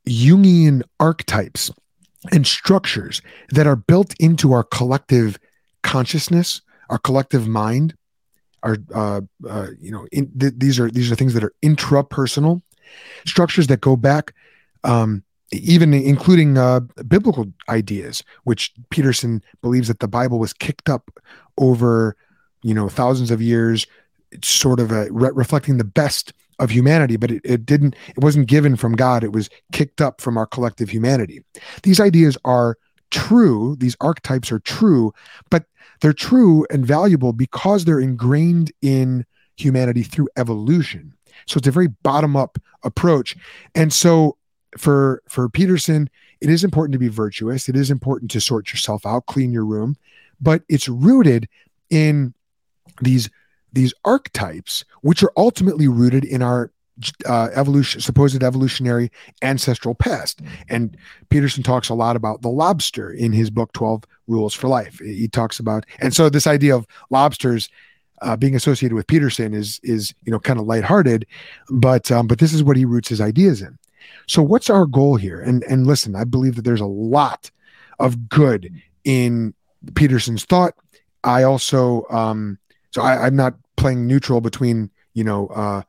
Jungian 0.08 0.84
archetypes 1.00 1.72
and 2.32 2.46
structures 2.46 3.22
that 3.50 3.68
are 3.68 3.76
built 3.76 4.14
into 4.20 4.54
our 4.54 4.64
collective 4.64 5.40
consciousness, 5.82 6.62
our 6.90 6.98
collective 6.98 7.48
mind, 7.48 7.96
our 8.64 8.78
uh, 8.94 9.22
uh, 9.48 9.68
you 9.80 9.92
know 9.92 10.08
in, 10.12 10.32
th- 10.40 10.54
these 10.58 10.80
are 10.80 10.90
these 10.90 11.12
are 11.12 11.16
things 11.16 11.34
that 11.34 11.44
are 11.44 11.54
intrapersonal 11.62 12.62
structures 13.26 13.68
that 13.68 13.82
go 13.82 13.96
back 13.96 14.34
um, 14.84 15.24
even 15.52 15.94
including 15.94 16.58
uh, 16.58 16.80
biblical 17.08 17.46
ideas, 17.70 18.24
which 18.44 18.74
Peterson 18.90 19.42
believes 19.62 19.88
that 19.88 20.00
the 20.00 20.08
Bible 20.08 20.40
was 20.40 20.54
kicked 20.54 20.90
up 20.90 21.20
over 21.58 22.16
you 22.62 22.74
know 22.74 22.88
thousands 22.88 23.32
of 23.32 23.42
years, 23.42 23.86
sort 24.42 24.80
of 24.80 24.92
a, 24.92 25.08
re- 25.12 25.32
reflecting 25.34 25.78
the 25.78 25.84
best 25.84 26.34
of 26.60 26.70
humanity, 26.70 27.18
but 27.18 27.32
it, 27.32 27.42
it 27.44 27.66
didn't, 27.66 27.96
it 28.10 28.20
wasn't 28.20 28.48
given 28.48 28.76
from 28.76 28.94
God. 28.94 29.24
It 29.24 29.34
was 29.34 29.50
kicked 29.72 30.02
up 30.02 30.22
from 30.22 30.38
our 30.38 30.46
collective 30.46 30.90
humanity. 30.90 31.44
These 31.82 32.00
ideas 32.00 32.38
are 32.46 32.78
true, 33.12 33.76
these 33.80 33.96
archetypes 34.02 34.52
are 34.52 34.60
true, 34.60 35.14
but 35.50 35.66
they're 36.02 36.14
true 36.14 36.66
and 36.70 36.86
valuable 36.86 37.34
because 37.34 37.86
they're 37.86 38.00
ingrained 38.00 38.72
in 38.82 39.26
humanity 39.56 40.04
through 40.04 40.30
evolution. 40.38 41.14
So 41.46 41.58
it's 41.58 41.68
a 41.68 41.72
very 41.72 41.88
bottom 41.88 42.36
up 42.36 42.58
approach. 42.84 43.36
And 43.76 43.92
so 43.94 44.38
for 44.78 45.22
for 45.28 45.50
Peterson, 45.50 46.10
it 46.42 46.50
is 46.50 46.64
important 46.64 46.94
to 46.94 47.00
be 47.00 47.08
virtuous. 47.08 47.70
It 47.70 47.76
is 47.76 47.92
important 47.92 48.32
to 48.32 48.42
sort 48.42 48.72
yourself 48.72 49.06
out, 49.06 49.28
clean 49.28 49.52
your 49.52 49.66
room, 49.66 49.96
but 50.42 50.64
it's 50.68 50.90
rooted 50.90 51.48
in 51.90 52.34
these 53.02 53.30
these 53.74 53.94
archetypes, 54.06 54.86
which 55.02 55.24
are 55.24 55.32
ultimately 55.36 55.88
rooted 55.88 56.24
in 56.24 56.42
our 56.42 56.72
uh, 57.26 57.50
evolution, 57.54 58.02
supposed 58.02 58.44
evolutionary 58.44 59.12
ancestral 59.42 59.96
past. 59.96 60.42
And 60.70 60.96
Peterson 61.30 61.64
talks 61.64 61.90
a 61.90 61.96
lot 61.96 62.16
about 62.16 62.42
the 62.42 62.50
lobster 62.50 63.12
in 63.12 63.32
his 63.32 63.50
book, 63.50 63.74
12 63.74 64.04
Rules 64.28 64.54
for 64.54 64.68
Life. 64.68 65.00
He 65.00 65.28
talks 65.28 65.60
about, 65.60 65.86
and 66.00 66.14
so 66.14 66.30
this 66.30 66.48
idea 66.48 66.76
of 66.76 66.86
lobsters 67.10 67.68
uh, 68.22 68.38
being 68.38 68.56
associated 68.56 68.96
with 68.96 69.08
Peterson 69.08 69.54
is, 69.54 69.80
is, 69.84 70.14
you 70.24 70.32
know, 70.32 70.40
kind 70.40 70.60
of 70.60 70.66
lighthearted, 70.66 71.26
but, 71.70 72.12
um, 72.12 72.28
but 72.28 72.40
this 72.40 72.54
is 72.54 72.64
what 72.64 72.78
he 72.78 72.86
roots 72.86 73.10
his 73.10 73.20
ideas 73.20 73.62
in. 73.62 73.78
So 74.28 74.42
what's 74.42 74.70
our 74.70 74.86
goal 74.86 75.16
here? 75.16 75.40
And 75.40 75.64
and 75.64 75.88
listen, 75.88 76.16
I 76.16 76.24
believe 76.24 76.56
that 76.56 76.64
there's 76.64 76.82
a 76.82 76.86
lot 76.86 77.52
of 78.00 78.30
good 78.30 78.70
in 79.04 79.54
Peterson's 79.96 80.46
thought. 80.46 80.74
I 81.24 81.44
also 81.44 82.06
um 82.10 82.58
so 82.92 83.02
I, 83.02 83.26
I'm 83.26 83.36
not 83.36 83.56
playing 83.76 84.08
neutral 84.08 84.42
between, 84.42 84.90
you 85.14 85.24
know, 85.24 85.48
uh 85.48 85.82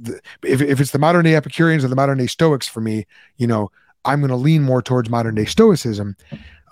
the, 0.00 0.20
if, 0.42 0.60
if 0.60 0.80
it's 0.80 0.90
the 0.90 0.98
modern 0.98 1.24
day 1.24 1.34
Epicureans 1.34 1.84
or 1.84 1.88
the 1.88 1.96
modern 1.96 2.18
day 2.18 2.26
Stoics 2.26 2.68
for 2.68 2.80
me, 2.80 3.06
you 3.36 3.46
know, 3.46 3.70
I'm 4.04 4.20
going 4.20 4.30
to 4.30 4.36
lean 4.36 4.62
more 4.62 4.82
towards 4.82 5.10
modern 5.10 5.34
day 5.34 5.44
Stoicism, 5.44 6.16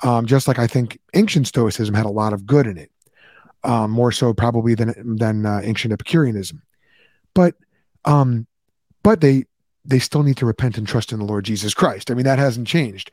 um, 0.03 0.27
just 0.27 0.49
like 0.49 0.59
I 0.59 0.67
think 0.67 0.99
ancient 1.15 1.47
Stoicism 1.47 1.95
had 1.95 2.07
a 2.07 2.11
lot 2.11 2.33
of 2.33 2.47
good 2.47 2.67
in 2.67 2.79
it, 2.79 2.91
um, 3.65 3.91
more 3.91 4.13
so 4.13 4.33
probably 4.33 4.75
than 4.75 5.17
than 5.17 5.47
uh, 5.47 5.61
ancient 5.63 5.93
Epicureanism. 5.93 6.63
But 7.35 7.55
um, 8.05 8.47
but 9.03 9.21
they 9.21 9.45
they 9.85 9.99
still 9.99 10.23
need 10.23 10.37
to 10.39 10.47
repent 10.47 10.79
and 10.79 10.87
trust 10.87 11.13
in 11.13 11.19
the 11.19 11.25
Lord 11.25 11.45
Jesus 11.45 11.75
Christ. 11.75 12.11
I 12.11 12.15
mean, 12.15 12.25
that 12.25 12.39
hasn't 12.39 12.67
changed. 12.67 13.11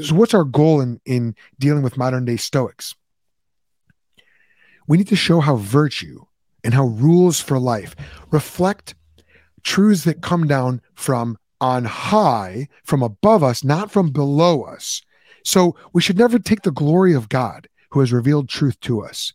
So 0.00 0.14
what's 0.14 0.34
our 0.34 0.44
goal 0.44 0.80
in 0.80 1.00
in 1.04 1.34
dealing 1.58 1.82
with 1.82 1.96
modern 1.96 2.24
day 2.24 2.36
Stoics? 2.36 2.94
We 4.86 4.96
need 4.96 5.08
to 5.08 5.16
show 5.16 5.40
how 5.40 5.56
virtue 5.56 6.24
and 6.64 6.74
how 6.74 6.86
rules 6.86 7.40
for 7.40 7.58
life 7.58 7.94
reflect 8.30 8.94
truths 9.62 10.04
that 10.04 10.22
come 10.22 10.46
down 10.46 10.80
from 10.94 11.38
on 11.60 11.84
high, 11.84 12.68
from 12.84 13.02
above 13.02 13.42
us, 13.42 13.64
not 13.64 13.90
from 13.90 14.10
below 14.10 14.62
us. 14.62 15.02
So 15.44 15.76
we 15.92 16.00
should 16.00 16.18
never 16.18 16.38
take 16.38 16.62
the 16.62 16.70
glory 16.70 17.14
of 17.14 17.28
God 17.28 17.68
who 17.90 18.00
has 18.00 18.12
revealed 18.12 18.48
truth 18.48 18.78
to 18.80 19.02
us 19.02 19.32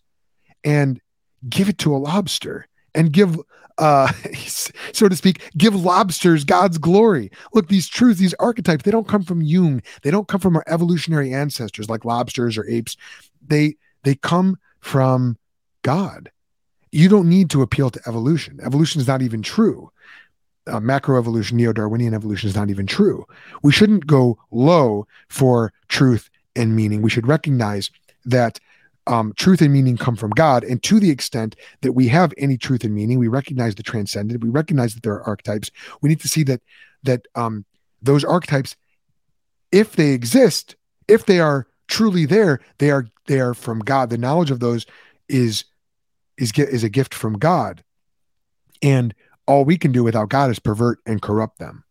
and 0.63 1.01
give 1.49 1.69
it 1.69 1.77
to 1.79 1.95
a 1.95 1.97
lobster 1.97 2.67
and 2.95 3.11
give 3.11 3.39
uh 3.79 4.11
so 4.93 5.09
to 5.09 5.15
speak 5.15 5.41
give 5.57 5.75
lobsters 5.75 6.43
god's 6.43 6.77
glory. 6.77 7.31
Look 7.53 7.67
these 7.67 7.87
truths 7.87 8.19
these 8.19 8.35
archetypes 8.35 8.83
they 8.83 8.91
don't 8.91 9.07
come 9.07 9.23
from 9.23 9.41
jung. 9.41 9.81
They 10.03 10.11
don't 10.11 10.27
come 10.27 10.39
from 10.39 10.55
our 10.55 10.63
evolutionary 10.67 11.33
ancestors 11.33 11.89
like 11.89 12.05
lobsters 12.05 12.57
or 12.57 12.67
apes. 12.69 12.95
They 13.45 13.75
they 14.03 14.15
come 14.15 14.57
from 14.79 15.37
god 15.81 16.31
you 16.93 17.09
don't 17.09 17.27
need 17.27 17.49
to 17.49 17.61
appeal 17.61 17.89
to 17.89 18.01
evolution 18.07 18.59
evolution 18.63 19.01
is 19.01 19.07
not 19.07 19.21
even 19.21 19.41
true 19.41 19.91
uh, 20.67 20.79
macroevolution, 20.79 21.53
neo 21.53 21.73
Darwinian 21.73 22.13
evolution 22.13 22.49
is 22.49 22.55
not 22.55 22.69
even 22.69 22.85
true. 22.85 23.25
We 23.61 23.71
shouldn't 23.71 24.07
go 24.07 24.37
low 24.51 25.07
for 25.29 25.73
truth 25.89 26.29
and 26.55 26.75
meaning. 26.75 27.01
We 27.01 27.09
should 27.09 27.27
recognize 27.27 27.91
that 28.25 28.59
um, 29.07 29.33
truth 29.35 29.61
and 29.61 29.73
meaning 29.73 29.97
come 29.97 30.15
from 30.15 30.31
God. 30.31 30.63
And 30.63 30.81
to 30.83 30.99
the 30.99 31.09
extent 31.09 31.55
that 31.81 31.91
we 31.91 32.07
have 32.07 32.33
any 32.37 32.57
truth 32.57 32.83
and 32.83 32.95
meaning, 32.95 33.19
we 33.19 33.27
recognize 33.27 33.75
the 33.75 33.83
transcendent. 33.83 34.43
We 34.43 34.49
recognize 34.49 34.93
that 34.93 35.03
there 35.03 35.13
are 35.13 35.23
archetypes. 35.23 35.69
We 36.01 36.09
need 36.09 36.21
to 36.21 36.29
see 36.29 36.43
that 36.43 36.61
that 37.03 37.27
um, 37.35 37.65
those 38.01 38.23
archetypes, 38.23 38.77
if 39.73 39.97
they 39.97 40.11
exist, 40.11 40.77
if 41.09 41.25
they 41.25 41.41
are 41.41 41.67
truly 41.87 42.25
there, 42.25 42.61
they 42.77 42.91
are 42.91 43.07
they 43.27 43.41
are 43.41 43.53
from 43.53 43.79
God. 43.79 44.09
The 44.09 44.17
knowledge 44.17 44.51
of 44.51 44.61
those 44.61 44.85
is 45.27 45.65
is 46.37 46.51
is 46.57 46.83
a 46.83 46.89
gift 46.89 47.13
from 47.13 47.33
God, 47.37 47.83
and 48.81 49.13
all 49.47 49.65
we 49.65 49.77
can 49.77 49.91
do 49.91 50.03
without 50.03 50.29
God 50.29 50.49
is 50.49 50.59
pervert 50.59 50.99
and 51.05 51.21
corrupt 51.21 51.59
them. 51.59 51.83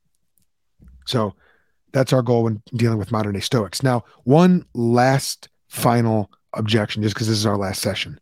So 1.07 1.35
that's 1.93 2.13
our 2.13 2.23
goal 2.23 2.45
when 2.45 2.63
dealing 2.75 2.99
with 2.99 3.13
modern 3.13 3.35
day 3.35 3.41
Stoics. 3.41 3.83
Now, 3.83 4.05
one 4.25 4.65
last 4.75 5.49
final 5.69 6.31
objection, 6.55 7.03
just 7.03 7.15
because 7.15 7.29
this 7.29 7.39
is 7.39 7.47
our 7.47 7.57
last 7.57 7.81
session 7.83 8.19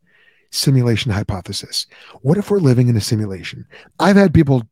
simulation 0.53 1.13
hypothesis. 1.13 1.87
What 2.23 2.37
if 2.37 2.51
we're 2.51 2.59
living 2.59 2.89
in 2.89 2.97
a 2.97 3.01
simulation? 3.01 3.67
I've 4.01 4.17
had 4.17 4.35
people 4.35 4.65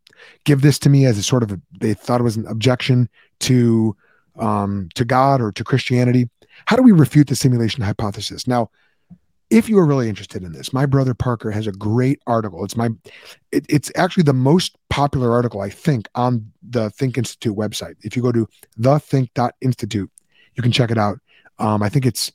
give 0.45 0.63
this 0.63 0.79
to 0.81 0.91
me 0.91 1.07
as 1.07 1.19
a 1.19 1.23
sort 1.23 1.45
of 1.45 1.53
a, 1.53 1.61
they 1.81 1.95
thought 1.95 2.21
it 2.21 2.25
was 2.25 2.37
an 2.37 2.47
objection 2.47 3.09
to 3.41 3.97
um, 4.39 4.89
to 4.95 5.05
God 5.05 5.41
or 5.41 5.53
to 5.53 5.65
Christianity. 5.65 6.29
How 6.67 6.77
do 6.77 6.83
we 6.83 6.93
refute 6.93 7.29
the 7.29 7.37
simulation 7.37 7.83
hypothesis? 7.83 8.47
Now, 8.47 8.71
if 9.51 9.69
you 9.69 9.79
are 9.79 9.87
really 9.87 10.09
interested 10.09 10.43
in 10.43 10.53
this, 10.53 10.73
my 10.73 10.87
brother 10.87 11.15
Parker 11.15 11.51
has 11.51 11.67
a 11.67 11.73
great 11.73 12.21
article. 12.27 12.65
It's 12.65 12.77
my, 12.77 12.91
it, 13.51 13.65
it's 13.69 13.91
actually 13.97 14.25
the 14.25 14.35
most 14.35 14.77
popular 14.91 15.33
article 15.33 15.61
I 15.61 15.71
think 15.71 16.09
on 16.15 16.53
the 16.63 16.91
Think 16.91 17.17
Institute 17.17 17.57
website. 17.57 17.95
If 18.03 18.17
you 18.17 18.23
go 18.23 18.33
to 18.33 18.47
thethink.institute, 18.81 20.11
you 20.55 20.63
can 20.63 20.73
check 20.73 20.91
it 20.91 20.99
out. 20.99 21.19
Um, 21.59 21.83
I 21.83 21.89
think 21.89 22.05
it's 22.05 22.33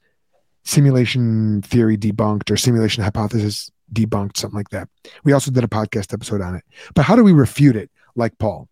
simulation 0.63 1.61
theory 1.61 1.97
debunked 1.97 2.49
or 2.49 2.57
simulation 2.57 3.03
hypothesis 3.03 3.69
debunked, 3.91 4.37
something 4.37 4.57
like 4.57 4.69
that. 4.69 4.89
We 5.23 5.33
also 5.33 5.51
did 5.51 5.63
a 5.63 5.67
podcast 5.67 6.13
episode 6.13 6.41
on 6.41 6.55
it. 6.55 6.63
But 6.95 7.03
how 7.05 7.15
do 7.15 7.23
we 7.23 7.31
refute 7.31 7.75
it, 7.75 7.91
like 8.15 8.37
Paul? 8.39 8.69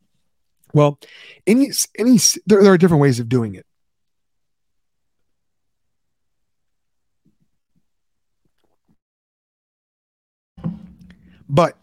Well, 0.74 1.00
any 1.46 1.70
any 1.98 2.18
there, 2.46 2.64
there 2.64 2.74
are 2.74 2.78
different 2.78 3.02
ways 3.02 3.20
of 3.20 3.30
doing 3.30 3.56
it. 3.56 3.66
But 11.52 11.78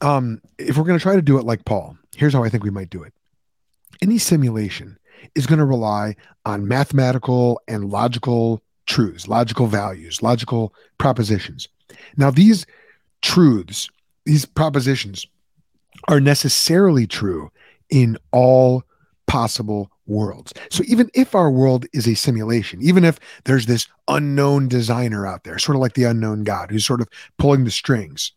um, 0.00 0.42
if 0.58 0.76
we're 0.76 0.84
going 0.84 0.98
to 0.98 1.02
try 1.02 1.14
to 1.14 1.22
do 1.22 1.38
it 1.38 1.44
like 1.44 1.64
Paul, 1.64 1.96
here's 2.16 2.32
how 2.32 2.42
I 2.42 2.48
think 2.48 2.64
we 2.64 2.70
might 2.70 2.90
do 2.90 3.02
it. 3.02 3.14
Any 4.02 4.18
simulation 4.18 4.98
is 5.36 5.46
going 5.46 5.60
to 5.60 5.64
rely 5.64 6.16
on 6.44 6.66
mathematical 6.66 7.60
and 7.68 7.90
logical 7.90 8.60
truths, 8.86 9.28
logical 9.28 9.68
values, 9.68 10.20
logical 10.20 10.74
propositions. 10.98 11.68
Now, 12.16 12.30
these 12.30 12.66
truths, 13.22 13.88
these 14.26 14.44
propositions 14.44 15.26
are 16.08 16.20
necessarily 16.20 17.06
true 17.06 17.50
in 17.88 18.18
all 18.32 18.82
possible 19.28 19.90
worlds. 20.06 20.52
So 20.70 20.82
even 20.86 21.10
if 21.14 21.34
our 21.34 21.50
world 21.50 21.86
is 21.92 22.06
a 22.06 22.14
simulation, 22.14 22.82
even 22.82 23.04
if 23.04 23.18
there's 23.44 23.66
this 23.66 23.86
unknown 24.08 24.68
designer 24.68 25.26
out 25.26 25.44
there, 25.44 25.58
sort 25.58 25.76
of 25.76 25.80
like 25.80 25.94
the 25.94 26.04
unknown 26.04 26.44
God 26.44 26.70
who's 26.70 26.86
sort 26.86 27.00
of 27.00 27.08
pulling 27.38 27.64
the 27.64 27.70
strings, 27.70 28.32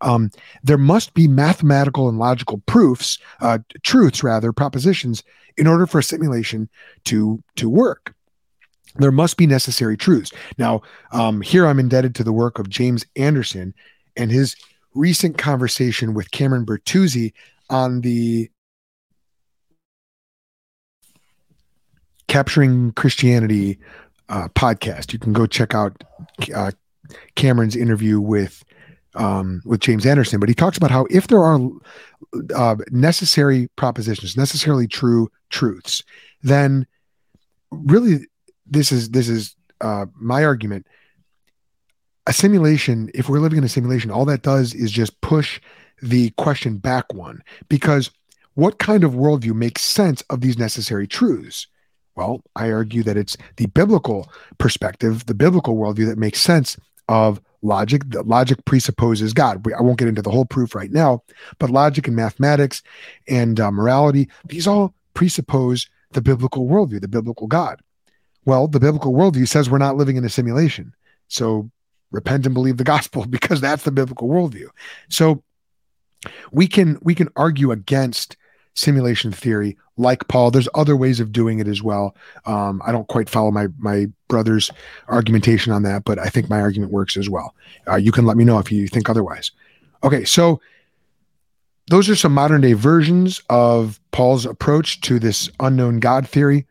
um, 0.00 0.30
there 0.62 0.78
must 0.78 1.14
be 1.14 1.26
mathematical 1.26 2.08
and 2.08 2.18
logical 2.18 2.58
proofs, 2.66 3.18
uh, 3.40 3.58
truths 3.82 4.22
rather, 4.22 4.52
propositions, 4.52 5.22
in 5.56 5.66
order 5.66 5.86
for 5.86 5.98
a 5.98 6.04
simulation 6.04 6.68
to 7.04 7.42
to 7.56 7.68
work. 7.68 8.14
There 8.96 9.12
must 9.12 9.36
be 9.36 9.46
necessary 9.46 9.96
truths. 9.96 10.32
Now, 10.56 10.82
um, 11.12 11.40
here 11.40 11.66
I'm 11.66 11.78
indebted 11.78 12.14
to 12.16 12.24
the 12.24 12.32
work 12.32 12.58
of 12.58 12.68
James 12.68 13.04
Anderson 13.16 13.74
and 14.16 14.30
his 14.30 14.56
recent 14.94 15.38
conversation 15.38 16.14
with 16.14 16.30
Cameron 16.30 16.66
Bertuzzi 16.66 17.32
on 17.70 18.00
the 18.00 18.50
Capturing 22.28 22.92
Christianity 22.92 23.78
uh, 24.28 24.48
podcast. 24.48 25.12
You 25.12 25.18
can 25.18 25.32
go 25.32 25.46
check 25.46 25.74
out 25.74 26.04
uh, 26.54 26.72
Cameron's 27.34 27.76
interview 27.76 28.20
with 28.20 28.64
um, 29.14 29.62
with 29.64 29.80
James 29.80 30.06
Anderson, 30.06 30.38
but 30.38 30.48
he 30.48 30.54
talks 30.54 30.76
about 30.76 30.90
how 30.90 31.06
if 31.10 31.26
there 31.26 31.42
are 31.42 31.58
uh, 32.54 32.76
necessary 32.90 33.68
propositions, 33.76 34.36
necessarily 34.36 34.86
true 34.86 35.28
truths, 35.50 36.02
then 36.42 36.86
really 37.70 38.26
this 38.66 38.92
is 38.92 39.10
this 39.10 39.28
is 39.28 39.56
uh, 39.80 40.06
my 40.14 40.44
argument. 40.44 40.86
A 42.26 42.32
simulation, 42.32 43.10
if 43.14 43.28
we're 43.28 43.38
living 43.38 43.58
in 43.58 43.64
a 43.64 43.70
simulation, 43.70 44.10
all 44.10 44.26
that 44.26 44.42
does 44.42 44.74
is 44.74 44.90
just 44.90 45.18
push 45.22 45.60
the 46.02 46.30
question 46.30 46.76
back 46.76 47.12
one 47.14 47.42
because 47.68 48.10
what 48.54 48.78
kind 48.78 49.02
of 49.02 49.12
worldview 49.12 49.54
makes 49.54 49.82
sense 49.82 50.20
of 50.28 50.42
these 50.42 50.58
necessary 50.58 51.06
truths? 51.06 51.66
Well, 52.18 52.42
I 52.56 52.72
argue 52.72 53.04
that 53.04 53.16
it's 53.16 53.36
the 53.58 53.66
biblical 53.66 54.28
perspective, 54.58 55.26
the 55.26 55.34
biblical 55.34 55.76
worldview 55.76 56.08
that 56.08 56.18
makes 56.18 56.40
sense 56.40 56.76
of 57.08 57.40
logic. 57.62 58.02
The 58.08 58.24
logic 58.24 58.64
presupposes 58.64 59.32
God. 59.32 59.64
I 59.72 59.80
won't 59.82 60.00
get 60.00 60.08
into 60.08 60.22
the 60.22 60.32
whole 60.32 60.44
proof 60.44 60.74
right 60.74 60.90
now, 60.90 61.22
but 61.60 61.70
logic 61.70 62.08
and 62.08 62.16
mathematics 62.16 62.82
and 63.28 63.60
uh, 63.60 63.70
morality, 63.70 64.28
these 64.44 64.66
all 64.66 64.94
presuppose 65.14 65.88
the 66.10 66.20
biblical 66.20 66.66
worldview, 66.66 67.00
the 67.00 67.06
biblical 67.06 67.46
God. 67.46 67.80
Well, 68.44 68.66
the 68.66 68.80
biblical 68.80 69.12
worldview 69.12 69.46
says 69.46 69.70
we're 69.70 69.78
not 69.78 69.96
living 69.96 70.16
in 70.16 70.24
a 70.24 70.28
simulation. 70.28 70.94
So 71.28 71.70
repent 72.10 72.46
and 72.46 72.54
believe 72.54 72.78
the 72.78 72.84
gospel 72.84 73.26
because 73.30 73.60
that's 73.60 73.84
the 73.84 73.92
biblical 73.92 74.28
worldview. 74.28 74.66
So 75.08 75.44
we 76.50 76.66
can 76.66 76.98
we 77.00 77.14
can 77.14 77.28
argue 77.36 77.70
against 77.70 78.36
simulation 78.78 79.32
theory 79.32 79.76
like 79.96 80.28
Paul. 80.28 80.50
There's 80.50 80.68
other 80.74 80.96
ways 80.96 81.20
of 81.20 81.32
doing 81.32 81.58
it 81.58 81.66
as 81.66 81.82
well. 81.82 82.14
Um, 82.46 82.80
I 82.86 82.92
don't 82.92 83.08
quite 83.08 83.28
follow 83.28 83.50
my 83.50 83.66
my 83.78 84.06
brother's 84.28 84.70
argumentation 85.08 85.72
on 85.72 85.82
that, 85.82 86.04
but 86.04 86.18
I 86.18 86.26
think 86.26 86.48
my 86.48 86.60
argument 86.60 86.92
works 86.92 87.16
as 87.16 87.28
well. 87.28 87.54
Uh, 87.86 87.96
you 87.96 88.12
can 88.12 88.24
let 88.24 88.36
me 88.36 88.44
know 88.44 88.58
if 88.58 88.70
you 88.70 88.86
think 88.88 89.10
otherwise. 89.10 89.50
Okay, 90.04 90.24
so 90.24 90.60
those 91.88 92.08
are 92.08 92.16
some 92.16 92.32
modern 92.32 92.60
day 92.60 92.74
versions 92.74 93.42
of 93.50 93.98
Paul's 94.12 94.46
approach 94.46 95.00
to 95.02 95.18
this 95.18 95.50
unknown 95.58 95.98
God 96.00 96.28
theory. 96.28 96.66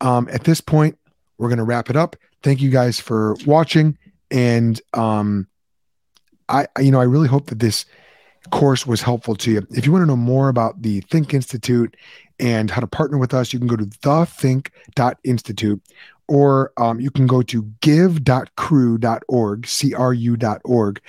Um, 0.00 0.28
at 0.32 0.44
this 0.44 0.60
point, 0.60 0.96
we're 1.38 1.48
going 1.48 1.58
to 1.58 1.64
wrap 1.64 1.90
it 1.90 1.96
up. 1.96 2.16
Thank 2.42 2.62
you 2.62 2.70
guys 2.70 2.98
for 2.98 3.36
watching, 3.44 3.98
and 4.30 4.80
um, 4.94 5.46
I, 6.48 6.66
you 6.78 6.90
know, 6.90 7.00
I 7.00 7.04
really 7.04 7.28
hope 7.28 7.46
that 7.46 7.58
this 7.58 7.84
course 8.50 8.86
was 8.86 9.02
helpful 9.02 9.34
to 9.36 9.50
you. 9.50 9.66
If 9.70 9.84
you 9.84 9.92
want 9.92 10.02
to 10.02 10.06
know 10.06 10.16
more 10.16 10.48
about 10.48 10.80
the 10.80 11.00
Think 11.02 11.34
Institute 11.34 11.94
and 12.38 12.70
how 12.70 12.80
to 12.80 12.86
partner 12.86 13.18
with 13.18 13.34
us, 13.34 13.52
you 13.52 13.58
can 13.58 13.68
go 13.68 13.76
to 13.76 13.84
thethink.institute 13.84 15.82
or 16.28 16.72
um, 16.76 17.00
you 17.00 17.10
can 17.10 17.26
go 17.26 17.42
to 17.42 17.62
give.cru.org, 17.80 19.66
C-R-U.org, 19.66 21.00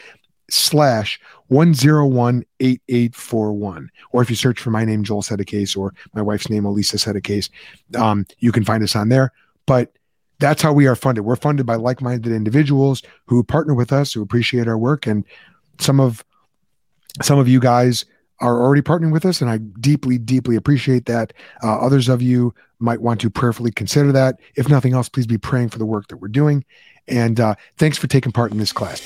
slash 0.50 1.20
1018841. 1.52 3.88
Or 4.12 4.22
if 4.22 4.30
you 4.30 4.36
search 4.36 4.60
for 4.60 4.72
my 4.72 4.84
name, 4.84 5.04
Joel 5.04 5.22
Settecase, 5.22 5.78
or 5.78 5.94
my 6.14 6.22
wife's 6.22 6.50
name, 6.50 6.66
Elisa 6.66 6.98
Settecase, 6.98 7.50
um, 7.96 8.26
you 8.40 8.52
can 8.52 8.66
find 8.66 8.84
us 8.84 8.96
on 8.96 9.10
there. 9.10 9.32
But 9.66 9.94
that's 10.40 10.62
how 10.62 10.74
we 10.74 10.88
are 10.88 10.96
funded. 10.96 11.24
We're 11.24 11.36
funded 11.36 11.68
by 11.68 11.76
like-minded 11.76 12.32
individuals 12.32 13.04
who 13.28 13.44
partner 13.44 13.76
with 13.76 13.94
us, 13.94 14.12
who 14.12 14.22
appreciate 14.22 14.68
our 14.68 14.78
work, 14.78 15.06
and 15.06 15.24
some 15.80 16.00
of 16.00 16.26
some 17.22 17.40
of 17.40 17.48
you 17.48 17.60
guys 17.60 18.06
are 18.40 18.60
already 18.60 18.82
partnering 18.82 19.12
with 19.12 19.26
us, 19.26 19.42
and 19.42 19.50
I 19.50 19.58
deeply, 19.58 20.18
deeply 20.18 20.56
appreciate 20.56 21.06
that. 21.06 21.34
Uh, 21.64 21.78
others 21.78 22.10
of 22.10 22.22
you 22.22 22.54
might 22.80 23.02
want 23.02 23.22
to 23.22 23.30
prayerfully 23.30 23.72
consider 23.72 24.12
that. 24.12 24.40
If 24.56 24.68
nothing 24.68 24.94
else, 24.94 25.10
please 25.10 25.28
be 25.28 25.38
praying 25.38 25.70
for 25.70 25.78
the 25.78 25.86
work 25.86 26.08
that 26.08 26.18
we're 26.18 26.28
doing. 26.28 26.66
And 27.08 27.40
uh, 27.40 27.56
thanks 27.78 27.98
for 27.98 28.08
taking 28.08 28.32
part 28.32 28.52
in 28.52 28.58
this 28.58 28.74
class. 28.74 29.00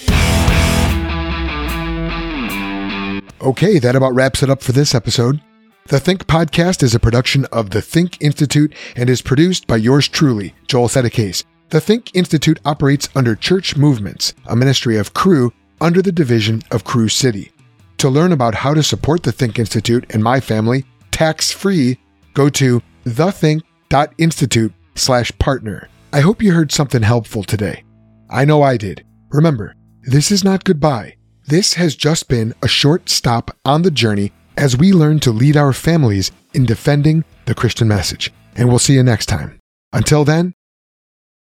Okay, 3.42 3.80
that 3.80 3.96
about 3.96 4.16
wraps 4.16 4.42
it 4.42 4.50
up 4.50 4.64
for 4.64 4.72
this 4.72 4.96
episode. 4.96 5.42
The 5.88 6.00
Think 6.00 6.26
Podcast 6.26 6.82
is 6.82 6.96
a 6.96 7.00
production 7.00 7.46
of 7.52 7.70
the 7.70 7.82
Think 7.82 8.20
Institute 8.22 8.74
and 8.96 9.10
is 9.10 9.22
produced 9.22 9.68
by 9.68 9.76
yours 9.76 10.08
truly, 10.08 10.56
Joel 10.68 10.88
Settecase. 10.88 11.44
The 11.70 11.82
Think 11.82 12.16
Institute 12.16 12.60
operates 12.66 13.10
under 13.16 13.36
Church 13.36 13.76
Movements, 13.76 14.34
a 14.48 14.56
ministry 14.56 14.98
of 14.98 15.14
Cru 15.14 15.52
under 15.82 16.02
the 16.02 16.12
division 16.12 16.64
of 16.72 16.86
Cru 16.86 17.08
City. 17.10 17.52
To 18.00 18.10
learn 18.10 18.32
about 18.32 18.56
how 18.56 18.74
to 18.74 18.84
support 18.84 19.24
the 19.24 19.32
Think 19.32 19.58
Institute 19.58 20.06
and 20.10 20.24
my 20.24 20.40
family 20.40 20.86
tax-free, 21.12 21.98
go 22.34 22.50
to 22.50 22.82
thethink.institute 23.06 24.74
slash 24.96 25.32
partner. 25.40 25.90
I 26.12 26.20
hope 26.20 26.42
you 26.42 26.52
heard 26.54 26.72
something 26.72 27.02
helpful 27.02 27.44
today. 27.44 27.84
I 28.30 28.46
know 28.46 28.62
I 28.62 28.78
did. 28.78 29.06
Remember, 29.30 29.76
this 30.04 30.32
is 30.32 30.44
not 30.44 30.64
goodbye. 30.64 31.16
This 31.48 31.76
has 31.76 31.96
just 31.96 32.28
been 32.28 32.54
a 32.62 32.68
short 32.68 33.10
stop 33.10 33.56
on 33.66 33.84
the 33.84 33.92
journey 33.92 34.32
as 34.58 34.78
we 34.78 34.92
learn 34.92 35.20
to 35.22 35.32
lead 35.32 35.58
our 35.58 35.74
families 35.74 36.32
in 36.54 36.66
defending 36.66 37.24
the 37.46 37.56
Christian 37.56 37.88
message. 37.88 38.32
And 38.56 38.70
we'll 38.70 38.80
see 38.80 38.94
you 38.94 39.04
next 39.04 39.28
time. 39.28 39.60
Until 39.94 40.26
then, 40.26 40.54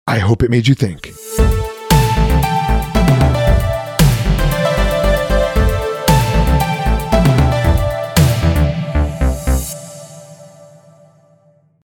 I 0.07 0.19
hope 0.19 0.43
it 0.43 0.51
made 0.51 0.69
you 0.69 0.75
think. 0.75 1.13